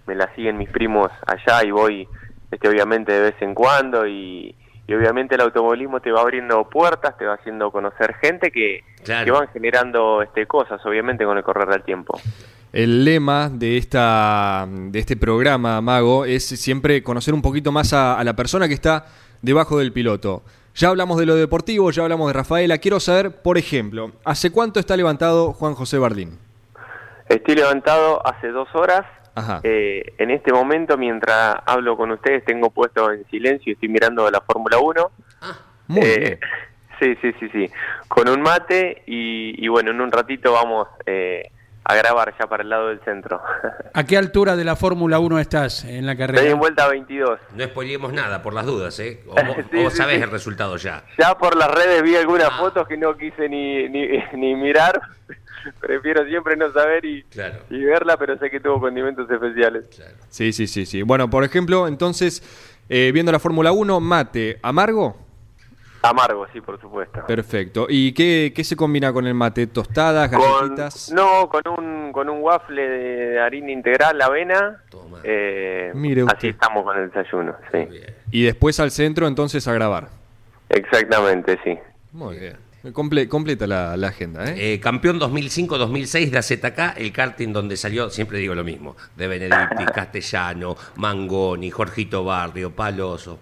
me 0.06 0.16
la 0.16 0.34
siguen 0.34 0.58
mis 0.58 0.68
primos 0.68 1.12
allá 1.26 1.64
y 1.64 1.70
voy 1.70 2.08
este, 2.50 2.68
obviamente 2.68 3.12
de 3.12 3.20
vez 3.30 3.34
en 3.40 3.54
cuando 3.54 4.04
y, 4.04 4.52
y 4.88 4.94
obviamente 4.94 5.36
el 5.36 5.42
automovilismo 5.42 6.00
te 6.00 6.10
va 6.10 6.22
abriendo 6.22 6.68
puertas, 6.68 7.16
te 7.18 7.24
va 7.26 7.34
haciendo 7.34 7.70
conocer 7.70 8.14
gente 8.16 8.50
que, 8.50 8.82
Claro. 9.04 9.24
que 9.24 9.30
van 9.30 9.48
generando 9.52 10.22
este, 10.22 10.46
cosas, 10.46 10.84
obviamente 10.84 11.24
con 11.24 11.36
el 11.38 11.44
correr 11.44 11.68
del 11.68 11.84
tiempo. 11.84 12.18
El 12.72 13.04
lema 13.04 13.48
de, 13.48 13.76
esta, 13.78 14.66
de 14.68 14.98
este 14.98 15.16
programa, 15.16 15.80
Mago, 15.80 16.24
es 16.24 16.44
siempre 16.46 17.02
conocer 17.02 17.32
un 17.34 17.42
poquito 17.42 17.72
más 17.72 17.92
a, 17.92 18.18
a 18.18 18.24
la 18.24 18.34
persona 18.36 18.68
que 18.68 18.74
está 18.74 19.06
debajo 19.42 19.78
del 19.78 19.92
piloto. 19.92 20.42
Ya 20.74 20.88
hablamos 20.90 21.18
de 21.18 21.26
lo 21.26 21.34
deportivo, 21.34 21.90
ya 21.90 22.02
hablamos 22.02 22.28
de 22.28 22.34
Rafaela. 22.34 22.78
Quiero 22.78 23.00
saber, 23.00 23.42
por 23.42 23.58
ejemplo, 23.58 24.12
¿hace 24.24 24.50
cuánto 24.52 24.78
está 24.80 24.96
levantado 24.96 25.52
Juan 25.52 25.74
José 25.74 25.98
Bardín? 25.98 26.38
Estoy 27.28 27.56
levantado 27.56 28.24
hace 28.26 28.48
dos 28.48 28.68
horas. 28.74 29.04
Ajá. 29.34 29.60
Eh, 29.62 30.14
en 30.18 30.30
este 30.30 30.52
momento, 30.52 30.96
mientras 30.98 31.56
hablo 31.66 31.96
con 31.96 32.10
ustedes, 32.10 32.44
tengo 32.44 32.70
puesto 32.70 33.10
en 33.12 33.24
silencio 33.28 33.70
y 33.70 33.74
estoy 33.74 33.88
mirando 33.88 34.30
la 34.30 34.40
Fórmula 34.40 34.78
1. 34.78 35.10
Muy 35.88 36.00
Eh, 36.00 36.18
bien. 36.18 36.38
Sí, 37.00 37.14
sí, 37.22 37.30
sí, 37.38 37.48
sí. 37.52 37.70
Con 38.08 38.28
un 38.28 38.40
mate 38.42 39.04
y, 39.06 39.64
y 39.64 39.68
bueno, 39.68 39.92
en 39.92 40.00
un 40.00 40.10
ratito 40.10 40.52
vamos 40.52 40.88
eh, 41.06 41.44
a 41.88 41.94
grabar 41.96 42.34
ya 42.38 42.46
para 42.46 42.62
el 42.62 42.68
lado 42.68 42.88
del 42.88 43.00
centro. 43.00 43.40
¿A 43.94 44.04
qué 44.04 44.16
altura 44.18 44.56
de 44.56 44.64
la 44.64 44.76
Fórmula 44.76 45.18
1 45.18 45.38
estás 45.38 45.84
en 45.84 46.04
la 46.06 46.12
Estoy 46.12 46.26
carrera? 46.26 46.50
en 46.50 46.58
vuelta 46.58 46.86
22. 46.86 47.38
No 47.54 47.64
spoilemos 47.64 48.12
nada, 48.12 48.42
por 48.42 48.52
las 48.54 48.66
dudas, 48.66 48.98
¿eh? 49.00 49.22
O 49.26 49.34
Sí, 49.70 49.76
o 49.78 49.82
vos 49.84 49.92
sí, 49.92 49.96
sabés 49.98 50.16
sí. 50.18 50.22
el 50.22 50.30
resultado 50.30 50.76
ya. 50.76 51.02
Ya 51.18 51.36
por 51.36 51.56
las 51.56 51.70
redes 51.70 52.02
vi 52.02 52.14
algunas 52.14 52.48
Ah. 52.52 52.56
fotos 52.58 52.86
que 52.86 52.96
no 52.96 53.16
quise 53.16 53.48
ni, 53.48 53.88
ni, 53.88 54.06
ni 54.34 54.54
mirar. 54.54 55.00
Prefiero 55.80 56.24
siempre 56.26 56.56
no 56.56 56.70
saber 56.72 57.04
y, 57.04 57.22
Claro. 57.24 57.56
y 57.70 57.82
verla, 57.82 58.16
pero 58.16 58.38
sé 58.38 58.50
que 58.50 58.60
tuvo 58.60 58.80
condimentos 58.80 59.28
especiales. 59.30 59.86
Sí, 60.28 60.52
sí, 60.52 60.66
sí, 60.66 60.86
sí. 60.86 61.02
Bueno, 61.02 61.28
por 61.30 61.42
ejemplo, 61.42 61.88
entonces, 61.88 62.42
eh, 62.88 63.10
viendo 63.12 63.32
la 63.32 63.38
Fórmula 63.38 63.72
1, 63.72 63.98
mate, 64.00 64.58
amargo. 64.62 65.16
Amargo, 66.02 66.46
sí, 66.52 66.60
por 66.60 66.80
supuesto. 66.80 67.24
Perfecto. 67.26 67.86
¿Y 67.88 68.12
qué, 68.12 68.52
qué 68.54 68.62
se 68.62 68.76
combina 68.76 69.12
con 69.12 69.26
el 69.26 69.34
mate? 69.34 69.66
¿Tostadas, 69.66 70.28
Con, 70.30 70.40
galletitas? 70.40 71.10
no, 71.12 71.48
con 71.48 71.62
un, 71.76 72.12
con 72.12 72.28
un 72.28 72.40
waffle 72.40 72.82
de 72.88 73.40
harina 73.40 73.72
integral, 73.72 74.20
avena. 74.22 74.82
Toma. 74.90 75.18
Eh, 75.24 75.90
Mire 75.94 76.22
usted. 76.22 76.36
así 76.36 76.48
estamos 76.48 76.84
con 76.84 76.96
el 76.98 77.08
desayuno, 77.10 77.54
sí. 77.72 77.78
Bien. 77.90 78.14
Y 78.30 78.42
después 78.44 78.78
al 78.80 78.90
centro, 78.92 79.26
entonces 79.26 79.66
a 79.66 79.72
grabar. 79.72 80.08
Exactamente, 80.68 81.58
sí. 81.64 81.76
Muy 82.12 82.38
bien. 82.38 82.56
Comple- 82.92 83.26
completa 83.28 83.66
la, 83.66 83.96
la 83.96 84.08
agenda, 84.08 84.44
¿eh? 84.48 84.74
Eh, 84.74 84.80
campeón 84.80 85.18
2005-2006 85.18 86.30
de 86.30 86.38
AZK, 86.38 86.96
el 86.98 87.12
karting 87.12 87.52
donde 87.52 87.76
salió, 87.76 88.08
siempre 88.08 88.38
digo 88.38 88.54
lo 88.54 88.62
mismo, 88.62 88.96
de 89.16 89.26
Benedicti, 89.26 89.84
Castellano, 89.94 90.76
Mangoni, 90.96 91.70
Jorgito 91.70 92.22
Barrio, 92.24 92.70
Paloso. 92.70 93.40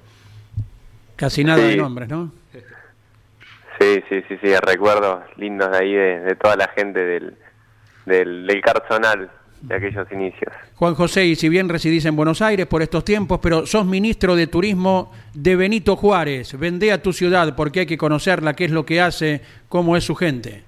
Casi 1.16 1.45
nada 1.45 1.62
de 1.64 1.77
nombres, 1.77 2.09
¿no? 2.09 2.31
Sí, 3.79 4.03
sí, 4.09 4.23
sí, 4.29 4.39
sí, 4.43 4.55
recuerdos 4.62 5.25
lindos 5.37 5.71
de 5.71 5.79
ahí 5.79 5.93
de, 5.93 6.21
de 6.21 6.35
toda 6.37 6.57
la 6.57 6.69
gente 6.69 7.05
del, 7.05 7.37
del, 8.07 8.47
del 8.47 8.61
Carzonal 8.62 9.31
de 9.61 9.75
aquellos 9.75 10.11
inicios. 10.12 10.53
Juan 10.77 10.95
José, 10.95 11.25
y 11.25 11.35
si 11.35 11.49
bien 11.49 11.69
residís 11.69 12.05
en 12.05 12.17
Buenos 12.17 12.43
Aires 12.43 12.67
por 12.67 12.83
estos 12.83 13.05
tiempos, 13.05 13.41
pero 13.43 13.67
sos 13.67 13.87
ministro 13.87 14.37
de 14.37 14.47
Turismo 14.47 15.12
de 15.35 15.57
Benito 15.57 15.97
Juárez. 15.97 16.59
Vendé 16.59 16.93
a 16.93 17.03
tu 17.03 17.12
ciudad 17.12 17.55
porque 17.57 17.81
hay 17.81 17.87
que 17.87 17.99
conocerla, 17.99 18.55
qué 18.55 18.66
es 18.66 18.70
lo 18.70 18.87
que 18.87 19.01
hace, 19.01 19.41
cómo 19.68 19.97
es 19.97 20.05
su 20.05 20.14
gente. 20.14 20.62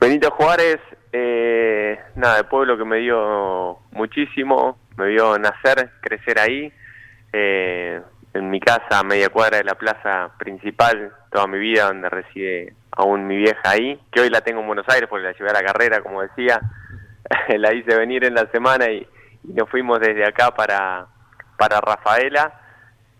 Benito 0.00 0.30
Juárez, 0.32 0.78
eh, 1.12 1.98
nada, 2.16 2.38
el 2.38 2.46
pueblo 2.46 2.76
que 2.76 2.84
me 2.84 2.98
dio 2.98 3.78
muchísimo, 3.92 4.78
me 4.96 5.08
vio 5.08 5.38
nacer, 5.38 5.90
crecer 6.00 6.38
ahí. 6.38 6.72
Eh, 7.32 8.00
en 8.34 8.50
mi 8.50 8.60
casa, 8.60 8.98
a 8.98 9.02
media 9.02 9.28
cuadra 9.28 9.58
de 9.58 9.64
la 9.64 9.74
plaza 9.74 10.30
principal, 10.38 11.12
toda 11.30 11.46
mi 11.46 11.58
vida, 11.58 11.86
donde 11.86 12.08
reside 12.08 12.74
aún 12.92 13.26
mi 13.26 13.36
vieja 13.36 13.62
ahí, 13.64 14.00
que 14.10 14.20
hoy 14.20 14.30
la 14.30 14.40
tengo 14.40 14.60
en 14.60 14.66
Buenos 14.66 14.88
Aires 14.88 15.08
porque 15.08 15.24
la 15.24 15.32
llevé 15.32 15.50
a 15.50 15.54
la 15.54 15.62
carrera, 15.62 16.00
como 16.00 16.22
decía. 16.22 16.60
la 17.58 17.72
hice 17.72 17.96
venir 17.96 18.24
en 18.24 18.34
la 18.34 18.46
semana 18.50 18.90
y, 18.90 19.06
nos 19.44 19.68
fuimos 19.68 19.98
desde 19.98 20.24
acá 20.24 20.52
para, 20.52 21.06
para 21.58 21.80
Rafaela. 21.80 22.60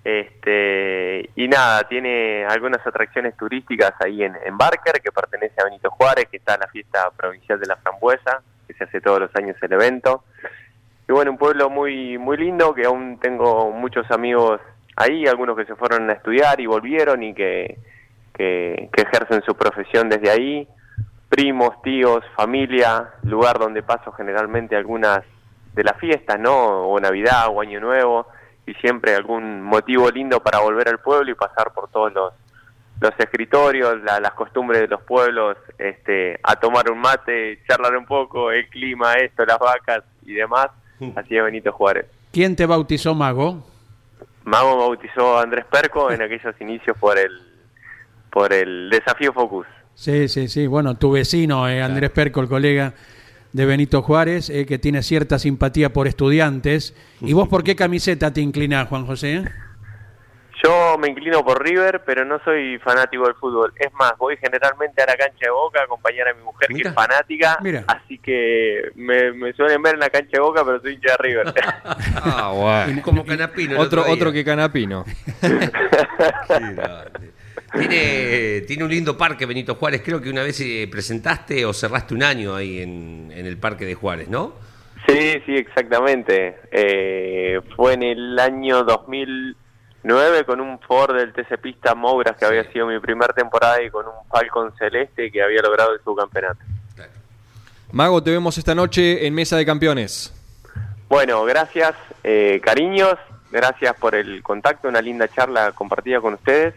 Este, 0.04 1.28
y 1.34 1.48
nada, 1.48 1.82
tiene 1.88 2.44
algunas 2.44 2.84
atracciones 2.86 3.36
turísticas 3.36 3.92
ahí 3.98 4.22
en, 4.22 4.36
en 4.44 4.56
Barker, 4.56 5.00
que 5.02 5.10
pertenece 5.10 5.60
a 5.60 5.64
Benito 5.64 5.90
Juárez, 5.90 6.26
que 6.30 6.36
está 6.36 6.56
la 6.56 6.68
fiesta 6.68 7.10
provincial 7.16 7.58
de 7.58 7.66
la 7.66 7.76
frambuesa, 7.76 8.40
que 8.68 8.74
se 8.74 8.84
hace 8.84 9.00
todos 9.00 9.18
los 9.18 9.30
años 9.34 9.56
el 9.60 9.72
evento. 9.72 10.22
Y 11.08 11.12
bueno, 11.12 11.32
un 11.32 11.38
pueblo 11.38 11.68
muy, 11.70 12.18
muy 12.18 12.36
lindo, 12.36 12.72
que 12.72 12.86
aún 12.86 13.18
tengo 13.18 13.72
muchos 13.72 14.08
amigos 14.12 14.60
ahí, 14.96 15.26
algunos 15.26 15.56
que 15.56 15.64
se 15.64 15.74
fueron 15.76 16.08
a 16.10 16.12
estudiar 16.14 16.60
y 16.60 16.66
volvieron 16.66 17.22
y 17.22 17.34
que, 17.34 17.78
que, 18.34 18.88
que 18.92 19.02
ejercen 19.02 19.42
su 19.42 19.54
profesión 19.54 20.08
desde 20.08 20.30
ahí, 20.30 20.68
primos, 21.28 21.80
tíos, 21.82 22.22
familia, 22.36 23.10
lugar 23.24 23.58
donde 23.58 23.82
paso 23.82 24.12
generalmente 24.12 24.76
algunas 24.76 25.20
de 25.74 25.84
las 25.84 25.96
fiestas, 25.98 26.38
¿no? 26.38 26.54
O 26.88 27.00
Navidad 27.00 27.46
o 27.50 27.60
Año 27.60 27.80
Nuevo, 27.80 28.26
y 28.66 28.74
siempre 28.74 29.14
algún 29.14 29.62
motivo 29.62 30.10
lindo 30.10 30.40
para 30.40 30.58
volver 30.60 30.88
al 30.88 30.98
pueblo 31.00 31.30
y 31.30 31.34
pasar 31.34 31.72
por 31.72 31.88
todos 31.90 32.12
los, 32.12 32.32
los 33.00 33.12
escritorios, 33.18 34.02
la- 34.02 34.20
las 34.20 34.32
costumbres 34.34 34.82
de 34.82 34.88
los 34.88 35.00
pueblos, 35.02 35.56
este, 35.78 36.38
a 36.42 36.56
tomar 36.56 36.90
un 36.90 36.98
mate, 36.98 37.60
charlar 37.66 37.96
un 37.96 38.04
poco, 38.04 38.50
el 38.52 38.68
clima, 38.68 39.14
esto, 39.14 39.44
las 39.46 39.58
vacas 39.58 40.04
y 40.26 40.34
demás. 40.34 40.68
Así 41.16 41.36
es 41.36 41.42
Benito 41.42 41.72
Juárez. 41.72 42.06
¿Quién 42.30 42.54
te 42.54 42.66
bautizó 42.66 43.14
Mago? 43.14 43.64
Mago 44.44 44.76
bautizó 44.76 45.38
a 45.38 45.42
Andrés 45.42 45.64
Perco 45.70 46.10
en 46.10 46.22
aquellos 46.22 46.54
inicios 46.60 46.96
por 46.98 47.18
el 47.18 47.30
por 48.30 48.52
el 48.52 48.88
desafío 48.88 49.32
Focus. 49.32 49.66
Sí, 49.94 50.26
sí, 50.28 50.48
sí. 50.48 50.66
Bueno, 50.66 50.96
tu 50.96 51.12
vecino, 51.12 51.68
eh, 51.68 51.82
Andrés 51.82 52.10
Perco, 52.10 52.40
el 52.40 52.48
colega 52.48 52.94
de 53.52 53.66
Benito 53.66 54.00
Juárez, 54.00 54.48
eh, 54.48 54.64
que 54.64 54.78
tiene 54.78 55.02
cierta 55.02 55.38
simpatía 55.38 55.92
por 55.92 56.08
estudiantes. 56.08 56.94
¿Y 57.20 57.34
vos 57.34 57.48
por 57.48 57.62
qué 57.62 57.76
camiseta 57.76 58.32
te 58.32 58.40
inclinás, 58.40 58.88
Juan 58.88 59.06
José? 59.06 59.44
Yo 60.62 60.96
me 60.98 61.08
inclino 61.08 61.44
por 61.44 61.62
River, 61.62 62.02
pero 62.06 62.24
no 62.24 62.38
soy 62.44 62.78
fanático 62.78 63.24
del 63.24 63.34
fútbol. 63.34 63.72
Es 63.76 63.92
más, 63.94 64.16
voy 64.16 64.36
generalmente 64.36 65.02
a 65.02 65.06
la 65.06 65.16
cancha 65.16 65.46
de 65.46 65.50
Boca 65.50 65.80
a 65.80 65.84
acompañar 65.84 66.28
a 66.28 66.34
mi 66.34 66.42
mujer 66.42 66.68
que 66.68 66.82
es 66.88 66.94
fanática, 66.94 67.58
Mira. 67.62 67.84
así 67.88 68.18
que 68.18 68.92
me, 68.94 69.32
me 69.32 69.52
suelen 69.54 69.82
ver 69.82 69.94
en 69.94 70.00
la 70.00 70.10
cancha 70.10 70.30
de 70.32 70.40
Boca, 70.40 70.64
pero 70.64 70.80
soy 70.80 70.94
hincha 70.94 71.12
de 71.12 71.16
River. 71.18 71.54
Ah. 72.24 72.86
Como 73.02 73.24
Canapino. 73.24 73.80
Otro, 73.80 74.04
otro 74.08 74.30
que 74.32 74.44
Canapino. 74.44 75.04
Tiene, 77.72 78.60
tiene 78.62 78.84
un 78.84 78.90
lindo 78.90 79.16
parque, 79.16 79.46
Benito 79.46 79.76
Juárez. 79.76 80.02
Creo 80.04 80.20
que 80.20 80.28
una 80.28 80.42
vez 80.42 80.60
eh, 80.60 80.86
presentaste 80.90 81.64
o 81.64 81.72
cerraste 81.72 82.12
un 82.14 82.22
año 82.22 82.54
ahí 82.54 82.82
en, 82.82 83.32
en 83.34 83.46
el 83.46 83.56
parque 83.56 83.86
de 83.86 83.94
Juárez, 83.94 84.28
¿no? 84.28 84.54
Sí, 85.08 85.40
sí, 85.46 85.56
exactamente. 85.56 86.56
Eh, 86.70 87.60
fue 87.74 87.94
en 87.94 88.02
el 88.02 88.38
año 88.38 88.84
2009 90.02 90.44
con 90.44 90.60
un 90.60 90.80
Ford 90.80 91.14
del 91.14 91.32
TC 91.32 91.58
Pista 91.60 91.94
Mogras 91.94 92.36
que 92.36 92.44
había 92.44 92.70
sido 92.72 92.86
mi 92.86 92.98
primera 92.98 93.32
temporada 93.32 93.80
y 93.82 93.88
con 93.88 94.04
un 94.06 94.28
Falcon 94.28 94.72
Celeste 94.76 95.30
que 95.30 95.42
había 95.42 95.62
logrado 95.62 95.92
el 95.92 96.00
subcampeonato. 96.02 96.60
Mago, 97.92 98.22
te 98.22 98.30
vemos 98.30 98.58
esta 98.58 98.74
noche 98.74 99.26
en 99.26 99.34
Mesa 99.34 99.56
de 99.56 99.66
Campeones. 99.66 100.34
Bueno, 101.08 101.44
gracias, 101.44 101.94
eh, 102.24 102.60
cariños, 102.64 103.16
gracias 103.50 103.94
por 103.96 104.14
el 104.14 104.42
contacto, 104.42 104.88
una 104.88 105.02
linda 105.02 105.28
charla 105.28 105.72
compartida 105.72 106.20
con 106.20 106.34
ustedes. 106.34 106.74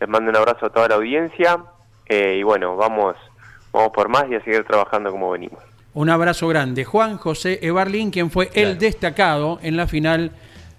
Les 0.00 0.08
mando 0.08 0.30
un 0.30 0.36
abrazo 0.36 0.66
a 0.66 0.70
toda 0.70 0.88
la 0.88 0.94
audiencia 0.94 1.58
eh, 2.06 2.36
y 2.38 2.42
bueno, 2.44 2.76
vamos, 2.76 3.16
vamos 3.72 3.90
por 3.92 4.08
más 4.08 4.24
y 4.30 4.36
a 4.36 4.44
seguir 4.44 4.64
trabajando 4.64 5.10
como 5.10 5.30
venimos. 5.30 5.62
Un 5.92 6.08
abrazo 6.08 6.48
grande. 6.48 6.84
Juan 6.84 7.18
José 7.18 7.58
Ebarlín, 7.62 8.10
quien 8.10 8.30
fue 8.30 8.50
el 8.54 8.78
destacado 8.78 9.58
en 9.62 9.76
la 9.76 9.86
final 9.86 10.32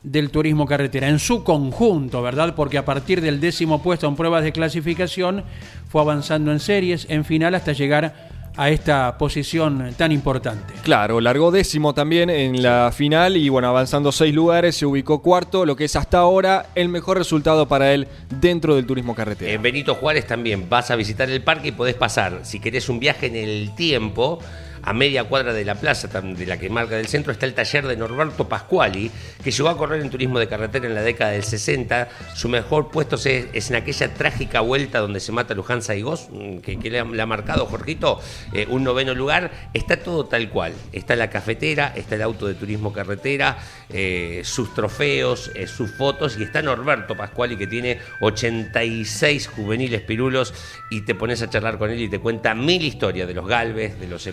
del 0.05 0.29
turismo 0.29 0.65
carretera, 0.65 1.09
en 1.09 1.19
su 1.19 1.43
conjunto, 1.43 2.21
¿verdad? 2.21 2.55
Porque 2.55 2.77
a 2.77 2.85
partir 2.85 3.21
del 3.21 3.39
décimo 3.39 3.81
puesto 3.81 4.07
en 4.07 4.15
pruebas 4.15 4.43
de 4.43 4.51
clasificación 4.51 5.43
fue 5.89 6.01
avanzando 6.01 6.51
en 6.51 6.59
series, 6.59 7.07
en 7.09 7.25
final, 7.25 7.55
hasta 7.55 7.73
llegar 7.73 8.35
a 8.57 8.69
esta 8.69 9.17
posición 9.17 9.93
tan 9.97 10.11
importante. 10.11 10.73
Claro, 10.83 11.19
largó 11.19 11.51
décimo 11.51 11.93
también 11.93 12.29
en 12.29 12.61
la 12.63 12.91
final 12.95 13.35
y 13.35 13.49
bueno, 13.49 13.67
avanzando 13.67 14.11
seis 14.11 14.33
lugares, 14.33 14.77
se 14.77 14.85
ubicó 14.85 15.21
cuarto, 15.21 15.65
lo 15.65 15.75
que 15.75 15.85
es 15.85 15.95
hasta 15.95 16.19
ahora 16.19 16.67
el 16.75 16.87
mejor 16.87 17.17
resultado 17.17 17.67
para 17.67 17.91
él 17.93 18.07
dentro 18.39 18.75
del 18.75 18.85
turismo 18.85 19.13
carretera. 19.13 19.51
En 19.51 19.61
Benito 19.61 19.95
Juárez 19.95 20.25
también 20.25 20.69
vas 20.69 20.89
a 20.91 20.95
visitar 20.95 21.29
el 21.29 21.41
parque 21.41 21.69
y 21.69 21.71
podés 21.73 21.95
pasar, 21.95 22.39
si 22.43 22.59
querés 22.59 22.87
un 22.87 22.99
viaje 22.99 23.27
en 23.27 23.35
el 23.35 23.75
tiempo, 23.75 24.39
a 24.85 24.93
media 24.93 25.23
cuadra 25.23 25.51
de 25.51 25.65
la 25.65 25.75
plaza 25.75 26.07
de 26.07 26.45
la 26.45 26.57
que 26.57 26.69
marca 26.69 26.95
del 26.95 27.07
centro 27.07 27.33
está 27.33 27.45
el 27.45 27.53
taller 27.53 27.87
de 27.87 27.97
Norberto 27.97 28.47
Pascuali, 28.47 29.11
que 29.43 29.51
llegó 29.51 29.69
a 29.69 29.77
correr 29.77 30.01
en 30.01 30.09
turismo 30.09 30.39
de 30.39 30.47
carretera 30.47 30.87
en 30.87 30.93
la 30.93 31.01
década 31.01 31.31
del 31.31 31.43
60. 31.43 32.07
Su 32.35 32.49
mejor 32.49 32.91
puesto 32.91 33.15
es 33.15 33.69
en 33.69 33.75
aquella 33.75 34.13
trágica 34.13 34.61
vuelta 34.61 34.99
donde 34.99 35.19
se 35.19 35.31
mata 35.31 35.55
Luján 35.55 35.81
Saigós, 35.81 36.29
mm, 36.31 36.57
que, 36.57 36.77
que 36.77 36.89
le, 36.89 36.99
ha, 36.99 37.25
marcado 37.25 37.65
Jorgito, 37.65 38.19
eh, 38.53 38.67
un 38.69 38.83
noveno 38.83 39.15
lugar. 39.15 39.69
Está 39.73 39.97
todo 39.97 40.25
tal 40.25 40.49
cual. 40.49 40.73
Está 40.93 41.15
la 41.15 41.29
cafetera, 41.29 41.91
está 41.95 42.15
el 42.15 42.21
auto 42.21 42.47
de 42.47 42.53
turismo 42.53 42.93
carretera, 42.93 43.57
eh, 43.89 44.41
sus 44.43 44.73
trofeos, 44.73 45.51
eh, 45.55 45.67
sus 45.67 45.91
fotos, 45.91 46.37
y 46.37 46.43
está 46.43 46.61
Norberto 46.61 47.15
Pascuali, 47.15 47.57
que 47.57 47.67
tiene 47.67 47.99
86 48.21 49.47
juveniles 49.47 50.01
pirulos, 50.01 50.53
y 50.91 51.01
te 51.01 51.15
pones 51.15 51.41
a 51.41 51.49
charlar 51.49 51.79
con 51.79 51.89
él 51.89 52.01
y 52.01 52.09
te 52.09 52.19
cuenta 52.19 52.53
mil 52.53 52.83
historias 52.83 53.27
de 53.27 53.33
los 53.33 53.47
Galvez, 53.47 53.99
de 53.99 54.07
los 54.07 54.27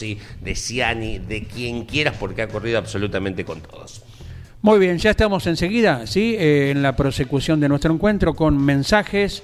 De 0.00 0.54
Ciani, 0.54 1.18
de 1.18 1.44
quien 1.44 1.84
quieras, 1.84 2.16
porque 2.18 2.42
ha 2.42 2.48
corrido 2.48 2.78
absolutamente 2.78 3.44
con 3.44 3.60
todos. 3.60 4.02
Muy 4.62 4.78
bien, 4.78 4.98
ya 4.98 5.10
estamos 5.10 5.46
enseguida, 5.46 6.06
¿sí? 6.06 6.36
Eh, 6.38 6.70
en 6.70 6.82
la 6.82 6.94
prosecución 6.94 7.58
de 7.60 7.68
nuestro 7.68 7.92
encuentro 7.92 8.34
con 8.34 8.56
mensajes 8.56 9.42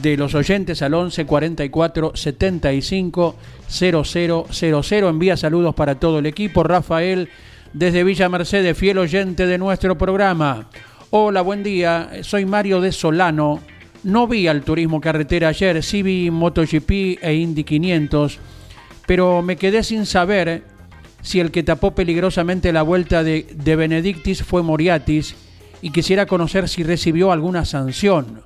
de 0.00 0.16
los 0.16 0.34
oyentes 0.34 0.80
al 0.82 0.94
11 0.94 1.26
44 1.26 2.12
75 2.14 3.36
0000. 3.68 5.04
Envía 5.08 5.36
saludos 5.36 5.74
para 5.74 5.96
todo 5.96 6.20
el 6.20 6.26
equipo. 6.26 6.62
Rafael, 6.62 7.28
desde 7.72 8.04
Villa 8.04 8.28
Mercedes, 8.28 8.78
fiel 8.78 8.98
oyente 8.98 9.46
de 9.46 9.58
nuestro 9.58 9.98
programa. 9.98 10.68
Hola, 11.10 11.42
buen 11.42 11.62
día. 11.62 12.10
Soy 12.22 12.46
Mario 12.46 12.80
de 12.80 12.92
Solano. 12.92 13.60
No 14.04 14.26
vi 14.26 14.48
al 14.48 14.62
turismo 14.62 15.00
carretera 15.00 15.48
ayer, 15.48 15.80
sí 15.82 16.02
vi 16.02 16.30
MotoGP 16.30 17.22
e 17.22 17.34
Indy 17.34 17.62
500, 17.62 18.38
pero 19.06 19.42
me 19.42 19.56
quedé 19.56 19.82
sin 19.82 20.06
saber 20.06 20.62
si 21.22 21.40
el 21.40 21.50
que 21.50 21.62
tapó 21.62 21.94
peligrosamente 21.94 22.72
la 22.72 22.82
vuelta 22.82 23.22
de, 23.22 23.46
de 23.54 23.76
Benedictis 23.76 24.42
fue 24.42 24.62
Moriatis 24.62 25.36
y 25.80 25.90
quisiera 25.90 26.26
conocer 26.26 26.68
si 26.68 26.82
recibió 26.82 27.32
alguna 27.32 27.64
sanción 27.64 28.42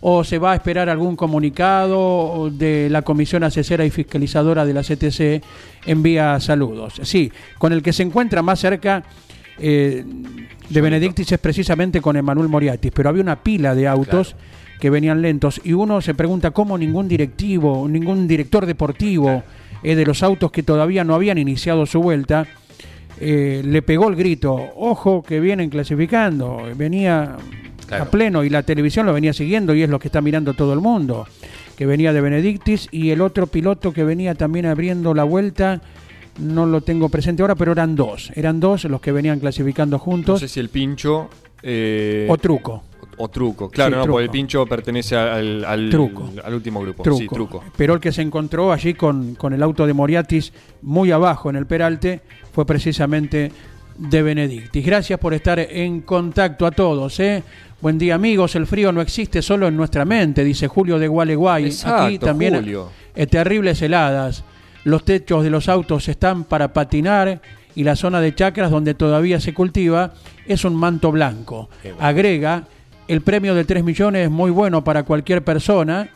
o 0.00 0.24
se 0.24 0.38
va 0.38 0.52
a 0.52 0.54
esperar 0.54 0.88
algún 0.88 1.14
comunicado 1.14 2.50
de 2.50 2.88
la 2.90 3.02
Comisión 3.02 3.44
Asesora 3.44 3.84
y 3.84 3.90
Fiscalizadora 3.90 4.64
de 4.64 4.74
la 4.74 4.82
CTC 4.82 5.44
envía 5.86 6.40
saludos. 6.40 7.00
Sí, 7.02 7.30
con 7.58 7.72
el 7.72 7.82
que 7.82 7.92
se 7.92 8.02
encuentra 8.02 8.42
más 8.42 8.60
cerca 8.60 9.04
eh, 9.58 10.04
de 10.68 10.80
Benedictis 10.80 11.32
es 11.32 11.38
precisamente 11.38 12.00
con 12.00 12.16
Emanuel 12.16 12.48
Moriatis, 12.48 12.92
pero 12.94 13.10
había 13.10 13.22
una 13.22 13.42
pila 13.42 13.74
de 13.74 13.86
autos 13.86 14.36
que 14.80 14.88
venían 14.88 15.20
lentos 15.20 15.60
y 15.62 15.74
uno 15.74 16.00
se 16.00 16.14
pregunta 16.14 16.52
cómo 16.52 16.78
ningún 16.78 17.06
directivo, 17.06 17.86
ningún 17.86 18.26
director 18.26 18.64
deportivo 18.64 19.42
eh, 19.82 19.94
de 19.94 20.04
los 20.06 20.22
autos 20.22 20.50
que 20.50 20.62
todavía 20.62 21.04
no 21.04 21.14
habían 21.14 21.38
iniciado 21.38 21.86
su 21.86 22.00
vuelta, 22.02 22.46
eh, 23.20 23.62
le 23.64 23.82
pegó 23.82 24.08
el 24.08 24.16
grito, 24.16 24.54
ojo 24.76 25.22
que 25.22 25.40
vienen 25.40 25.70
clasificando, 25.70 26.62
venía 26.76 27.36
Claro. 27.86 28.04
a 28.04 28.06
pleno 28.10 28.44
y 28.44 28.50
la 28.50 28.62
televisión 28.62 29.04
lo 29.06 29.12
venía 29.12 29.32
siguiendo 29.32 29.74
y 29.74 29.82
es 29.82 29.90
lo 29.90 29.98
que 29.98 30.06
está 30.06 30.20
mirando 30.20 30.54
todo 30.54 30.72
el 30.74 30.80
mundo, 30.80 31.26
que 31.76 31.86
venía 31.86 32.12
de 32.12 32.20
Benedictis 32.20 32.86
y 32.92 33.10
el 33.10 33.20
otro 33.20 33.48
piloto 33.48 33.92
que 33.92 34.04
venía 34.04 34.36
también 34.36 34.66
abriendo 34.66 35.12
la 35.12 35.24
vuelta, 35.24 35.80
no 36.38 36.66
lo 36.66 36.82
tengo 36.82 37.08
presente 37.08 37.42
ahora, 37.42 37.56
pero 37.56 37.72
eran 37.72 37.96
dos, 37.96 38.30
eran 38.36 38.60
dos 38.60 38.84
los 38.84 39.00
que 39.00 39.10
venían 39.10 39.40
clasificando 39.40 39.96
No 39.96 39.98
juntos, 39.98 40.38
sé 40.38 40.46
si 40.46 40.60
el 40.60 40.68
pincho... 40.68 41.28
eh, 41.64 42.28
o 42.30 42.38
truco. 42.38 42.84
O 43.22 43.28
truco. 43.28 43.68
Claro, 43.70 43.90
Sí, 43.90 43.96
no, 43.96 44.02
truco. 44.02 44.12
porque 44.14 44.24
el 44.24 44.30
pincho 44.30 44.66
pertenece 44.66 45.16
al, 45.16 45.64
al, 45.64 45.90
Truco. 45.90 46.30
al 46.44 46.54
último 46.54 46.80
grupo. 46.80 47.02
truco. 47.02 47.18
Sí, 47.20 47.28
truco. 47.28 47.64
Pero 47.76 47.94
el 47.94 48.00
que 48.00 48.12
se 48.12 48.22
encontró 48.22 48.72
allí 48.72 48.94
con, 48.94 49.34
con 49.34 49.52
el 49.52 49.62
auto 49.62 49.86
de 49.86 49.92
Moriatis 49.94 50.52
muy 50.82 51.10
abajo 51.10 51.50
en 51.50 51.56
el 51.56 51.66
Peralte 51.66 52.20
fue 52.52 52.64
precisamente 52.66 53.52
de 53.98 54.22
Benedictis. 54.22 54.84
Gracias 54.84 55.18
por 55.20 55.34
estar 55.34 55.58
en 55.60 56.00
contacto 56.00 56.66
a 56.66 56.70
todos. 56.70 57.20
¿eh? 57.20 57.42
Buen 57.82 57.98
día 57.98 58.14
amigos, 58.14 58.54
el 58.56 58.66
frío 58.66 58.92
no 58.92 59.00
existe 59.00 59.42
solo 59.42 59.68
en 59.68 59.76
nuestra 59.76 60.04
mente, 60.04 60.42
dice 60.44 60.68
Julio 60.68 60.98
de 60.98 61.08
Gualeguay. 61.08 61.66
Exacto, 61.66 62.04
Aquí 62.04 62.18
también 62.18 62.54
Julio. 62.54 62.88
eh, 63.14 63.26
terribles 63.26 63.80
heladas. 63.82 64.44
Los 64.84 65.04
techos 65.04 65.44
de 65.44 65.50
los 65.50 65.68
autos 65.68 66.08
están 66.08 66.44
para 66.44 66.72
patinar 66.72 67.42
y 67.74 67.84
la 67.84 67.94
zona 67.96 68.20
de 68.22 68.34
chacras 68.34 68.70
donde 68.70 68.94
todavía 68.94 69.38
se 69.38 69.52
cultiva 69.52 70.14
es 70.46 70.64
un 70.64 70.74
manto 70.74 71.12
blanco. 71.12 71.68
Agrega, 71.98 72.64
el 73.10 73.22
premio 73.22 73.56
de 73.56 73.64
3 73.64 73.82
millones 73.82 74.26
es 74.26 74.30
muy 74.30 74.52
bueno 74.52 74.84
para 74.84 75.02
cualquier 75.02 75.42
persona, 75.42 76.10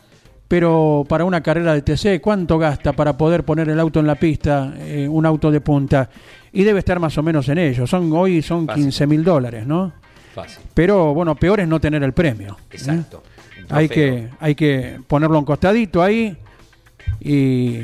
pero 0.47 1.05
para 1.09 1.25
una 1.25 1.41
carrera 1.41 1.73
de 1.73 1.81
TC, 1.81 2.21
¿cuánto 2.21 2.57
gasta 2.57 2.93
para 2.93 3.17
poder 3.17 3.43
poner 3.43 3.67
el 3.67 3.81
auto 3.81 3.99
en 3.99 4.07
la 4.07 4.15
pista, 4.15 4.73
eh, 4.77 5.05
un 5.05 5.25
auto 5.25 5.51
de 5.51 5.59
punta? 5.59 6.09
Y 6.53 6.63
debe 6.63 6.79
estar 6.79 6.97
más 7.01 7.17
o 7.17 7.23
menos 7.23 7.49
en 7.49 7.57
ello. 7.57 7.85
Son, 7.85 8.09
hoy 8.13 8.41
son 8.41 8.65
Fácil. 8.65 8.83
15 8.83 9.07
mil 9.07 9.25
dólares, 9.25 9.67
¿no? 9.67 9.91
Fácil. 10.33 10.63
Pero 10.73 11.13
bueno, 11.13 11.35
peor 11.35 11.59
es 11.59 11.67
no 11.67 11.81
tener 11.81 12.01
el 12.01 12.13
premio. 12.13 12.55
¿eh? 12.61 12.75
Exacto. 12.75 13.23
Hay 13.69 13.89
que, 13.89 14.29
hay 14.39 14.55
que 14.55 15.01
ponerlo 15.05 15.37
un 15.37 15.45
costadito 15.45 16.01
ahí 16.01 16.37
y 17.19 17.79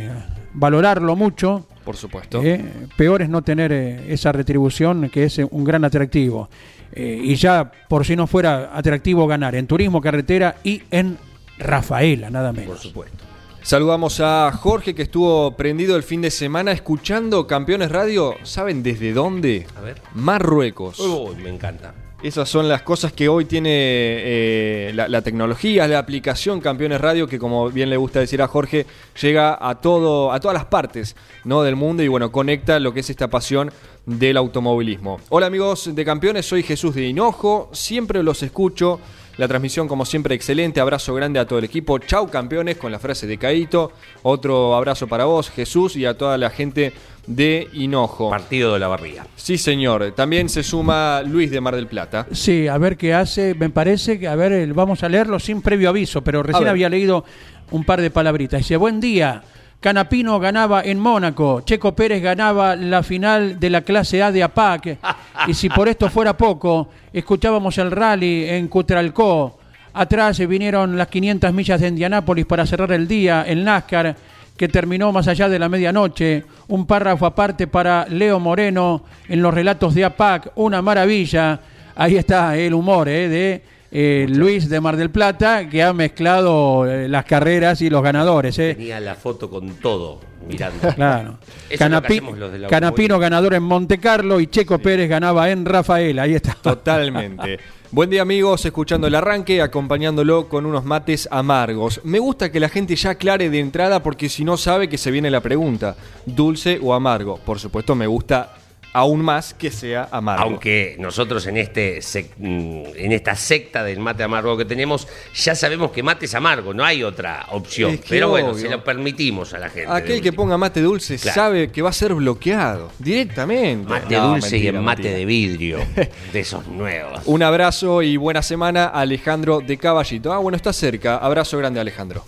valorarlo 0.54 1.18
mucho 1.18 1.68
Por 1.84 1.98
supuesto. 1.98 2.42
Eh, 2.42 2.64
peor 2.96 3.24
es 3.24 3.30
no 3.30 3.42
tener 3.42 3.74
eh, 3.74 4.14
esa 4.14 4.32
retribución 4.32 5.10
que 5.10 5.26
es 5.26 5.38
un 5.38 5.66
gran 5.66 5.84
atractivo. 5.84 6.50
Eh, 6.94 7.22
y 7.24 7.36
ya 7.36 7.72
por 7.88 8.06
si 8.06 8.16
no 8.16 8.28
fuera 8.28 8.72
atractivo 8.74 9.28
ganar 9.28 9.56
en 9.56 9.68
turismo, 9.68 10.02
carretera 10.02 10.58
y 10.64 10.84
en 10.92 11.18
Rafaela, 11.58 12.30
nada 12.30 12.52
menos. 12.52 12.70
Por 12.70 12.80
supuesto. 12.80 13.32
Saludamos 13.64 14.20
a 14.20 14.52
Jorge 14.52 14.96
que 14.96 15.04
estuvo 15.04 15.56
prendido 15.56 15.96
el 15.96 16.02
fin 16.02 16.22
de 16.22 16.32
semana 16.32 16.72
escuchando 16.72 17.46
Campeones 17.46 17.92
Radio. 17.92 18.36
¿Saben 18.42 18.82
desde 18.82 19.14
dónde? 19.14 19.68
A 19.78 19.82
ver. 19.82 20.02
Marruecos. 20.16 21.00
Uy, 21.00 21.36
me 21.36 21.50
encanta. 21.50 21.94
Esas 22.24 22.50
son 22.50 22.68
las 22.68 22.84
cosas 22.84 23.14
que 23.14 23.30
hoy 23.30 23.46
tiene 23.46 23.70
eh, 23.74 24.92
la, 24.94 25.08
la 25.08 25.24
tecnología, 25.24 25.88
la 25.88 25.98
aplicación 25.98 26.62
Campeones 26.62 27.02
Radio, 27.02 27.28
que 27.28 27.40
como 27.40 27.70
bien 27.72 27.90
le 27.90 27.98
gusta 27.98 28.20
decir 28.20 28.44
a 28.44 28.48
Jorge, 28.48 28.86
llega 29.20 29.58
a 29.60 29.82
todo, 29.82 30.32
a 30.32 30.40
todas 30.40 30.54
las 30.54 30.66
partes 30.66 31.16
¿no? 31.46 31.64
del 31.64 31.76
mundo 31.76 32.04
y 32.04 32.08
bueno, 32.08 32.32
conecta 32.32 32.80
lo 32.80 32.94
que 32.94 33.00
es 33.00 33.10
esta 33.10 33.28
pasión 33.30 33.72
del 34.06 34.38
automovilismo. 34.38 35.20
Hola 35.30 35.48
amigos 35.48 35.94
de 35.94 36.06
Campeones, 36.06 36.46
soy 36.46 36.64
Jesús 36.64 36.96
de 36.96 37.06
Hinojo, 37.08 37.70
siempre 37.74 38.24
los 38.24 38.42
escucho. 38.44 39.00
La 39.38 39.48
transmisión, 39.48 39.88
como 39.88 40.06
siempre, 40.06 40.36
excelente. 40.36 40.82
Abrazo 40.82 41.16
grande 41.16 41.40
a 41.40 41.48
todo 41.48 41.58
el 41.58 41.66
equipo. 41.66 41.98
Chau, 42.00 42.30
campeones, 42.30 42.76
con 42.78 42.92
la 42.92 43.00
frase 43.00 43.26
de 43.26 43.38
Caito. 43.38 43.92
Otro 44.24 44.76
abrazo 44.76 45.08
para 45.08 45.24
vos, 45.26 45.50
Jesús, 45.50 45.96
y 45.96 46.06
a 46.06 46.16
toda 46.18 46.38
la 46.38 46.50
gente 46.50 46.92
de 47.26 47.68
Hinojo. 47.74 48.30
Partido 48.30 48.74
de 48.74 48.80
la 48.80 48.90
barriga. 48.90 49.26
Sí, 49.38 49.58
señor. 49.58 50.12
También 50.12 50.50
se 50.50 50.64
suma 50.64 51.24
Luis 51.26 51.50
de 51.50 51.62
Mar 51.62 51.76
del 51.76 51.88
Plata. 51.88 52.28
Sí, 52.34 52.68
a 52.68 52.78
ver 52.78 52.98
qué 52.98 53.14
hace. 53.14 53.56
Me 53.56 53.70
parece 53.70 54.20
que, 54.20 54.28
a 54.28 54.36
ver, 54.36 54.52
el- 54.52 54.74
vamos 54.74 55.02
a 55.02 55.10
leerlo 55.10 55.40
sin 55.40 55.62
previo 55.62 55.90
aviso, 55.90 56.22
pero 56.22 56.44
recién 56.44 56.68
había 56.68 56.90
leído 56.90 57.24
un 57.72 57.86
par 57.86 58.02
de 58.02 58.12
palabritas. 58.12 58.60
Dice, 58.60 58.76
buen 58.76 59.00
día. 59.00 59.42
Canapino 59.82 60.40
ganaba 60.40 60.84
en 60.84 61.00
Mónaco, 61.00 61.62
Checo 61.62 61.96
Pérez 61.96 62.22
ganaba 62.22 62.76
la 62.76 63.02
final 63.02 63.60
de 63.60 63.72
la 63.72 63.82
clase 63.82 64.22
A 64.22 64.32
de 64.32 64.44
APAC, 64.44 65.00
y 65.48 65.56
si 65.56 65.70
por 65.70 65.90
esto 65.90 66.08
fuera 66.08 66.38
poco, 66.38 66.90
escuchábamos 67.12 67.80
el 67.80 67.90
rally 67.90 68.48
en 68.48 68.68
Cutralcó, 68.68 69.58
atrás 69.92 70.38
vinieron 70.48 70.96
las 70.96 71.08
500 71.08 71.52
millas 71.52 71.82
de 71.82 71.88
Indianápolis 71.88 72.46
para 72.46 72.68
cerrar 72.68 72.92
el 72.92 73.08
día, 73.08 73.44
el 73.48 73.64
NASCAR, 73.64 74.16
que 74.56 74.68
terminó 74.68 75.12
más 75.12 75.28
allá 75.28 75.50
de 75.50 75.58
la 75.58 75.68
medianoche, 75.68 76.46
un 76.68 76.86
párrafo 76.86 77.26
aparte 77.26 77.66
para 77.66 78.06
Leo 78.08 78.40
Moreno 78.40 79.02
en 79.28 79.42
los 79.42 79.52
relatos 79.52 79.96
de 79.96 80.06
APAC, 80.06 80.52
una 80.58 80.84
maravilla, 80.84 81.60
ahí 81.96 82.18
está 82.18 82.56
el 82.56 82.76
humor 82.76 83.10
eh, 83.10 83.28
de 83.28 83.64
eh, 83.92 84.26
Luis 84.30 84.70
de 84.70 84.80
Mar 84.82 84.96
del 84.98 85.10
Plata, 85.10 85.68
que 85.70 85.84
ha 85.84 85.92
mezclado 85.94 86.86
eh, 86.90 87.08
las 87.10 87.26
carreras 87.26 87.82
y 87.82 87.90
los 87.90 88.02
ganadores. 88.02 88.58
eh. 88.60 88.76
Tenía 88.76 89.00
la 89.00 89.16
foto 89.16 89.50
con 89.50 89.70
todo 89.76 90.20
mirando. 90.48 90.90
Claro. 90.96 91.38
Canapi- 91.72 92.68
Canapino 92.68 93.20
ganador 93.20 93.54
en 93.54 93.64
Monte 93.64 94.00
Carlo 94.00 94.40
y 94.40 94.48
Checo 94.48 94.80
Pérez 94.80 95.10
ganaba 95.10 95.50
en 95.52 95.66
Rafaela. 95.66 96.24
Ahí 96.24 96.34
está. 96.36 96.54
Totalmente. 96.62 97.60
Buen 97.92 98.10
día 98.10 98.22
amigos, 98.22 98.64
escuchando 98.66 99.08
el 99.08 99.16
arranque, 99.16 99.62
acompañándolo 99.62 100.48
con 100.48 100.66
unos 100.66 100.86
mates 100.86 101.28
amargos. 101.30 102.00
Me 102.06 102.20
gusta 102.20 102.50
que 102.50 102.62
la 102.62 102.70
gente 102.70 102.96
ya 102.96 103.10
aclare 103.12 103.50
de 103.50 103.60
entrada 103.60 104.02
porque 104.02 104.30
si 104.30 104.46
no 104.46 104.56
sabe 104.56 104.88
que 104.88 104.98
se 104.98 105.12
viene 105.12 105.30
la 105.30 105.42
pregunta, 105.42 105.98
dulce 106.26 106.80
o 106.82 106.94
amargo. 106.94 107.38
Por 107.46 107.60
supuesto 107.60 107.94
me 107.94 108.08
gusta 108.08 108.54
aún 108.94 109.22
más 109.22 109.54
que 109.54 109.72
sea 109.72 110.10
amargo. 110.12 110.44
Aunque 110.44 110.96
nosotros 111.00 111.46
en 111.48 111.58
este 111.58 112.00
mm, 112.38 112.84
en 112.96 113.12
esta 113.12 113.36
secta 113.36 113.84
del 113.84 114.00
mate 114.00 114.24
amargo 114.24 114.58
que 114.58 114.66
tenemos, 114.66 115.08
ya 115.36 115.56
sabemos 115.56 115.92
que 115.92 116.04
mate 116.04 116.26
es 116.26 116.36
amargo, 116.36 116.74
no 116.74 116.84
hay 116.84 117.04
otra 117.04 117.46
opción. 117.52 117.92
Es 117.92 118.02
que 118.02 118.10
Pero 118.10 118.30
bueno, 118.30 118.50
obvio. 118.52 118.62
se 118.62 118.70
lo 118.70 118.84
permitimos 118.84 119.54
a 119.54 119.60
la 119.60 119.70
gente. 119.70 119.92
Aquel 119.92 120.22
que 120.22 120.34
ponga 120.34 120.58
mate 120.58 120.82
dulce 120.82 121.18
Claro. 121.18 121.36
sabe 121.36 121.72
que 121.72 121.82
va 121.82 121.90
a 121.90 121.94
ser 121.94 122.14
bloqueado 122.14 122.92
directamente. 123.00 123.90
Mate 123.90 124.16
No, 124.18 124.30
dulce 124.32 124.58
y 124.58 124.68
en 124.68 124.82
mate 124.84 125.02
mentira. 125.04 125.18
de 125.18 125.26
vidrio, 125.26 125.80
de 126.34 126.40
esos 126.40 126.68
nuevos. 126.68 127.22
Un 127.26 127.44
abrazo 127.44 128.02
y 128.02 128.18
buena 128.18 128.42
semana 128.42 128.86
Alejandro 128.88 129.62
de 129.62 129.78
Caballito. 129.78 130.34
Ah, 130.34 130.38
bueno, 130.40 130.56
está 130.56 130.74
cerca. 130.74 131.18
Abrazo 131.18 131.58
grande 131.58 131.80
Alejandro. 131.80 132.24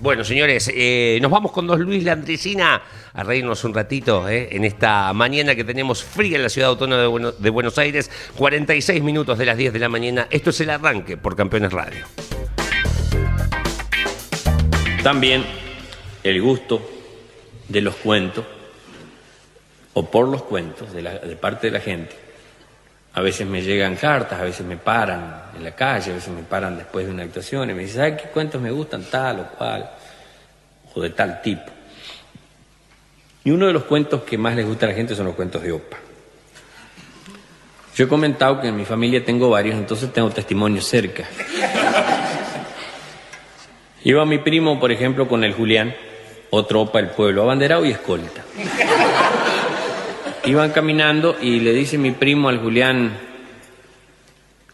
Bueno, 0.00 0.24
señores, 0.24 0.70
eh, 0.74 1.18
nos 1.20 1.30
vamos 1.30 1.52
con 1.52 1.66
Don 1.66 1.82
Luis 1.82 2.02
Landricina 2.04 2.80
a 3.12 3.22
reírnos 3.22 3.62
un 3.64 3.74
ratito 3.74 4.26
eh, 4.30 4.48
en 4.52 4.64
esta 4.64 5.12
mañana 5.12 5.54
que 5.54 5.62
tenemos 5.62 6.02
fría 6.02 6.36
en 6.38 6.42
la 6.42 6.48
ciudad 6.48 6.70
autónoma 6.70 7.02
de, 7.02 7.32
de 7.38 7.50
Buenos 7.50 7.76
Aires, 7.76 8.10
46 8.36 9.02
minutos 9.02 9.36
de 9.36 9.44
las 9.44 9.58
10 9.58 9.74
de 9.74 9.78
la 9.78 9.90
mañana. 9.90 10.26
Esto 10.30 10.50
es 10.50 10.60
el 10.62 10.70
arranque 10.70 11.18
por 11.18 11.36
Campeones 11.36 11.72
Radio. 11.72 12.06
También 15.02 15.44
el 16.22 16.40
gusto 16.40 16.80
de 17.68 17.80
los 17.82 17.96
cuentos, 17.96 18.44
o 19.92 20.10
por 20.10 20.28
los 20.28 20.42
cuentos 20.44 20.94
de, 20.94 21.02
la- 21.02 21.18
de 21.18 21.36
parte 21.36 21.66
de 21.66 21.72
la 21.72 21.80
gente. 21.80 22.16
A 23.12 23.20
veces 23.22 23.46
me 23.46 23.62
llegan 23.62 23.96
cartas, 23.96 24.40
a 24.40 24.44
veces 24.44 24.64
me 24.64 24.76
paran 24.76 25.42
en 25.56 25.64
la 25.64 25.72
calle, 25.72 26.12
a 26.12 26.14
veces 26.14 26.32
me 26.32 26.42
paran 26.42 26.76
después 26.76 27.06
de 27.06 27.12
una 27.12 27.24
actuación 27.24 27.68
y 27.70 27.74
me 27.74 27.82
dicen, 27.82 27.96
¿sabes 27.96 28.22
qué 28.22 28.28
cuentos 28.28 28.62
me 28.62 28.70
gustan? 28.70 29.02
Tal 29.04 29.40
o 29.40 29.46
cual, 29.48 29.90
o 30.94 31.00
de 31.00 31.10
tal 31.10 31.42
tipo. 31.42 31.70
Y 33.42 33.50
uno 33.50 33.66
de 33.66 33.72
los 33.72 33.84
cuentos 33.84 34.22
que 34.22 34.38
más 34.38 34.54
les 34.54 34.66
gusta 34.66 34.86
a 34.86 34.90
la 34.90 34.94
gente 34.94 35.14
son 35.14 35.26
los 35.26 35.34
cuentos 35.34 35.62
de 35.62 35.72
OPA. 35.72 35.96
Yo 37.96 38.04
he 38.04 38.08
comentado 38.08 38.60
que 38.60 38.68
en 38.68 38.76
mi 38.76 38.84
familia 38.84 39.24
tengo 39.24 39.50
varios, 39.50 39.76
entonces 39.76 40.12
tengo 40.12 40.30
testimonios 40.30 40.86
cerca. 40.86 41.24
Iba 44.04 44.24
mi 44.24 44.38
primo, 44.38 44.78
por 44.78 44.92
ejemplo, 44.92 45.26
con 45.28 45.44
el 45.44 45.52
Julián, 45.52 45.94
otro 46.50 46.82
opa 46.82 47.02
del 47.02 47.10
pueblo, 47.10 47.42
abanderado 47.42 47.84
y 47.84 47.90
escolta. 47.90 48.44
Iban 50.44 50.70
caminando 50.70 51.36
y 51.40 51.60
le 51.60 51.72
dice 51.72 51.98
mi 51.98 52.12
primo 52.12 52.48
al 52.48 52.58
Julián, 52.58 53.12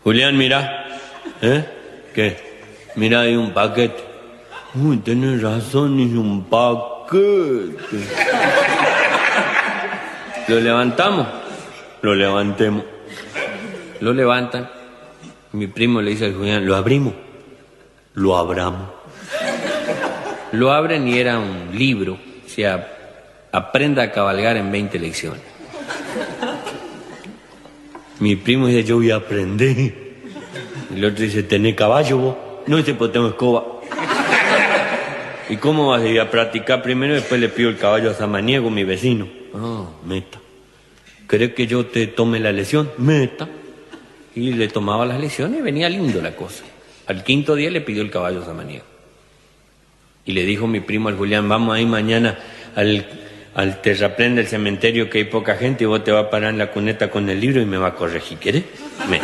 Julián, 0.06 0.38
mira, 0.38 0.86
¿eh? 1.42 1.64
¿Qué? 2.14 2.36
Mira, 2.94 3.22
hay 3.22 3.34
un 3.34 3.52
paquete. 3.52 4.04
Uy, 4.74 4.98
tenés 4.98 5.42
razón, 5.42 5.98
es 5.98 6.12
un 6.12 6.44
paquete. 6.44 7.76
¿Lo 10.46 10.60
levantamos? 10.60 11.26
Lo 12.02 12.14
levantemos. 12.14 12.84
Lo 13.98 14.12
levantan. 14.12 14.70
Mi 15.50 15.66
primo 15.66 16.00
le 16.00 16.12
dice 16.12 16.26
al 16.26 16.34
Julián, 16.34 16.64
¿lo 16.64 16.76
abrimos? 16.76 17.14
Lo 18.14 18.36
abramos. 18.36 18.88
Lo 20.52 20.70
abren 20.70 21.08
y 21.08 21.18
era 21.18 21.40
un 21.40 21.70
libro, 21.76 22.12
o 22.14 22.48
sea, 22.48 22.96
aprenda 23.50 24.04
a 24.04 24.12
cabalgar 24.12 24.56
en 24.56 24.70
20 24.70 24.98
lecciones. 25.00 25.55
Mi 28.20 28.36
primo 28.36 28.66
dice, 28.66 28.84
yo 28.84 28.96
voy 28.96 29.10
a 29.10 29.16
aprender. 29.16 29.94
El 30.94 31.04
otro 31.04 31.24
dice, 31.24 31.42
¿tenés 31.42 31.74
caballo 31.74 32.18
vos? 32.18 32.36
No, 32.66 32.76
dice, 32.76 32.94
pues 32.94 33.12
tengo 33.12 33.28
escoba. 33.28 33.64
¿Y 35.48 35.56
cómo 35.56 35.88
vas 35.88 36.02
a 36.02 36.06
ir 36.06 36.20
a 36.20 36.30
practicar 36.30 36.82
primero 36.82 37.12
y 37.12 37.16
después 37.16 37.40
le 37.40 37.48
pido 37.48 37.68
el 37.68 37.76
caballo 37.76 38.10
a 38.10 38.14
Samaniego, 38.14 38.70
mi 38.70 38.84
vecino? 38.84 39.28
Ah, 39.54 39.84
meta. 40.04 40.40
¿Querés 41.28 41.54
que 41.54 41.66
yo 41.66 41.86
te 41.86 42.06
tome 42.06 42.40
la 42.40 42.52
lección? 42.52 42.90
Meta. 42.98 43.48
Y 44.34 44.52
le 44.52 44.68
tomaba 44.68 45.04
las 45.04 45.20
lecciones 45.20 45.60
y 45.60 45.62
venía 45.62 45.88
lindo 45.88 46.22
la 46.22 46.34
cosa. 46.34 46.64
Al 47.06 47.22
quinto 47.24 47.54
día 47.54 47.70
le 47.70 47.80
pidió 47.80 48.02
el 48.02 48.10
caballo 48.10 48.42
a 48.42 48.44
Samaniego. 48.44 48.84
Y 50.24 50.32
le 50.32 50.44
dijo 50.44 50.66
mi 50.66 50.80
primo 50.80 51.08
al 51.08 51.16
Julián, 51.16 51.48
vamos 51.48 51.74
ahí 51.76 51.86
mañana 51.86 52.38
al, 52.74 53.06
al 53.56 53.80
terraplén 53.80 54.36
del 54.36 54.46
cementerio 54.46 55.08
que 55.08 55.16
hay 55.16 55.24
poca 55.24 55.56
gente 55.56 55.84
y 55.84 55.86
vos 55.86 56.04
te 56.04 56.12
vas 56.12 56.26
a 56.26 56.30
parar 56.30 56.50
en 56.50 56.58
la 56.58 56.70
cuneta 56.70 57.08
con 57.08 57.30
el 57.30 57.40
libro 57.40 57.62
y 57.62 57.64
me 57.64 57.78
va 57.78 57.88
a 57.88 57.94
corregir, 57.94 58.36
¿querés? 58.36 58.64
Me. 59.08 59.18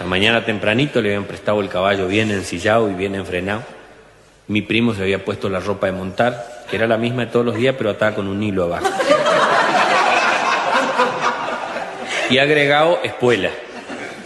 La 0.00 0.06
mañana 0.06 0.44
tempranito 0.44 1.00
le 1.00 1.10
habían 1.10 1.26
prestado 1.26 1.60
el 1.60 1.68
caballo 1.68 2.08
bien 2.08 2.32
ensillado 2.32 2.90
y 2.90 2.94
bien 2.94 3.14
enfrenado. 3.14 3.62
Mi 4.48 4.62
primo 4.62 4.94
se 4.94 5.02
había 5.02 5.24
puesto 5.24 5.48
la 5.48 5.60
ropa 5.60 5.86
de 5.86 5.92
montar, 5.92 6.64
que 6.68 6.74
era 6.74 6.88
la 6.88 6.96
misma 6.96 7.26
de 7.26 7.30
todos 7.30 7.46
los 7.46 7.54
días, 7.54 7.76
pero 7.78 7.90
atada 7.90 8.16
con 8.16 8.26
un 8.26 8.42
hilo 8.42 8.64
abajo. 8.64 8.88
Y 12.30 12.38
agregado 12.38 12.98
espuelas, 13.04 13.52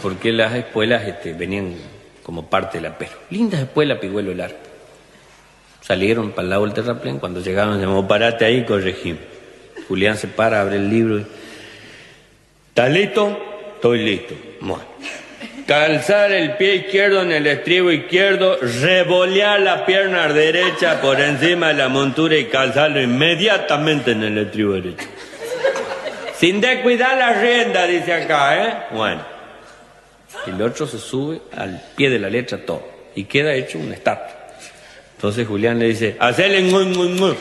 porque 0.01 0.31
las 0.31 0.55
espuelas 0.55 1.05
este, 1.07 1.33
venían 1.33 1.75
como 2.23 2.49
parte 2.49 2.79
del 2.79 2.87
apero. 2.87 3.11
Lindas 3.29 3.59
espuelas, 3.59 3.99
pigüelo 3.99 4.33
largo. 4.33 4.66
Salieron 5.87 6.31
para 6.31 6.43
el 6.43 6.49
lado 6.49 6.65
del 6.65 6.73
terraplén, 6.73 7.17
cuando 7.17 7.39
llegaron, 7.39 7.79
llamó, 7.79 8.05
parate 8.05 8.43
ahí, 8.43 8.65
corregimos. 8.65 9.21
Julián 9.87 10.17
se 10.17 10.27
para, 10.27 10.59
abre 10.59 10.75
el 10.75 10.89
libro. 10.89 11.23
¿Estás 12.67 12.91
listo? 12.91 13.71
Estoy 13.75 13.99
listo. 14.03 14.35
Bueno. 14.59 14.83
Calzar 15.65 16.33
el 16.33 16.57
pie 16.57 16.75
izquierdo 16.75 17.21
en 17.21 17.31
el 17.31 17.47
estribo 17.47 17.89
izquierdo, 17.89 18.57
revolear 18.81 19.61
la 19.61 19.85
pierna 19.85 20.27
derecha 20.27 20.99
por 20.99 21.21
encima 21.21 21.69
de 21.69 21.75
la 21.75 21.87
montura 21.87 22.35
y 22.35 22.47
calzarlo 22.47 23.01
inmediatamente 23.01 24.11
en 24.11 24.23
el 24.23 24.37
estribo 24.39 24.73
derecho. 24.73 25.07
Sin 26.35 26.59
descuidar 26.59 27.17
la 27.17 27.31
rienda, 27.31 27.87
dice 27.87 28.13
acá, 28.13 28.61
¿eh? 28.61 28.73
Bueno. 28.91 29.21
El 30.45 30.61
otro 30.61 30.85
se 30.85 30.97
sube 30.97 31.39
al 31.55 31.81
pie 31.95 32.09
de 32.09 32.19
la 32.19 32.29
letra 32.29 32.57
todo. 32.57 32.85
Y 33.15 33.23
queda 33.23 33.53
hecho 33.53 33.79
un 33.79 33.93
estatua. 33.93 34.36
Entonces 35.17 35.47
Julián 35.47 35.79
le 35.79 35.87
dice, 35.87 36.15
hacele 36.19 36.61
muy, 36.61 36.85
muy, 36.85 37.09
muy. 37.09 37.35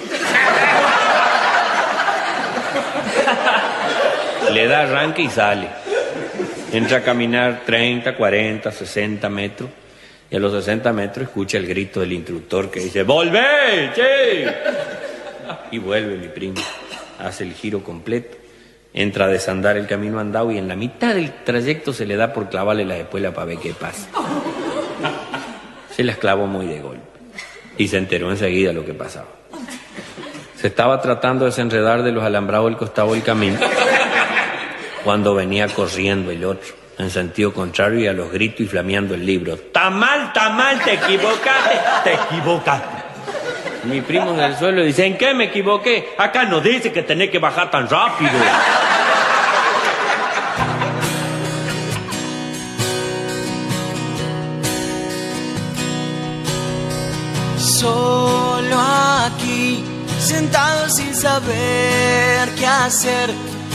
Le 4.51 4.67
da 4.67 4.85
arranque 4.85 5.21
y 5.21 5.29
sale. 5.29 5.69
Entra 6.73 6.99
a 6.99 7.03
caminar 7.03 7.65
30, 7.67 8.17
40, 8.17 8.73
60 8.73 9.29
metros. 9.29 9.69
Y 10.31 10.37
a 10.37 10.39
los 10.39 10.53
60 10.53 10.91
metros 10.95 11.27
escucha 11.29 11.59
el 11.59 11.67
grito 11.67 12.01
del 12.01 12.15
instructor 12.15 12.71
que 12.71 12.81
dice, 12.81 13.03
¡Volvé! 13.03 13.93
Che! 13.95 14.55
Y 15.73 15.79
vuelve 15.79 16.17
mi 16.17 16.29
primo. 16.29 16.63
Hace 17.19 17.45
el 17.45 17.53
giro 17.53 17.85
completo. 17.85 18.39
Entra 18.95 19.27
a 19.27 19.29
desandar 19.29 19.77
el 19.77 19.87
camino 19.87 20.19
andado 20.19 20.51
y 20.51 20.57
en 20.57 20.67
la 20.67 20.77
mitad 20.77 21.15
del 21.15 21.31
trayecto 21.45 21.93
se 21.93 22.07
le 22.07 22.17
da 22.17 22.33
por 22.33 22.49
clavarle 22.49 22.87
la 22.87 22.97
espuela 22.97 23.35
para 23.35 23.49
ver 23.49 23.59
qué 23.59 23.75
pasa. 23.75 24.09
Se 25.95 26.03
las 26.03 26.17
clavó 26.17 26.47
muy 26.47 26.67
de 26.67 26.81
golpe. 26.81 27.16
Y 27.79 27.89
se 27.89 27.99
enteró 27.99 28.31
enseguida 28.31 28.73
lo 28.73 28.85
que 28.85 28.95
pasaba. 28.95 29.27
Se 30.57 30.69
estaba 30.69 31.01
tratando 31.01 31.45
de 31.45 31.51
desenredar 31.51 32.03
de 32.03 32.13
los 32.13 32.25
alambrados 32.25 32.67
del 32.69 32.77
costado 32.77 33.13
del 33.13 33.23
camino 33.23 33.59
cuando 35.05 35.35
venía 35.35 35.69
corriendo 35.69 36.31
el 36.31 36.45
otro, 36.45 36.75
en 36.99 37.11
sentido 37.11 37.53
contrario 37.53 38.01
y 38.01 38.07
a 38.09 38.13
los 38.13 38.33
gritos 38.33 38.61
y 38.61 38.67
flameando 38.67 39.15
el 39.15 39.25
libro. 39.25 39.55
¡Está 39.55 39.91
mal, 39.91 40.29
está 40.29 40.51
mal, 40.51 40.83
te 40.83 40.95
equivocaste! 40.95 41.79
¡Te 42.03 42.15
equivocaste! 42.15 42.97
Mi 43.85 44.01
primo 44.01 44.35
en 44.35 44.41
el 44.41 44.57
suelo 44.57 44.83
dice, 44.83 45.07
¿en 45.07 45.17
qué 45.17 45.33
me 45.33 45.45
equivoqué? 45.45 46.09
Acá 46.19 46.45
no 46.45 46.61
dice 46.61 46.91
que 46.91 47.03
tenés 47.03 47.31
que 47.31 47.39
bajar 47.39 47.71
tan 47.71 47.89
rápido. 47.89 48.33
Solo 57.79 58.81
aquí, 58.81 59.85
sentado 60.19 60.89
sin 60.89 61.15
saber 61.15 62.49
qué 62.55 62.67
hacer. 62.67 63.31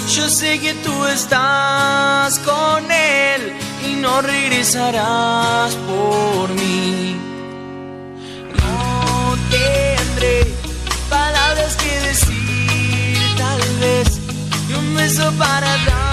Yo 0.10 0.28
sé 0.28 0.60
que 0.60 0.74
tú 0.74 1.06
estás 1.06 2.40
con 2.40 2.92
él 2.92 3.54
y 3.88 3.94
no 3.94 4.24
regresarás 4.24 5.76
por 5.76 6.50
mí. 6.50 7.16
No 8.60 9.36
tendré 9.52 10.48
palabras 11.08 11.76
que 11.76 12.00
decir, 12.08 13.20
tal 13.38 13.62
vez, 13.80 14.20
y 14.68 14.74
un 14.74 14.96
beso 14.96 15.32
para 15.38 15.78
darte 15.86 16.11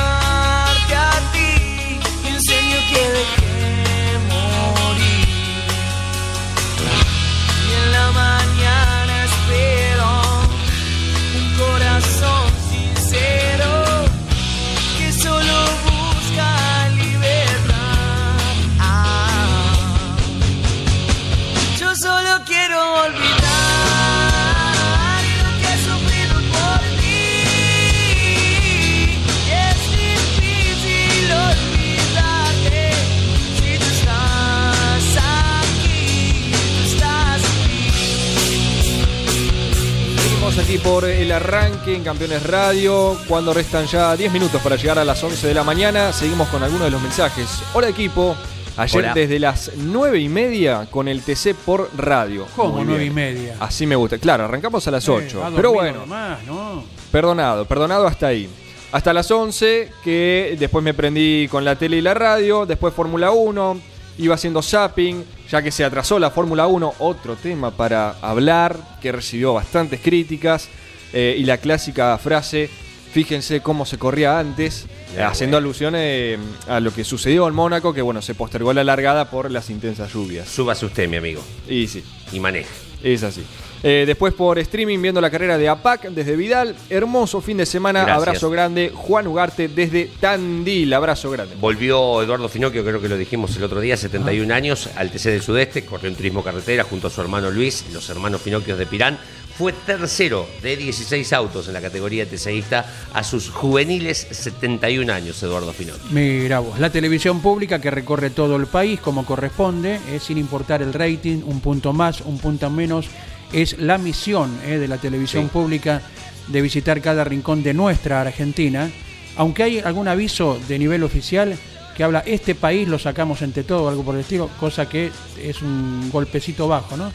arranque 41.38 41.94
en 41.94 42.02
Campeones 42.02 42.42
Radio. 42.44 43.16
Cuando 43.28 43.54
restan 43.54 43.86
ya 43.86 44.16
10 44.16 44.32
minutos 44.32 44.60
para 44.60 44.74
llegar 44.74 44.98
a 44.98 45.04
las 45.04 45.22
11 45.22 45.46
de 45.46 45.54
la 45.54 45.62
mañana, 45.62 46.12
seguimos 46.12 46.48
con 46.48 46.64
algunos 46.64 46.84
de 46.86 46.90
los 46.90 47.00
mensajes. 47.00 47.62
Hola 47.74 47.88
equipo. 47.88 48.36
Ayer 48.76 48.98
Hola. 49.04 49.14
desde 49.14 49.38
las 49.38 49.70
9 49.76 50.18
y 50.18 50.28
media 50.28 50.86
con 50.90 51.06
el 51.06 51.22
TC 51.22 51.54
por 51.54 51.90
radio. 51.96 52.44
¿Cómo 52.56 52.74
Muy 52.76 52.84
nueve 52.84 53.00
bien. 53.02 53.12
y 53.12 53.14
media? 53.14 53.56
Así 53.60 53.86
me 53.86 53.94
gusta. 53.96 54.18
Claro, 54.18 54.44
arrancamos 54.46 54.86
a 54.88 54.90
las 54.90 55.06
Eh, 55.06 55.12
8. 55.12 55.44
ha 55.44 55.50
pero 55.50 55.72
bueno, 55.72 56.00
nomás, 56.00 56.42
¿no? 56.44 56.82
perdonado, 57.12 57.64
perdonado 57.66 58.06
hasta 58.08 58.26
ahí. 58.28 58.48
Hasta 58.90 59.12
las 59.12 59.30
11, 59.30 59.90
que 60.02 60.56
después 60.58 60.82
me 60.84 60.92
prendí 60.94 61.46
con 61.48 61.64
la 61.64 61.76
tele 61.76 61.98
y 61.98 62.00
la 62.00 62.14
radio, 62.14 62.66
después 62.66 62.94
Fórmula 62.94 63.30
1, 63.32 63.80
iba 64.18 64.34
haciendo 64.34 64.60
zapping, 64.62 65.24
ya 65.50 65.62
que 65.62 65.70
se 65.70 65.84
atrasó 65.84 66.18
la 66.18 66.30
Fórmula 66.30 66.66
1, 66.66 66.94
otro 67.00 67.36
tema 67.36 67.70
para 67.72 68.16
hablar, 68.22 68.76
que 69.02 69.12
recibió 69.12 69.54
bastantes 69.54 70.00
críticas, 70.00 70.68
eh, 71.12 71.36
y 71.38 71.44
la 71.44 71.58
clásica 71.58 72.16
frase, 72.18 72.68
fíjense 73.12 73.60
cómo 73.60 73.86
se 73.86 73.98
corría 73.98 74.38
antes, 74.38 74.86
haciendo 75.18 75.56
alusión 75.56 75.94
eh, 75.96 76.38
a 76.68 76.80
lo 76.80 76.92
que 76.92 77.04
sucedió 77.04 77.48
en 77.48 77.54
Mónaco, 77.54 77.94
que 77.94 78.02
bueno, 78.02 78.22
se 78.22 78.34
postergó 78.34 78.72
la 78.72 78.84
largada 78.84 79.30
por 79.30 79.50
las 79.50 79.70
intensas 79.70 80.12
lluvias. 80.12 80.48
Súbase 80.48 80.86
usted, 80.86 81.08
mi 81.08 81.16
amigo, 81.16 81.42
Y 81.68 81.86
sí, 81.88 82.04
y 82.32 82.40
maneje. 82.40 82.68
es 83.02 83.22
así. 83.22 83.42
Eh, 83.82 84.04
después 84.06 84.34
por 84.34 84.58
streaming 84.58 85.00
viendo 85.00 85.20
la 85.20 85.30
carrera 85.30 85.56
de 85.56 85.68
APAC 85.68 86.08
desde 86.10 86.34
Vidal. 86.34 86.74
Hermoso 86.90 87.40
fin 87.40 87.58
de 87.58 87.66
semana. 87.66 88.00
Gracias. 88.00 88.16
Abrazo 88.18 88.50
grande. 88.50 88.90
Juan 88.92 89.26
Ugarte 89.28 89.68
desde 89.68 90.10
Tandil. 90.20 90.92
Abrazo 90.92 91.30
grande. 91.30 91.54
Volvió 91.60 92.20
Eduardo 92.22 92.48
Finocchio, 92.48 92.84
creo 92.84 93.00
que 93.00 93.08
lo 93.08 93.16
dijimos 93.16 93.56
el 93.56 93.62
otro 93.62 93.80
día, 93.80 93.96
71 93.96 94.52
años, 94.52 94.88
al 94.96 95.10
TC 95.10 95.30
del 95.30 95.42
Sudeste, 95.42 95.84
corrió 95.84 96.08
en 96.08 96.16
turismo 96.16 96.42
carretera 96.42 96.82
junto 96.82 97.06
a 97.06 97.10
su 97.10 97.20
hermano 97.20 97.50
Luis, 97.50 97.84
los 97.92 98.08
hermanos 98.10 98.42
Finocchios 98.42 98.78
de 98.78 98.86
Pirán. 98.86 99.18
Fue 99.58 99.72
tercero 99.72 100.46
de 100.62 100.76
16 100.76 101.32
autos 101.32 101.66
en 101.66 101.74
la 101.74 101.80
categoría 101.80 102.24
TCista 102.26 102.86
a 103.12 103.24
sus 103.24 103.50
juveniles 103.50 104.28
71 104.30 105.12
años, 105.12 105.42
Eduardo 105.42 105.72
Finocchio. 105.72 106.04
Mira 106.12 106.60
vos, 106.60 106.78
la 106.78 106.90
televisión 106.90 107.40
pública 107.40 107.80
que 107.80 107.90
recorre 107.90 108.30
todo 108.30 108.54
el 108.54 108.68
país 108.68 109.00
como 109.00 109.26
corresponde, 109.26 109.96
eh, 110.10 110.20
sin 110.20 110.38
importar 110.38 110.80
el 110.80 110.92
rating, 110.92 111.42
un 111.44 111.60
punto 111.60 111.92
más, 111.92 112.20
un 112.20 112.38
punto 112.38 112.70
menos, 112.70 113.06
es 113.52 113.76
la 113.78 113.98
misión 113.98 114.56
eh, 114.64 114.78
de 114.78 114.86
la 114.86 114.98
televisión 114.98 115.44
Sí. 115.46 115.50
pública 115.52 116.02
de 116.46 116.62
visitar 116.62 117.00
cada 117.00 117.24
rincón 117.24 117.64
de 117.64 117.74
nuestra 117.74 118.20
Argentina, 118.20 118.88
aunque 119.36 119.64
hay 119.64 119.78
algún 119.80 120.06
aviso 120.06 120.56
de 120.68 120.78
nivel 120.78 121.02
oficial 121.02 121.56
que 121.96 122.04
habla 122.04 122.22
este 122.26 122.54
país 122.54 122.86
lo 122.86 123.00
sacamos 123.00 123.42
entre 123.42 123.64
todo, 123.64 123.88
algo 123.88 124.04
por 124.04 124.14
el 124.14 124.20
estilo, 124.20 124.48
cosa 124.60 124.88
que 124.88 125.10
es 125.42 125.62
un 125.62 126.10
golpecito 126.12 126.68
bajo, 126.68 126.96
¿no? 126.96 127.10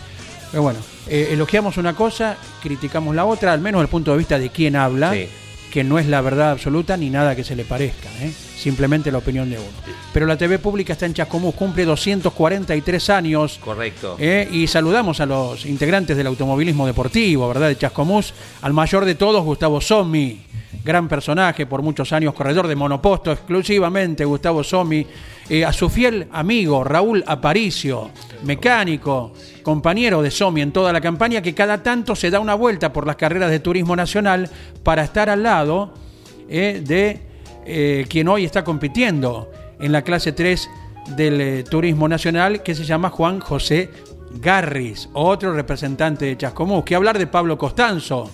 Pero 0.54 0.62
bueno, 0.62 0.80
eh, 1.08 1.30
elogiamos 1.32 1.78
una 1.78 1.96
cosa, 1.96 2.38
criticamos 2.62 3.16
la 3.16 3.26
otra, 3.26 3.54
al 3.54 3.60
menos 3.60 3.80
desde 3.80 3.88
el 3.88 3.90
punto 3.92 4.12
de 4.12 4.18
vista 4.20 4.38
de 4.38 4.52
quién 4.52 4.76
habla 4.76 5.12
Sí. 5.12 5.28
que 5.72 5.84
no 5.84 5.98
es 5.98 6.06
la 6.06 6.22
verdad 6.22 6.52
absoluta 6.52 6.96
ni 6.96 7.10
nada 7.10 7.36
que 7.36 7.44
se 7.44 7.56
le 7.56 7.66
parezca, 7.66 8.08
¿eh? 8.22 8.32
Simplemente 8.64 9.12
la 9.12 9.18
opinión 9.18 9.50
de 9.50 9.58
uno. 9.58 9.68
Pero 10.14 10.26
la 10.26 10.38
TV 10.38 10.58
pública 10.58 10.94
está 10.94 11.06
en 11.06 11.14
Chascomús, 11.14 11.54
cumple 11.54 11.84
243 11.86 13.10
años. 13.10 13.60
Correcto. 13.64 14.16
¿eh? 14.18 14.48
Y 14.52 14.68
saludamos 14.68 15.20
a 15.20 15.26
los 15.26 15.66
integrantes 15.66 16.16
del 16.16 16.28
automovilismo 16.28 16.88
deportivo, 16.88 17.48
¿verdad? 17.48 17.68
De 17.68 17.78
Chascomús, 17.78 18.34
al 18.62 18.74
mayor 18.74 19.04
de 19.04 19.16
todos, 19.16 19.44
Gustavo 19.44 19.82
Somi, 19.82 20.40
gran 20.84 21.10
personaje, 21.10 21.66
por 21.66 21.82
muchos 21.82 22.14
años 22.14 22.34
corredor 22.34 22.68
de 22.68 22.76
monoposto 22.76 23.32
exclusivamente, 23.32 24.24
Gustavo 24.24 24.64
Somi, 24.64 25.06
eh, 25.50 25.66
a 25.66 25.74
su 25.74 25.90
fiel 25.90 26.28
amigo 26.32 26.86
Raúl 26.86 27.22
Aparicio, 27.28 28.12
mecánico, 28.44 29.34
compañero 29.62 30.22
de 30.22 30.32
Somi 30.32 30.62
en 30.62 30.72
toda 30.72 30.94
la 30.94 31.02
campaña, 31.02 31.42
que 31.42 31.54
cada 31.54 31.84
tanto 31.84 32.16
se 32.16 32.30
da 32.30 32.40
una 32.40 32.56
vuelta 32.56 32.94
por 32.94 33.06
las 33.06 33.18
carreras 33.18 33.52
de 33.52 33.60
turismo 33.60 33.96
nacional 33.96 34.50
para 34.84 35.04
estar 35.04 35.30
al 35.30 35.44
lado 35.44 35.94
eh, 36.48 36.82
de 36.86 37.33
eh, 37.66 38.06
quien 38.10 38.28
hoy 38.28 38.46
está 38.46 38.64
compitiendo 38.64 39.52
en 39.80 39.92
la 39.92 40.02
clase 40.02 40.32
3 40.32 40.70
del 41.16 41.42
eh, 41.42 41.64
turismo 41.64 42.08
nacional, 42.08 42.64
que 42.64 42.76
se 42.76 42.86
llama 42.86 43.10
Juan 43.10 43.40
José 43.40 43.90
Garris, 44.42 45.10
otro 45.14 45.54
representante 45.54 46.26
de 46.26 46.38
Chascomús. 46.38 46.84
Que 46.84 46.96
hablar 46.96 47.18
de 47.18 47.28
Pablo 47.28 47.58
Costanzo, 47.58 48.30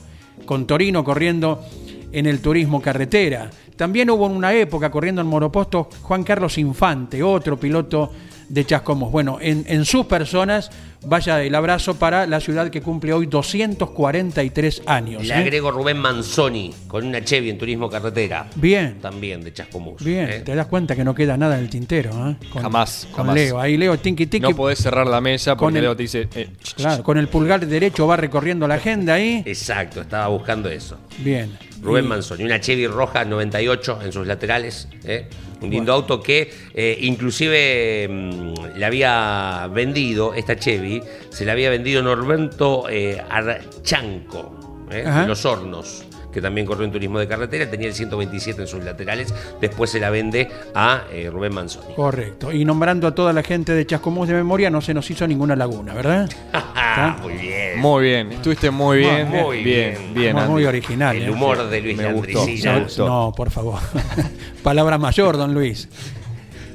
con 0.45 0.65
Torino 0.65 1.03
corriendo 1.03 1.63
en 2.11 2.25
el 2.25 2.41
turismo 2.41 2.81
carretera. 2.81 3.49
También 3.75 4.09
hubo 4.09 4.25
en 4.25 4.33
una 4.33 4.53
época 4.53 4.91
corriendo 4.91 5.21
en 5.21 5.27
monoposto 5.27 5.89
Juan 6.01 6.23
Carlos 6.23 6.57
Infante, 6.57 7.23
otro 7.23 7.59
piloto 7.59 8.11
de 8.49 8.65
Chascomús. 8.65 9.11
Bueno, 9.11 9.37
en, 9.39 9.63
en 9.67 9.85
sus 9.85 10.05
personas 10.07 10.69
vaya 11.05 11.41
el 11.41 11.55
abrazo 11.55 11.95
para 11.95 12.27
la 12.27 12.39
ciudad 12.41 12.69
que 12.69 12.81
cumple 12.81 13.13
hoy 13.13 13.25
243 13.27 14.81
años. 14.85 15.23
Le 15.23 15.33
¿eh? 15.33 15.37
agrego 15.37 15.71
Rubén 15.71 15.97
Manzoni 15.97 16.73
con 16.87 17.05
una 17.05 17.23
Chevy 17.23 17.49
en 17.49 17.57
turismo 17.57 17.89
carretera. 17.89 18.47
Bien. 18.55 18.97
También 19.01 19.43
de 19.43 19.53
Chascomús. 19.53 20.03
Bien, 20.03 20.29
¿eh? 20.29 20.39
te 20.41 20.55
das 20.55 20.67
cuenta 20.67 20.95
que 20.95 21.03
no 21.03 21.13
queda 21.15 21.37
nada 21.37 21.57
en 21.57 21.63
el 21.63 21.69
tintero, 21.69 22.11
¿eh? 22.29 22.35
Con- 22.51 22.61
Jamás, 22.63 23.05
Con 23.11 23.17
jamás. 23.27 23.35
Leo, 23.35 23.59
ahí 23.59 23.77
Leo, 23.77 23.97
tinky 23.97 24.25
tinky. 24.27 24.49
No 24.49 24.55
podés 24.55 24.79
cerrar 24.79 25.07
la 25.07 25.21
mesa 25.21 25.51
Con 25.51 25.67
porque 25.67 25.77
el- 25.79 25.83
Leo 25.85 25.95
te 25.95 26.03
dice. 26.03 26.27
eh, 26.35 26.49
Claro, 26.75 27.03
con 27.03 27.17
el 27.17 27.27
pulgar 27.27 27.65
derecho 27.65 28.07
va 28.07 28.17
recorriendo 28.17 28.67
la 28.67 28.75
agenda 28.75 29.13
ahí. 29.13 29.43
Exacto, 29.45 30.01
estaba 30.01 30.27
buscando 30.27 30.69
eso. 30.69 30.97
Bien. 31.19 31.57
Rubén 31.81 32.05
Y- 32.05 32.07
Manzoni, 32.07 32.43
una 32.43 32.59
Chevy 32.59 32.87
roja 32.87 33.25
98 33.25 33.99
en 34.03 34.11
sus 34.11 34.27
laterales, 34.27 34.87
¿eh? 35.03 35.27
un 35.61 35.69
lindo 35.69 35.91
auto 35.93 36.21
que 36.21 36.49
eh, 36.73 36.97
inclusive 37.01 38.07
mm, 38.09 38.77
le 38.77 38.85
había 38.85 39.67
vendido, 39.73 40.33
esta 40.33 40.55
Chevy, 40.55 41.01
se 41.29 41.45
la 41.45 41.51
había 41.53 41.69
vendido 41.69 42.01
Norberto 42.01 42.85
eh, 42.89 43.21
Archanco, 43.29 44.87
¿eh? 44.91 45.03
De 45.03 45.27
Los 45.27 45.45
Hornos, 45.45 46.03
que 46.31 46.41
también 46.41 46.65
corrió 46.65 46.85
en 46.85 46.91
turismo 46.91 47.19
de 47.19 47.27
carretera, 47.27 47.69
tenía 47.69 47.87
el 47.87 47.93
127 47.93 48.61
en 48.61 48.67
sus 48.67 48.83
laterales, 48.83 49.33
después 49.61 49.89
se 49.89 49.99
la 49.99 50.09
vende 50.09 50.49
a 50.73 51.03
eh, 51.11 51.29
Rubén 51.31 51.53
Manzoni. 51.53 51.93
Correcto. 51.95 52.51
Y 52.51 52.65
nombrando 52.65 53.07
a 53.07 53.15
toda 53.15 53.33
la 53.33 53.43
gente 53.43 53.73
de 53.73 53.85
Chascomús 53.85 54.27
de 54.27 54.33
memoria, 54.35 54.69
no 54.69 54.81
se 54.81 54.93
nos 54.93 55.09
hizo 55.09 55.27
ninguna 55.27 55.55
laguna, 55.55 55.93
¿verdad? 55.93 56.29
muy 57.21 57.33
bien. 57.33 57.79
Muy 57.79 58.03
bien, 58.03 58.31
estuviste 58.31 58.71
muy 58.71 58.99
bien. 58.99 59.29
Muy 59.29 59.63
bien, 59.63 60.13
bien. 60.13 60.35
bien. 60.35 60.47
Muy 60.47 60.65
original. 60.65 61.15
El 61.15 61.23
¿eh? 61.23 61.31
humor 61.31 61.69
de 61.69 61.81
Luis 61.81 61.97
Me 61.97 62.11
gustó. 62.11 62.39
Landricina. 62.39 62.73
Me 62.73 62.79
gustó. 62.81 63.07
No, 63.07 63.33
por 63.35 63.51
favor. 63.51 63.79
Palabra 64.63 64.97
mayor, 64.97 65.37
don 65.37 65.53
Luis. 65.53 65.87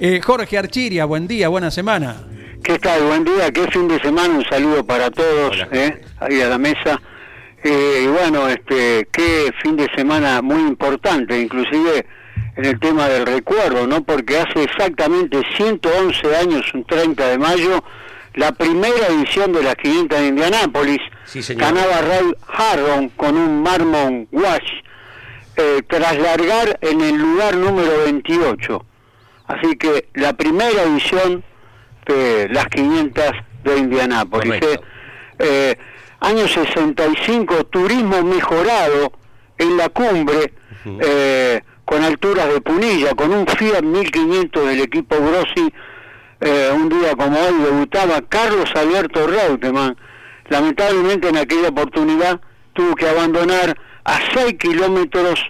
Eh, 0.01 0.21
Jorge 0.23 0.59
Archiria, 0.59 1.05
buen 1.05 1.27
día, 1.27 1.49
buena 1.49 1.71
semana. 1.71 2.17
¿Qué 2.63 2.79
tal? 2.79 3.05
Buen 3.05 3.25
día, 3.25 3.51
qué 3.53 3.71
fin 3.71 3.87
de 3.89 4.01
semana, 4.01 4.39
un 4.39 4.45
saludo 4.45 4.85
para 4.85 5.11
todos. 5.11 5.57
¿eh? 5.71 6.01
ahí 6.19 6.41
a 6.41 6.49
la 6.49 6.59
mesa. 6.59 7.01
Eh, 7.67 8.03
y 8.05 8.07
bueno, 8.09 8.47
este, 8.47 9.09
qué 9.11 9.51
fin 9.63 9.75
de 9.77 9.89
semana 9.97 10.43
muy 10.43 10.61
importante, 10.61 11.41
inclusive 11.41 12.07
en 12.57 12.65
el 12.67 12.79
tema 12.79 13.09
del 13.09 13.25
recuerdo, 13.25 13.87
¿no? 13.87 14.05
Porque 14.05 14.39
hace 14.39 14.65
exactamente 14.65 15.41
111 15.57 16.37
años, 16.37 16.63
un 16.75 16.85
30 16.85 17.27
de 17.27 17.39
mayo, 17.39 17.83
la 18.35 18.53
primera 18.53 19.07
edición 19.09 19.53
de 19.55 19.63
las 19.63 19.77
500 19.77 20.19
de 20.21 20.27
Indianápolis, 20.27 20.99
Sí, 21.25 21.41
ganaba 21.55 22.03
Ray 22.03 22.35
Harron 22.49 23.09
con 23.11 23.35
un 23.37 23.63
Marmon 23.63 24.29
Wash, 24.31 24.71
eh, 25.57 25.81
tras 25.89 26.19
largar 26.19 26.79
en 26.83 27.01
el 27.01 27.17
lugar 27.17 27.57
número 27.57 28.05
28. 28.05 28.85
Así 29.47 29.75
que 29.77 30.09
la 30.13 30.35
primera 30.35 30.83
edición 30.83 31.43
de 32.07 32.47
las 32.51 32.67
500 32.67 33.25
de 33.65 33.79
Indianápolis. 33.79 34.61
Correcto. 34.61 34.85
eh. 35.39 35.77
Año 36.25 36.49
65, 36.49 37.65
turismo 37.65 38.23
mejorado 38.23 39.13
en 39.59 39.77
la 39.77 39.91
cumbre, 39.91 40.55
eh, 40.87 41.61
con 41.85 42.03
alturas 42.03 42.49
de 42.49 42.63
punilla, 42.63 43.15
con 43.15 43.31
un 43.31 43.47
Fiat 43.47 43.83
1500 43.83 44.67
del 44.67 44.81
equipo 44.81 45.17
Grossi. 45.17 45.71
eh, 46.41 46.71
un 46.75 46.89
día 46.89 47.15
como 47.15 47.39
hoy 47.39 47.55
debutaba 47.63 48.23
Carlos 48.23 48.71
Alberto 48.75 49.27
Reutemann. 49.27 49.97
Lamentablemente 50.49 51.29
en 51.29 51.37
aquella 51.37 51.69
oportunidad 51.69 52.41
tuvo 52.73 52.95
que 52.95 53.07
abandonar 53.07 53.77
a 54.05 54.19
6 54.33 54.55
kilómetros 54.59 55.41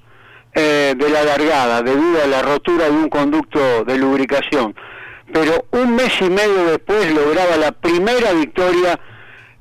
eh, 0.55 0.95
de 0.97 1.09
la 1.09 1.23
largada 1.23 1.83
debido 1.83 2.21
a 2.21 2.27
la 2.27 2.43
rotura 2.43 2.87
de 2.87 2.91
un 2.91 3.09
conducto 3.09 3.85
de 3.85 3.97
lubricación. 3.97 4.75
Pero 5.33 5.67
un 5.71 5.95
mes 5.95 6.21
y 6.21 6.31
medio 6.31 6.65
después 6.67 7.13
lograba 7.15 7.57
la 7.59 7.71
primera 7.71 8.33
victoria 8.33 8.99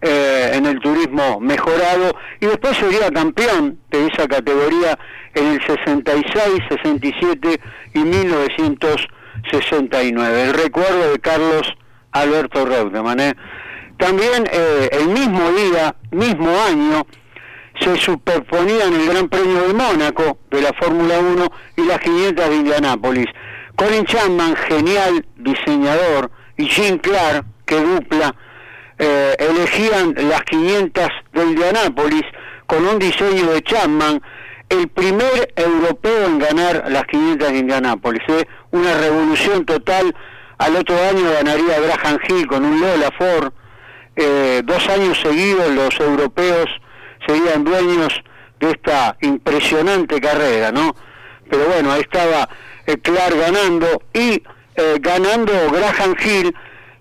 eh, 0.06 0.52
en 0.54 0.66
el 0.66 0.82
turismo 0.82 1.40
mejorado 1.40 2.14
y 2.42 2.48
después 2.48 2.76
sería 2.76 3.10
campeón 3.10 3.80
de 3.90 4.08
esa 4.08 4.28
categoría 4.28 5.00
en 5.34 5.54
el 5.54 5.66
66, 5.66 6.44
67 6.68 7.62
y 7.94 8.00
1969. 8.00 10.44
El 10.44 10.54
recuerdo 10.54 11.12
de 11.12 11.20
Carlos 11.20 11.74
Alberto 12.12 12.66
Reutemann. 12.66 13.22
¿eh? 13.22 13.34
También 13.98 14.46
eh, 14.52 14.90
el 14.92 15.08
mismo 15.08 15.50
día, 15.52 15.96
mismo 16.12 16.50
año, 16.68 17.08
se 17.80 17.96
superponían 17.96 18.94
el 18.94 19.08
Gran 19.08 19.30
Premio 19.30 19.66
de 19.68 19.74
Mónaco 19.74 20.40
de 20.52 20.62
la 20.62 20.74
Fórmula 20.74 21.20
1 21.20 21.48
y 21.78 21.86
las 21.86 22.00
500 22.00 22.50
de 22.50 22.56
Indianápolis. 22.56 23.28
Colin 23.78 24.04
Chapman, 24.06 24.54
genial 24.56 25.26
diseñador, 25.38 26.30
y 26.58 26.66
Jim 26.66 26.98
Clark, 27.00 27.46
que 27.66 27.80
dupla, 27.80 28.36
eh, 29.00 29.36
elegían 29.40 30.14
las 30.30 30.44
500 30.44 31.08
de 31.34 31.44
Indianápolis 31.44 32.24
con 32.68 32.86
un 32.86 33.00
diseño 33.00 33.52
de 33.52 33.62
Chapman, 33.62 34.22
el 34.70 34.88
primer 34.88 35.54
europeo 35.56 36.26
en 36.26 36.40
ganar 36.40 36.86
las 36.90 37.06
500 37.06 37.52
de 37.52 37.58
Indianápolis. 37.58 38.22
¿eh? 38.30 38.48
Una 38.72 38.94
revolución 38.98 39.66
total. 39.66 40.16
Al 40.58 40.76
otro 40.76 40.96
año 40.96 41.32
ganaría 41.32 41.80
Graham 41.80 42.20
Hill 42.28 42.48
con 42.48 42.64
un 42.66 42.80
Lola 42.80 43.10
Ford. 43.18 43.52
Eh, 44.16 44.62
dos 44.64 44.88
años 44.90 45.20
seguidos 45.22 45.70
los 45.72 46.00
europeos 46.00 46.70
serían 47.28 47.64
dueños 47.64 48.24
de 48.60 48.72
esta 48.72 49.18
impresionante 49.22 50.22
carrera, 50.22 50.72
¿no? 50.72 50.96
Pero 51.50 51.66
bueno, 51.66 51.92
ahí 51.92 52.02
estaba 52.02 52.48
Clark 53.02 53.36
ganando 53.38 54.04
y 54.14 54.42
ganando 55.00 55.52
Graham 55.72 56.16
Hill 56.24 56.56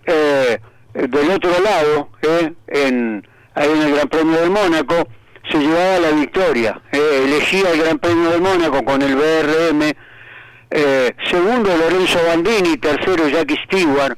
eh, 0.07 0.59
del 0.95 1.31
otro 1.31 1.51
lado, 1.61 2.09
eh, 2.23 2.53
en, 2.69 3.27
ahí 3.55 3.71
en 3.71 3.83
el 3.83 3.95
Gran 3.95 4.09
Premio 4.09 4.41
de 4.41 4.51
Mónaco, 4.51 5.09
se 5.51 5.59
llevaba 5.59 5.99
la 5.99 6.11
victoria. 6.11 6.81
eh, 6.93 7.23
elegía 7.25 7.71
el 7.73 7.83
Gran 7.83 7.99
Premio 7.99 8.31
de 8.31 8.39
Mónaco 8.39 8.85
con 8.85 9.03
el 9.03 9.17
BRM, 9.17 9.93
eh, 10.71 11.15
segundo 11.31 11.77
Lorenzo 11.77 12.19
Bandini, 12.27 12.77
tercero 12.77 13.29
Jackie 13.29 13.59
Stewart, 13.67 14.17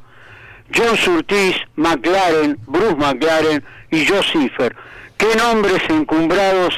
John 0.75 0.97
Surtees, 0.97 1.57
McLaren, 1.77 2.59
Bruce 2.67 2.97
McLaren 2.97 3.65
y 3.91 4.07
Joe 4.07 4.23
Cipher. 4.23 4.75
¿Qué 5.17 5.35
nombres 5.37 5.83
encumbrados 5.89 6.75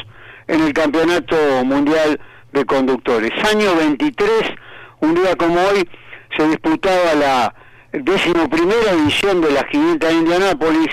en 0.49 0.62
el 0.62 0.72
Campeonato 0.72 1.36
Mundial 1.64 2.20
de 2.53 2.64
Conductores? 2.64 3.32
Año 3.51 3.74
23, 3.76 4.28
un 5.01 5.14
día 5.14 5.36
como 5.36 5.61
hoy, 5.61 5.88
se 6.36 6.47
disputaba 6.49 7.14
la 7.14 7.55
decimoprimera 8.03 8.92
edición 8.92 9.40
de 9.40 9.51
las 9.53 9.64
500 9.64 10.09
de 10.09 10.14
Indianápolis, 10.14 10.90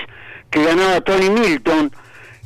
que 0.50 0.64
ganaba 0.64 1.00
Tony 1.00 1.30
Milton, 1.30 1.90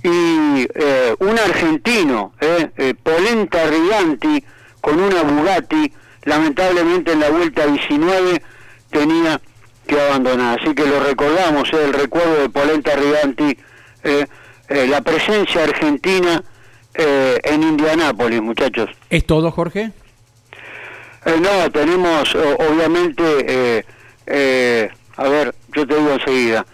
y 0.02 0.66
eh, 0.74 1.14
un 1.18 1.38
argentino, 1.38 2.32
eh, 2.40 2.70
eh, 2.76 2.94
Polenta 2.94 3.66
Riganti, 3.66 4.44
con 4.80 5.00
una 5.00 5.22
Bugatti, 5.22 5.92
lamentablemente 6.24 7.12
en 7.12 7.20
la 7.20 7.30
vuelta 7.30 7.66
19 7.66 8.42
tenía 8.90 9.40
que 9.86 10.00
abandonar. 10.00 10.60
Así 10.60 10.74
que 10.74 10.86
lo 10.86 11.00
recordamos, 11.00 11.72
eh, 11.72 11.84
el 11.84 11.92
recuerdo 11.92 12.42
de 12.42 12.48
Polenta 12.48 12.94
Riganti, 12.94 13.58
eh, 14.04 14.26
la 14.68 15.00
presencia 15.00 15.64
argentina 15.64 16.44
eh, 16.94 17.38
en 17.42 17.62
Indianápolis, 17.62 18.42
muchachos. 18.42 18.90
¿Es 19.08 19.24
todo, 19.26 19.50
Jorge? 19.50 19.92
No, 21.24 21.70
tenemos 21.72 22.34
obviamente, 22.34 23.84
eh, 24.28 24.90
a 25.16 25.28
ver, 25.28 25.54
yo 25.74 25.86
te 25.86 25.94
digo 25.96 26.12
enseguida, 26.12 26.64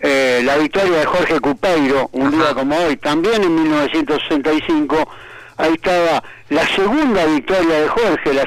eh, 0.00 0.40
la 0.44 0.56
victoria 0.56 0.98
de 1.00 1.06
Jorge 1.06 1.40
Cupeiro, 1.40 2.08
un 2.12 2.30
día 2.30 2.54
como 2.54 2.76
hoy, 2.76 2.96
también 2.96 3.42
en 3.42 3.54
1965, 3.62 5.08
ahí 5.56 5.72
estaba 5.74 6.22
la 6.50 6.66
segunda 6.68 7.24
victoria 7.26 7.80
de 7.80 7.88
Jorge, 7.88 8.34
las- 8.34 8.46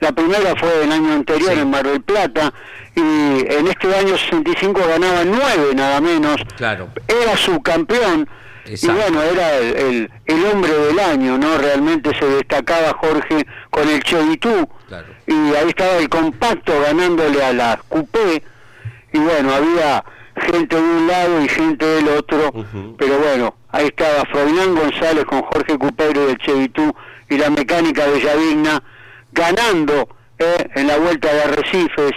la 0.00 0.12
primera 0.12 0.54
fue 0.56 0.84
el 0.84 0.92
año 0.92 1.12
anterior 1.12 1.52
Sí. 1.54 1.60
en 1.60 1.70
Mar 1.70 1.86
del 1.86 2.00
Plata, 2.02 2.52
y 2.94 3.00
en 3.00 3.68
este 3.68 3.94
año 3.94 4.16
65 4.18 4.80
ganaba 4.88 5.24
nueve 5.24 5.72
nada 5.74 6.00
menos, 6.00 6.36
Claro. 6.56 6.88
era 7.06 7.36
subcampeón, 7.36 8.28
y 8.66 8.70
Exacto. 8.72 9.00
bueno, 9.00 9.22
era 9.22 9.56
el, 9.56 9.76
el- 9.76 10.10
el 10.26 10.44
hombre 10.46 10.72
del 10.72 10.98
año, 10.98 11.38
¿no? 11.38 11.56
Realmente 11.58 12.10
se 12.18 12.26
destacaba 12.26 12.92
Jorge 13.00 13.46
con 13.70 13.88
el 13.88 14.02
Chevitú. 14.02 14.68
Y 15.28 15.54
ahí 15.54 15.68
estaba 15.68 15.98
el 15.98 16.08
compacto 16.08 16.72
ganándole 16.80 17.44
a 17.44 17.52
la 17.52 17.80
Coupé, 17.88 18.42
y 19.12 19.18
bueno, 19.18 19.54
había 19.54 20.02
gente 20.36 20.76
de 20.76 20.82
un 20.82 21.06
lado 21.06 21.42
y 21.42 21.48
gente 21.48 21.84
del 21.84 22.08
otro, 22.08 22.52
pero 22.96 23.18
bueno, 23.18 23.54
ahí 23.70 23.86
estaba 23.86 24.24
Froilán 24.30 24.74
González 24.74 25.24
con 25.26 25.42
Jorge 25.42 25.76
Cupero 25.76 26.26
del 26.26 26.38
Chevitú 26.38 26.94
y 27.28 27.36
la 27.36 27.50
mecánica 27.50 28.06
de 28.06 28.20
Yavigna 28.20 28.82
ganando 29.32 30.08
eh, 30.38 30.68
en 30.74 30.86
la 30.86 30.96
vuelta 30.98 31.32
de 31.32 31.42
Arrecifes 31.42 32.12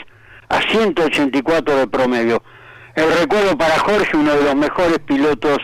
a 0.50 0.62
184 0.62 1.76
de 1.76 1.88
promedio. 1.88 2.44
El 2.96 3.12
recuerdo 3.14 3.58
para 3.58 3.80
Jorge, 3.80 4.16
uno 4.16 4.34
de 4.36 4.44
los 4.44 4.56
mejores 4.56 5.00
pilotos 5.00 5.58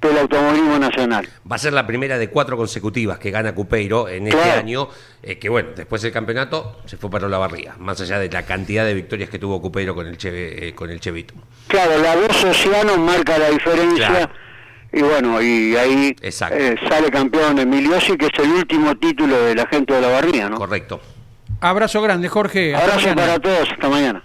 del 0.00 0.18
automovilismo 0.18 0.78
nacional. 0.78 1.28
Va 1.50 1.56
a 1.56 1.58
ser 1.58 1.72
la 1.72 1.86
primera 1.86 2.18
de 2.18 2.28
cuatro 2.28 2.56
consecutivas 2.56 3.18
que 3.18 3.30
gana 3.30 3.54
Cupeiro 3.54 4.08
en 4.08 4.28
este 4.28 4.40
Claro. 4.40 4.60
año, 4.60 4.88
eh, 5.22 5.38
que 5.38 5.48
bueno, 5.48 5.70
después 5.76 6.02
del 6.02 6.12
campeonato 6.12 6.80
se 6.86 6.96
fue 6.96 7.10
para 7.10 7.28
la 7.28 7.38
barriga, 7.38 7.74
más 7.78 8.00
allá 8.00 8.18
de 8.18 8.30
la 8.30 8.42
cantidad 8.44 8.84
de 8.84 8.94
victorias 8.94 9.28
que 9.30 9.38
tuvo 9.38 9.60
Cupeiro 9.60 9.94
con 9.94 10.06
el 10.06 10.16
Cheve, 10.16 10.68
eh, 10.68 10.74
con 10.74 10.90
el 10.90 11.00
Chevito. 11.00 11.34
Claro, 11.66 11.98
la 11.98 12.14
voz 12.16 12.44
Oceano 12.44 12.96
marca 12.98 13.38
la 13.38 13.50
diferencia. 13.50 14.08
Claro. 14.08 14.30
Y 14.90 15.02
bueno, 15.02 15.42
y 15.42 15.76
ahí 15.76 16.16
eh, 16.22 16.30
sale 16.32 17.10
campeón 17.10 17.58
Emiliosi, 17.58 18.16
que 18.16 18.26
es 18.26 18.38
el 18.38 18.50
último 18.52 18.96
título 18.96 19.38
de 19.42 19.54
la 19.54 19.66
gente 19.66 19.92
de 19.92 20.00
la 20.00 20.08
Barría, 20.08 20.48
¿no? 20.48 20.56
Correcto. 20.56 21.00
Abrazo 21.60 22.00
grande, 22.00 22.28
Jorge. 22.28 22.74
Abrazo 22.74 23.14
para 23.14 23.38
todos, 23.38 23.68
hasta 23.70 23.88
mañana. 23.88 24.22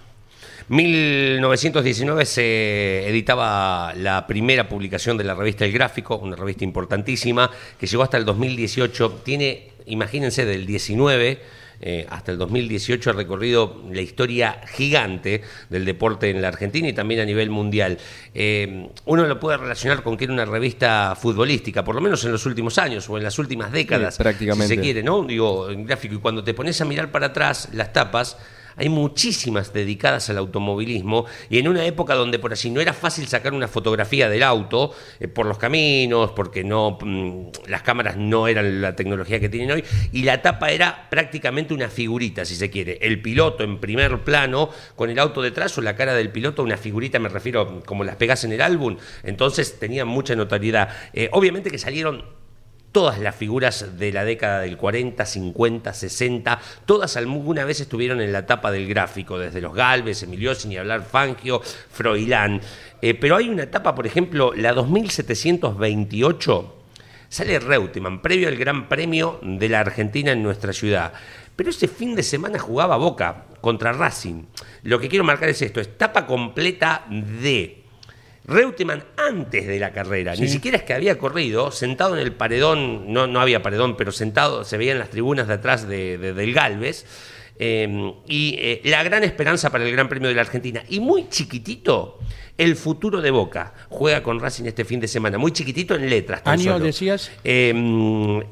1919 0.68 2.24
se 2.24 3.08
editaba 3.08 3.92
la 3.94 4.26
primera 4.26 4.68
publicación 4.68 5.16
de 5.16 5.24
la 5.24 5.34
revista 5.34 5.64
El 5.64 5.72
Gráfico, 5.72 6.16
una 6.16 6.36
revista 6.36 6.64
importantísima, 6.64 7.50
que 7.78 7.86
llegó 7.86 8.02
hasta 8.02 8.16
el 8.16 8.24
2018. 8.24 9.20
Tiene, 9.24 9.72
imagínense, 9.86 10.44
del 10.44 10.66
19 10.66 11.40
eh, 11.80 12.06
hasta 12.08 12.32
el 12.32 12.38
2018 12.38 13.10
ha 13.10 13.12
recorrido 13.12 13.82
la 13.90 14.00
historia 14.00 14.60
gigante 14.72 15.42
del 15.68 15.84
deporte 15.84 16.30
en 16.30 16.40
la 16.40 16.48
Argentina 16.48 16.88
y 16.88 16.92
también 16.92 17.20
a 17.20 17.24
nivel 17.24 17.50
mundial. 17.50 17.98
Eh, 18.32 18.88
uno 19.04 19.26
lo 19.26 19.38
puede 19.38 19.58
relacionar 19.58 20.02
con 20.02 20.16
que 20.16 20.24
era 20.24 20.32
una 20.32 20.46
revista 20.46 21.14
futbolística, 21.20 21.84
por 21.84 21.94
lo 21.94 22.00
menos 22.00 22.24
en 22.24 22.32
los 22.32 22.46
últimos 22.46 22.78
años 22.78 23.08
o 23.10 23.18
en 23.18 23.24
las 23.24 23.38
últimas 23.38 23.70
décadas, 23.70 24.14
Sí, 24.14 24.22
prácticamente. 24.22 24.68
si 24.68 24.76
se 24.76 24.80
quiere, 24.80 25.02
¿no? 25.02 25.24
Digo, 25.24 25.68
en 25.70 25.84
gráfico, 25.84 26.14
y 26.14 26.18
cuando 26.18 26.42
te 26.42 26.54
pones 26.54 26.80
a 26.80 26.84
mirar 26.84 27.10
para 27.10 27.26
atrás 27.26 27.68
las 27.72 27.92
tapas, 27.92 28.38
hay 28.76 28.88
muchísimas 28.88 29.72
dedicadas 29.72 30.30
al 30.30 30.38
automovilismo 30.38 31.26
y 31.48 31.58
en 31.58 31.68
una 31.68 31.84
época 31.84 32.14
donde 32.14 32.38
por 32.38 32.52
allí 32.52 32.70
no 32.70 32.80
era 32.80 32.92
fácil 32.92 33.26
sacar 33.28 33.52
una 33.52 33.68
fotografía 33.68 34.28
del 34.28 34.42
auto 34.42 34.94
eh, 35.20 35.28
por 35.28 35.46
los 35.46 35.58
caminos, 35.58 36.32
porque 36.32 36.64
no 36.64 36.98
mm, 37.00 37.68
las 37.68 37.82
cámaras 37.82 38.16
no 38.16 38.48
eran 38.48 38.80
la 38.80 38.96
tecnología 38.96 39.40
que 39.40 39.48
tienen 39.48 39.70
hoy 39.70 39.84
y 40.12 40.22
la 40.22 40.42
tapa 40.42 40.70
era 40.70 41.08
prácticamente 41.10 41.74
una 41.74 41.88
figurita, 41.88 42.44
si 42.44 42.56
se 42.56 42.70
quiere, 42.70 42.98
el 43.02 43.20
piloto 43.20 43.64
en 43.64 43.78
primer 43.78 44.24
plano 44.24 44.70
con 44.96 45.10
el 45.10 45.18
auto 45.18 45.42
detrás 45.42 45.76
o 45.78 45.82
la 45.82 45.96
cara 45.96 46.14
del 46.14 46.30
piloto, 46.30 46.62
una 46.62 46.76
figurita, 46.76 47.18
me 47.18 47.28
refiero 47.28 47.82
como 47.84 48.04
las 48.04 48.16
pegas 48.16 48.44
en 48.44 48.52
el 48.52 48.60
álbum, 48.60 48.96
entonces 49.22 49.78
tenían 49.78 50.08
mucha 50.08 50.34
notoriedad. 50.34 50.88
Eh, 51.12 51.28
obviamente 51.32 51.70
que 51.70 51.78
salieron 51.78 52.24
todas 52.94 53.18
las 53.18 53.34
figuras 53.34 53.98
de 53.98 54.12
la 54.12 54.24
década 54.24 54.60
del 54.60 54.76
40, 54.76 55.26
50, 55.26 55.92
60, 55.92 56.60
todas 56.86 57.16
alguna 57.16 57.64
vez 57.64 57.80
estuvieron 57.80 58.20
en 58.20 58.32
la 58.32 58.46
tapa 58.46 58.70
del 58.70 58.86
gráfico, 58.86 59.36
desde 59.36 59.60
los 59.60 59.74
Galvez, 59.74 60.22
Emiliosi, 60.22 60.68
ni 60.68 60.76
hablar 60.76 61.02
Fangio, 61.02 61.60
Froilán. 61.60 62.60
Eh, 63.02 63.14
pero 63.14 63.34
hay 63.34 63.48
una 63.48 63.64
etapa, 63.64 63.96
por 63.96 64.06
ejemplo, 64.06 64.52
la 64.54 64.72
2728, 64.72 66.76
sale 67.28 67.58
Reutemann, 67.58 68.22
previo 68.22 68.46
al 68.46 68.54
Gran 68.54 68.88
Premio 68.88 69.40
de 69.42 69.68
la 69.68 69.80
Argentina 69.80 70.30
en 70.30 70.44
nuestra 70.44 70.72
ciudad. 70.72 71.12
Pero 71.56 71.70
ese 71.70 71.88
fin 71.88 72.14
de 72.14 72.22
semana 72.22 72.60
jugaba 72.60 72.96
Boca 72.96 73.46
contra 73.60 73.92
Racing. 73.92 74.44
Lo 74.84 75.00
que 75.00 75.08
quiero 75.08 75.24
marcar 75.24 75.48
es 75.48 75.60
esto, 75.62 75.80
es 75.80 75.98
tapa 75.98 76.26
completa 76.26 77.06
de 77.10 77.83
Reutemann 78.46 79.02
antes 79.16 79.66
de 79.66 79.78
la 79.78 79.92
carrera, 79.92 80.34
ni 80.36 80.48
siquiera 80.48 80.76
es 80.76 80.82
que 80.82 80.92
había 80.92 81.16
corrido, 81.18 81.70
sentado 81.70 82.14
en 82.14 82.20
el 82.20 82.32
paredón, 82.32 83.12
no, 83.12 83.26
no 83.26 83.40
había 83.40 83.62
paredón, 83.62 83.96
pero 83.96 84.12
sentado, 84.12 84.64
se 84.64 84.76
veía 84.76 84.92
en 84.92 84.98
las 84.98 85.10
tribunas 85.10 85.48
de 85.48 85.54
atrás 85.54 85.88
de, 85.88 86.18
de- 86.18 86.34
del 86.34 86.52
Galvez, 86.52 87.06
eh, 87.58 88.12
y 88.26 88.56
eh, 88.58 88.80
la 88.84 89.02
gran 89.02 89.24
esperanza 89.24 89.70
para 89.70 89.84
el 89.84 89.92
Gran 89.92 90.08
Premio 90.08 90.28
de 90.28 90.34
la 90.34 90.42
Argentina. 90.42 90.82
Y 90.88 91.00
muy 91.00 91.28
chiquitito, 91.28 92.18
el 92.58 92.76
futuro 92.76 93.20
de 93.20 93.30
Boca. 93.30 93.72
Juega 93.88 94.22
con 94.22 94.40
Racing 94.40 94.64
este 94.64 94.84
fin 94.84 95.00
de 95.00 95.08
semana, 95.08 95.38
muy 95.38 95.52
chiquitito 95.52 95.94
en 95.94 96.10
letras. 96.10 96.42
Año, 96.44 96.72
solo. 96.74 96.84
decías. 96.84 97.30
Eh, 97.44 98.42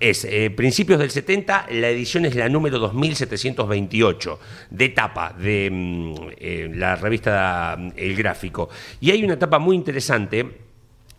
es 0.00 0.24
eh, 0.24 0.50
principios 0.50 0.98
del 0.98 1.10
70, 1.10 1.66
la 1.70 1.88
edición 1.88 2.24
es 2.26 2.34
la 2.34 2.48
número 2.48 2.78
2728, 2.78 4.40
de 4.70 4.88
tapa 4.90 5.32
de 5.32 5.70
mm, 5.70 6.14
eh, 6.38 6.70
la 6.74 6.96
revista 6.96 7.76
mm, 7.78 7.92
El 7.96 8.16
Gráfico. 8.16 8.68
Y 9.00 9.10
hay 9.10 9.24
una 9.24 9.34
etapa 9.34 9.58
muy 9.58 9.76
interesante 9.76 10.64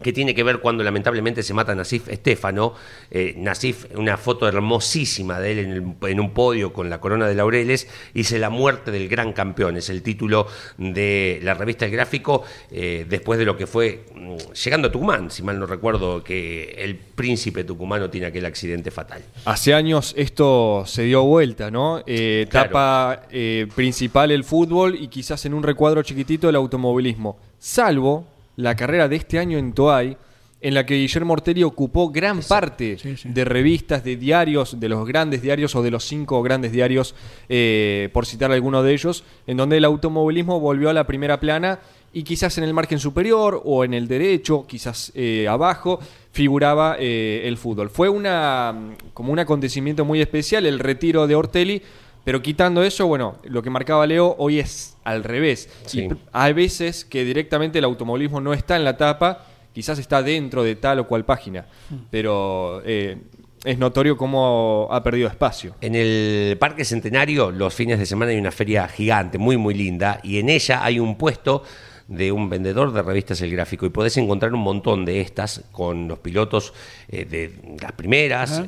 que 0.01 0.11
tiene 0.13 0.35
que 0.35 0.43
ver 0.43 0.59
cuando 0.59 0.83
lamentablemente 0.83 1.41
se 1.41 1.53
mata 1.53 1.73
Nasif 1.73 2.09
Estefano. 2.09 2.73
Eh, 3.09 3.33
Nasif, 3.37 3.85
una 3.95 4.17
foto 4.17 4.47
hermosísima 4.47 5.39
de 5.39 5.51
él 5.51 5.59
en, 5.59 5.71
el- 5.71 6.09
en 6.09 6.19
un 6.19 6.31
podio 6.31 6.73
con 6.73 6.89
la 6.89 6.99
corona 6.99 7.27
de 7.27 7.35
laureles, 7.35 7.87
dice 8.13 8.37
La 8.39 8.49
muerte 8.49 8.91
del 8.91 9.07
gran 9.07 9.33
campeón, 9.33 9.77
es 9.77 9.89
el 9.89 10.01
título 10.03 10.47
de 10.77 11.39
la 11.43 11.53
revista 11.53 11.85
El 11.85 11.91
Gráfico, 11.91 12.43
eh, 12.71 13.05
después 13.07 13.39
de 13.39 13.45
lo 13.45 13.57
que 13.57 13.67
fue 13.67 14.05
mm, 14.13 14.35
llegando 14.53 14.89
a 14.89 14.91
Tucumán, 14.91 15.31
si 15.31 15.43
mal 15.43 15.59
no 15.59 15.65
recuerdo, 15.65 16.23
que 16.23 16.75
el 16.77 16.95
príncipe 16.97 17.63
tucumano 17.63 18.09
tiene 18.09 18.27
aquel 18.27 18.45
accidente 18.45 18.91
fatal. 18.91 19.21
Hace 19.45 19.73
años 19.73 20.13
esto 20.17 20.83
se 20.85 21.03
dio 21.03 21.23
vuelta, 21.23 21.71
¿no? 21.71 21.99
Eh. 22.05 22.43
Etapa 22.47 23.23
eh, 23.31 23.67
principal 23.75 24.31
el 24.31 24.43
fútbol 24.43 24.95
y 24.95 25.07
quizás 25.07 25.45
en 25.45 25.53
un 25.53 25.63
recuadro 25.63 26.03
chiquitito 26.03 26.49
el 26.49 26.55
automovilismo. 26.55 27.37
Salvo 27.57 28.27
la 28.55 28.75
carrera 28.75 29.07
de 29.07 29.15
este 29.15 29.39
año 29.39 29.57
en 29.57 29.73
Toay, 29.73 30.17
en 30.61 30.73
la 30.73 30.85
que 30.85 30.95
Guillermo 30.95 31.33
Ortelli 31.33 31.63
ocupó 31.63 32.09
gran 32.09 32.41
parte 32.41 32.97
sí, 32.97 33.17
sí. 33.17 33.29
de 33.29 33.45
revistas, 33.45 34.03
de 34.03 34.15
diarios, 34.15 34.79
de 34.79 34.89
los 34.89 35.07
grandes 35.07 35.41
diarios 35.41 35.75
o 35.75 35.83
de 35.83 35.91
los 35.91 36.05
cinco 36.05 36.41
grandes 36.41 36.71
diarios, 36.71 37.13
eh, 37.49 38.09
por 38.13 38.25
citar 38.25 38.51
alguno 38.51 38.81
de 38.81 38.93
ellos, 38.93 39.23
en 39.45 39.57
donde 39.57 39.77
el 39.77 39.85
automovilismo 39.85 40.59
volvió 40.59 40.89
a 40.89 40.93
la 40.93 41.05
primera 41.05 41.39
plana 41.39 41.79
y 42.13 42.23
quizás 42.23 42.57
en 42.57 42.63
el 42.63 42.73
margen 42.73 42.97
superior 42.97 43.61
o 43.65 43.83
en 43.83 43.93
el 43.93 44.07
derecho, 44.07 44.65
quizás 44.65 45.11
eh, 45.15 45.47
abajo, 45.49 45.99
figuraba 46.31 46.95
eh, 46.97 47.41
el 47.43 47.57
fútbol. 47.57 47.89
Fue 47.89 48.07
una 48.07 48.95
como 49.13 49.33
un 49.33 49.39
acontecimiento 49.39 50.05
muy 50.05 50.21
especial 50.21 50.65
el 50.65 50.79
retiro 50.79 51.27
de 51.27 51.35
Ortelli, 51.35 51.81
pero 52.25 52.41
quitando 52.41 52.83
eso, 52.83 53.07
bueno, 53.07 53.37
lo 53.43 53.61
que 53.61 53.69
marcaba 53.69 54.05
Leo 54.05 54.35
hoy 54.39 54.59
es 54.59 54.97
al 55.05 55.23
revés. 55.23 55.69
Sí. 55.85 56.01
Y 56.01 56.09
hay 56.33 56.51
veces 56.51 57.05
que 57.05 57.23
directamente 57.23 57.79
el 57.79 57.85
automovilismo 57.85 58.41
no 58.41 58.53
está 58.53 58.75
en 58.75 58.83
la 58.83 58.97
tapa, 58.97 59.45
quizás 59.71 59.99
está 59.99 60.21
dentro 60.23 60.63
de 60.63 60.75
tal 60.75 60.99
o 60.99 61.07
cual 61.07 61.23
página, 61.23 61.67
pero 62.09 62.81
eh, 62.83 63.17
es 63.63 63.77
notorio 63.77 64.17
cómo 64.17 64.87
ha 64.91 65.03
perdido 65.03 65.27
espacio. 65.27 65.75
En 65.81 65.93
el 65.95 66.57
Parque 66.59 66.83
Centenario, 66.83 67.51
los 67.51 67.73
fines 67.73 67.99
de 67.99 68.07
semana 68.07 68.31
hay 68.31 68.37
una 68.37 68.51
feria 68.51 68.87
gigante, 68.87 69.37
muy, 69.37 69.55
muy 69.55 69.75
linda, 69.75 70.19
y 70.23 70.39
en 70.39 70.49
ella 70.49 70.83
hay 70.83 70.99
un 70.99 71.17
puesto 71.17 71.63
de 72.07 72.31
un 72.31 72.49
vendedor 72.49 72.91
de 72.91 73.01
revistas 73.01 73.41
El 73.41 73.51
Gráfico 73.51 73.85
y 73.85 73.89
podés 73.89 74.17
encontrar 74.17 74.53
un 74.53 74.61
montón 74.61 75.05
de 75.05 75.21
estas 75.21 75.63
con 75.71 76.07
los 76.07 76.19
pilotos 76.19 76.73
eh, 77.07 77.25
de 77.25 77.77
las 77.81 77.91
primeras. 77.93 78.63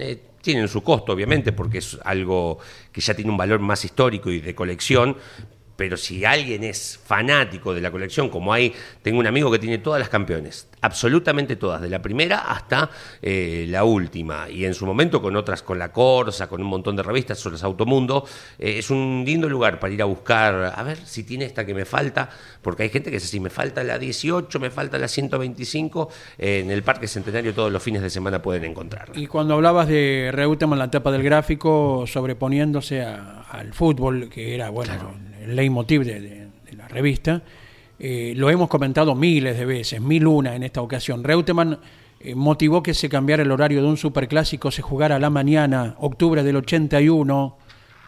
Eh, 0.00 0.22
tienen 0.46 0.68
su 0.68 0.82
costo, 0.84 1.12
obviamente, 1.12 1.50
porque 1.50 1.78
es 1.78 1.98
algo 2.04 2.58
que 2.92 3.00
ya 3.00 3.14
tiene 3.14 3.32
un 3.32 3.36
valor 3.36 3.58
más 3.58 3.84
histórico 3.84 4.30
y 4.30 4.38
de 4.38 4.54
colección. 4.54 5.16
Pero 5.76 5.96
si 5.96 6.24
alguien 6.24 6.64
es 6.64 6.98
fanático 7.04 7.74
de 7.74 7.80
la 7.82 7.90
colección, 7.90 8.28
como 8.30 8.52
hay, 8.52 8.72
tengo 9.02 9.18
un 9.18 9.26
amigo 9.26 9.50
que 9.50 9.58
tiene 9.58 9.78
todas 9.78 10.00
las 10.00 10.08
campeones, 10.08 10.68
absolutamente 10.80 11.56
todas, 11.56 11.82
de 11.82 11.88
la 11.90 12.00
primera 12.00 12.38
hasta 12.50 12.88
eh, 13.20 13.66
la 13.68 13.84
última, 13.84 14.48
y 14.48 14.64
en 14.64 14.72
su 14.74 14.86
momento 14.86 15.20
con 15.20 15.36
otras, 15.36 15.62
con 15.62 15.78
la 15.78 15.92
Corsa, 15.92 16.48
con 16.48 16.60
un 16.62 16.66
montón 16.68 16.96
de 16.96 17.02
revistas, 17.02 17.38
sobre 17.38 17.58
Automundo, 17.62 18.24
eh, 18.58 18.78
es 18.78 18.90
un 18.90 19.22
lindo 19.26 19.48
lugar 19.48 19.78
para 19.78 19.92
ir 19.92 20.00
a 20.00 20.06
buscar, 20.06 20.72
a 20.74 20.82
ver 20.82 20.96
si 21.04 21.24
tiene 21.24 21.44
esta 21.44 21.66
que 21.66 21.74
me 21.74 21.84
falta, 21.84 22.30
porque 22.62 22.84
hay 22.84 22.88
gente 22.88 23.10
que 23.10 23.16
es 23.18 23.24
así, 23.24 23.38
me 23.40 23.50
falta 23.50 23.84
la 23.84 23.98
18, 23.98 24.58
me 24.60 24.70
falta 24.70 24.98
la 24.98 25.08
125, 25.08 26.08
eh, 26.38 26.60
en 26.60 26.70
el 26.70 26.82
Parque 26.82 27.06
Centenario 27.08 27.52
todos 27.54 27.70
los 27.72 27.82
fines 27.82 28.00
de 28.02 28.10
semana 28.10 28.40
pueden 28.40 28.64
encontrar. 28.64 29.10
Y 29.14 29.26
cuando 29.26 29.54
hablabas 29.54 29.88
de 29.88 30.30
Reutemann, 30.32 30.78
la 30.78 30.90
tapa 30.90 31.12
del 31.12 31.22
gráfico, 31.22 32.04
sobreponiéndose 32.06 33.02
a- 33.02 33.42
al 33.50 33.72
fútbol, 33.74 34.28
que 34.28 34.54
era 34.54 34.70
bueno 34.70 34.92
el 35.46 35.56
leitmotiv 35.56 36.04
de, 36.04 36.20
de- 36.20 36.46
de 36.70 36.72
la 36.76 36.88
revista, 36.88 37.42
eh, 37.98 38.34
lo 38.36 38.50
hemos 38.50 38.68
comentado 38.68 39.14
miles 39.14 39.56
de 39.56 39.64
veces, 39.64 40.00
mil 40.00 40.26
una 40.26 40.54
en 40.54 40.62
esta 40.62 40.82
ocasión. 40.82 41.22
Reutemann 41.24 41.78
eh, 42.20 42.34
motivó 42.34 42.82
que 42.82 42.92
se 42.94 43.08
cambiara 43.08 43.42
el 43.42 43.50
horario 43.50 43.80
de 43.82 43.88
un 43.88 43.96
superclásico, 43.96 44.70
se 44.70 44.82
jugara 44.82 45.16
a 45.16 45.18
la 45.18 45.30
mañana, 45.30 45.94
octubre 45.98 46.42
del 46.42 46.56
81, 46.56 47.56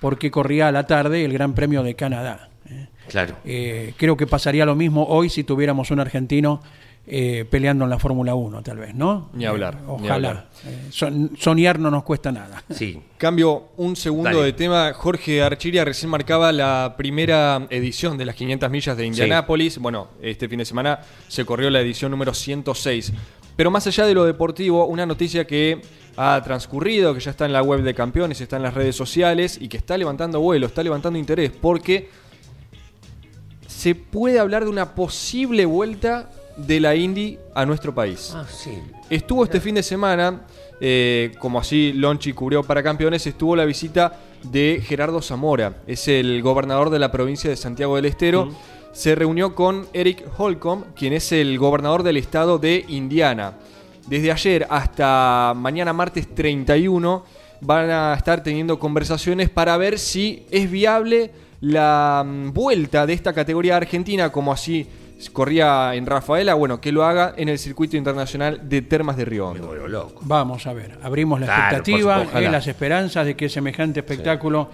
porque 0.01 0.30
corría 0.30 0.68
a 0.68 0.72
la 0.72 0.86
tarde 0.86 1.24
el 1.24 1.32
Gran 1.32 1.55
Premio 1.55 1.82
de 1.82 1.95
Canadá. 1.95 2.49
eh. 2.68 2.89
Claro. 3.09 3.36
Creo 3.97 4.16
que 4.18 4.26
pasaría 4.26 4.66
lo 4.66 4.74
mismo 4.76 5.05
hoy 5.05 5.30
si 5.30 5.43
tuviéramos 5.43 5.91
un 5.91 6.01
argentino 6.01 6.61
eh, 7.11 7.46
peleando 7.50 7.84
en 7.84 7.90
la 7.90 7.98
Fórmula 7.98 8.34
1, 8.34 8.62
tal 8.62 8.78
vez, 8.78 8.94
¿no? 8.94 9.30
Ni 9.32 9.46
hablar, 9.46 9.74
Eh, 9.74 9.84
ni 9.86 9.92
ojalá. 9.92 10.14
hablar. 10.14 10.48
Eh, 10.66 10.86
son- 10.90 11.30
soñar 11.38 11.78
no 11.78 11.90
nos 11.90 12.02
cuesta 12.04 12.30
nada. 12.30 12.62
Sí, 12.70 13.00
Cambio 13.18 13.68
un 13.78 13.96
segundo 13.96 14.30
Dale. 14.30 14.42
de 14.44 14.52
tema. 14.52 14.92
Jorge 14.94 15.42
Archiria 15.42 15.84
recién 15.84 16.11
marcaba 16.11 16.52
la 16.52 16.94
primera 16.98 17.66
edición 17.70 18.18
de 18.18 18.26
las 18.26 18.34
500 18.36 18.70
millas 18.70 18.96
de 18.96 19.06
Indianápolis. 19.06 19.78
Bueno, 19.78 20.09
este 20.22 20.48
fin 20.48 20.59
de 20.59 20.64
semana 20.64 21.00
se 21.28 21.44
corrió 21.44 21.70
la 21.70 21.80
edición 21.80 22.11
número 22.11 22.34
106. 22.34 23.12
Pero 23.56 23.70
más 23.72 23.86
allá 23.88 24.06
de 24.06 24.14
lo 24.14 24.24
deportivo, 24.24 24.84
una 24.86 25.04
noticia 25.06 25.46
que 25.46 25.80
ha 26.16 26.40
transcurrido, 26.44 27.14
que 27.14 27.20
ya 27.20 27.30
está 27.32 27.46
en 27.46 27.52
la 27.52 27.62
web 27.62 27.82
de 27.82 27.94
campeones, 27.94 28.40
está 28.40 28.56
en 28.56 28.62
las 28.62 28.74
redes 28.74 28.94
sociales 28.94 29.59
y 29.61 29.68
que 29.68 29.76
está 29.78 29.96
levantando 29.98 30.40
vuelo, 30.40 30.66
está 30.66 30.82
levantando 30.82 31.18
interés, 31.18 31.50
porque 31.61 32.09
se 33.66 33.94
puede 33.94 34.38
hablar 34.38 34.64
de 34.64 34.70
una 34.70 34.94
posible 34.94 35.64
vuelta 35.64 36.30
de 36.59 36.80
la 36.80 36.94
Indy 36.94 37.38
a 37.54 37.64
nuestro 37.64 37.94
país. 37.94 38.32
ah, 38.34 38.44
sí. 38.48 38.78
Estuvo 39.09 39.44
este 39.44 39.61
fin 39.61 39.74
de 39.74 39.82
semana, 39.82 40.42
eh, 40.80 41.32
como 41.38 41.59
así 41.59 41.92
Lonchi 41.92 42.32
cubrió 42.32 42.62
para 42.62 42.82
campeones, 42.82 43.26
estuvo 43.26 43.56
la 43.56 43.64
visita 43.64 44.18
de 44.42 44.82
Gerardo 44.84 45.22
Zamora, 45.22 45.82
es 45.86 46.09
el 46.09 46.42
gobernador 46.42 46.90
de 46.90 46.98
la 46.98 47.11
provincia 47.11 47.48
de 47.48 47.56
Santiago 47.56 47.96
del 47.96 48.04
Estero. 48.04 48.50
Se 48.92 49.14
reunió 49.14 49.54
con 49.54 49.86
Eric 49.92 50.24
Holcomb, 50.36 50.84
quien 50.94 51.12
es 51.12 51.30
el 51.32 51.59
gobernador 51.59 52.02
del 52.02 52.16
estado 52.16 52.59
de 52.59 52.84
Indiana. 52.88 53.54
Desde 54.06 54.32
ayer 54.32 54.66
hasta 54.70 55.52
mañana 55.54 55.92
martes 55.92 56.34
31 56.34 57.24
van 57.61 57.90
a 57.90 58.14
estar 58.14 58.42
teniendo 58.42 58.78
conversaciones 58.78 59.50
para 59.50 59.76
ver 59.76 59.98
si 59.98 60.46
es 60.50 60.70
viable 60.70 61.30
la 61.61 62.24
mm, 62.26 62.52
vuelta 62.52 63.06
de 63.06 63.12
esta 63.12 63.32
categoría 63.32 63.76
argentina, 63.76 64.30
como 64.30 64.52
así 64.52 64.86
corría 65.32 65.94
en 65.94 66.06
Rafaela, 66.06 66.54
bueno, 66.54 66.80
que 66.80 66.92
lo 66.92 67.04
haga 67.04 67.34
en 67.36 67.48
el 67.48 67.58
circuito 67.58 67.96
internacional 67.96 68.68
de 68.68 68.82
Termas 68.82 69.16
de 69.16 69.24
Río 69.24 69.48
Hondo. 69.48 69.74
Vamos 70.22 70.66
a 70.66 70.72
ver, 70.72 70.98
abrimos 71.02 71.40
la 71.40 71.46
Claro, 71.46 71.62
expectativa, 71.76 72.26
eh, 72.40 72.48
las 72.50 72.66
esperanzas 72.66 73.26
de 73.26 73.34
que 73.36 73.48
semejante 73.48 74.00
espectáculo 74.00 74.70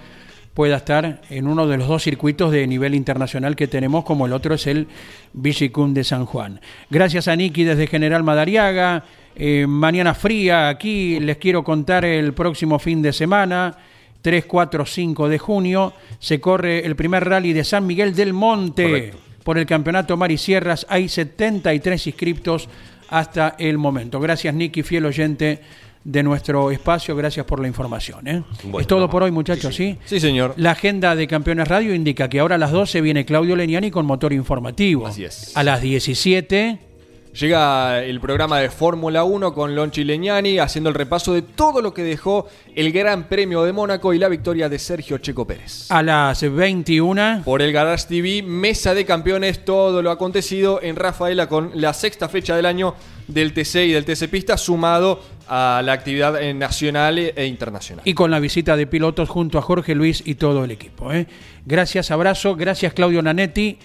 pueda 0.52 0.76
estar 0.76 1.22
en 1.30 1.48
uno 1.48 1.66
de 1.66 1.78
los 1.78 1.88
dos 1.88 2.02
circuitos 2.02 2.52
de 2.52 2.66
nivel 2.66 2.94
internacional 2.94 3.56
que 3.56 3.66
tenemos, 3.66 4.04
como 4.04 4.26
el 4.26 4.32
otro 4.32 4.54
es 4.54 4.66
el 4.66 4.86
Bicicum 5.32 5.94
de 5.94 6.04
San 6.04 6.26
Juan. 6.26 6.60
Gracias 6.90 7.26
a 7.26 7.34
Niki 7.34 7.64
desde 7.64 7.86
General 7.86 8.22
Madariaga. 8.22 9.02
Eh, 9.34 9.66
mañana 9.66 10.14
fría 10.14 10.68
aquí, 10.68 11.18
les 11.18 11.38
quiero 11.38 11.64
contar 11.64 12.04
el 12.04 12.34
próximo 12.34 12.78
fin 12.78 13.02
de 13.02 13.12
semana. 13.12 13.76
3, 14.22 14.44
4, 14.46 14.86
5 14.86 15.28
de 15.28 15.38
junio 15.38 15.92
se 16.18 16.40
corre 16.40 16.86
el 16.86 16.96
primer 16.96 17.28
rally 17.28 17.52
de 17.52 17.62
San 17.64 17.86
Miguel 17.86 18.14
del 18.14 18.32
Monte 18.32 19.12
por 19.44 19.58
el 19.58 19.66
campeonato 19.66 20.16
Mar 20.16 20.32
y 20.32 20.38
Sierras. 20.38 20.86
Hay 20.88 21.08
73 21.08 22.06
inscriptos 22.08 22.68
hasta 23.08 23.54
el 23.58 23.78
momento. 23.78 24.18
Gracias, 24.18 24.52
Nicky, 24.54 24.82
fiel 24.82 25.06
oyente 25.06 25.60
de 26.02 26.22
nuestro 26.22 26.70
espacio. 26.70 27.14
Gracias 27.14 27.46
por 27.46 27.60
la 27.60 27.68
información. 27.68 28.26
¿eh? 28.26 28.42
Bueno, 28.64 28.80
es 28.80 28.86
todo 28.86 29.08
por 29.08 29.22
hoy, 29.22 29.30
muchachos, 29.30 29.74
¿sí? 29.74 29.98
Sí, 30.04 30.18
señor. 30.18 30.54
La 30.56 30.72
agenda 30.72 31.14
de 31.14 31.26
Campeones 31.26 31.68
Radio 31.68 31.94
indica 31.94 32.28
que 32.28 32.40
ahora 32.40 32.56
a 32.56 32.58
las 32.58 32.72
12 32.72 33.00
viene 33.00 33.24
Claudio 33.24 33.54
Leniani 33.54 33.90
con 33.90 34.06
motor 34.06 34.32
informativo. 34.32 35.06
Así 35.06 35.24
es. 35.24 35.56
A 35.56 35.62
las 35.62 35.80
17 35.80 36.78
Llega 37.40 38.04
el 38.04 38.20
programa 38.20 38.60
de 38.60 38.70
Fórmula 38.70 39.24
1 39.24 39.54
con 39.54 39.74
Lonchi 39.74 40.04
Leñani 40.04 40.60
haciendo 40.60 40.88
el 40.90 40.94
repaso 40.94 41.34
de 41.34 41.42
todo 41.42 41.82
lo 41.82 41.92
que 41.92 42.04
dejó 42.04 42.46
el 42.76 42.92
Gran 42.92 43.24
Premio 43.24 43.64
de 43.64 43.72
Mónaco 43.72 44.14
y 44.14 44.18
la 44.18 44.28
victoria 44.28 44.68
de 44.68 44.78
Sergio 44.78 45.18
Checo 45.18 45.44
Pérez. 45.44 45.90
a 45.90 46.00
las 46.04 46.42
21 46.48 47.42
Por 47.44 47.60
el 47.60 47.72
Garage 47.72 48.06
TV, 48.06 48.44
mesa 48.44 48.94
de 48.94 49.04
campeones, 49.04 49.64
todo 49.64 50.00
lo 50.00 50.12
acontecido 50.12 50.80
en 50.80 50.94
Rafaela 50.94 51.48
con 51.48 51.72
la 51.74 51.92
sexta 51.92 52.28
fecha 52.28 52.54
del 52.54 52.66
año 52.66 52.94
del 53.26 53.52
TC 53.52 53.86
y 53.86 53.92
del 53.92 54.04
TC 54.04 54.28
Pista, 54.30 54.56
sumado 54.56 55.20
a 55.48 55.82
la 55.84 55.92
actividad 55.92 56.40
nacional 56.54 57.18
e 57.18 57.46
internacional. 57.46 58.02
y 58.06 58.14
con 58.14 58.30
la 58.30 58.38
visita 58.38 58.76
de 58.76 58.86
pilotos 58.86 59.28
junto 59.28 59.58
a 59.58 59.62
Jorge 59.62 59.96
Luis 59.96 60.22
y 60.24 60.36
todo 60.36 60.62
el 60.62 60.70
equipo. 60.70 61.12
¿eh? 61.12 61.26
Gracias, 61.66 62.12
abrazo. 62.12 62.54
Gracias, 62.54 62.92
Claudio 62.94 63.22
Nanetti, 63.22 63.76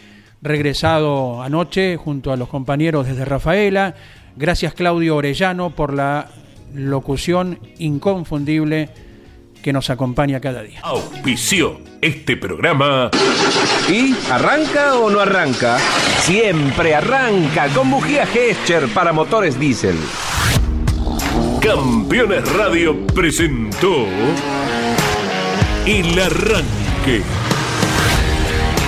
regresado 0.41 1.41
anoche 1.41 1.97
junto 1.97 2.31
a 2.31 2.37
los 2.37 2.49
compañeros 2.49 3.07
desde 3.07 3.25
Rafaela. 3.25 3.95
Gracias, 4.35 4.73
Claudio 4.73 5.15
Orellano, 5.15 5.71
por 5.71 5.93
la 5.93 6.27
locución 6.73 7.59
inconfundible 7.77 8.89
que 9.61 9.73
nos 9.73 9.89
acompaña 9.89 10.39
cada 10.39 10.63
día. 10.63 10.79
Auspició 10.83 11.79
este 12.01 12.37
programa 12.37 13.11
¿Y 13.89 14.15
arranca 14.31 14.97
o 14.97 15.09
no 15.09 15.19
arranca? 15.19 15.77
Siempre 16.21 16.95
arranca 16.95 17.67
con 17.69 17.89
bujía 17.89 18.25
Gescher 18.25 18.87
para 18.93 19.11
motores 19.11 19.59
diésel. 19.59 19.97
Campeones 21.59 22.47
Radio 22.53 23.05
presentó 23.07 24.05
El 25.85 26.19
Arranque. 26.19 27.23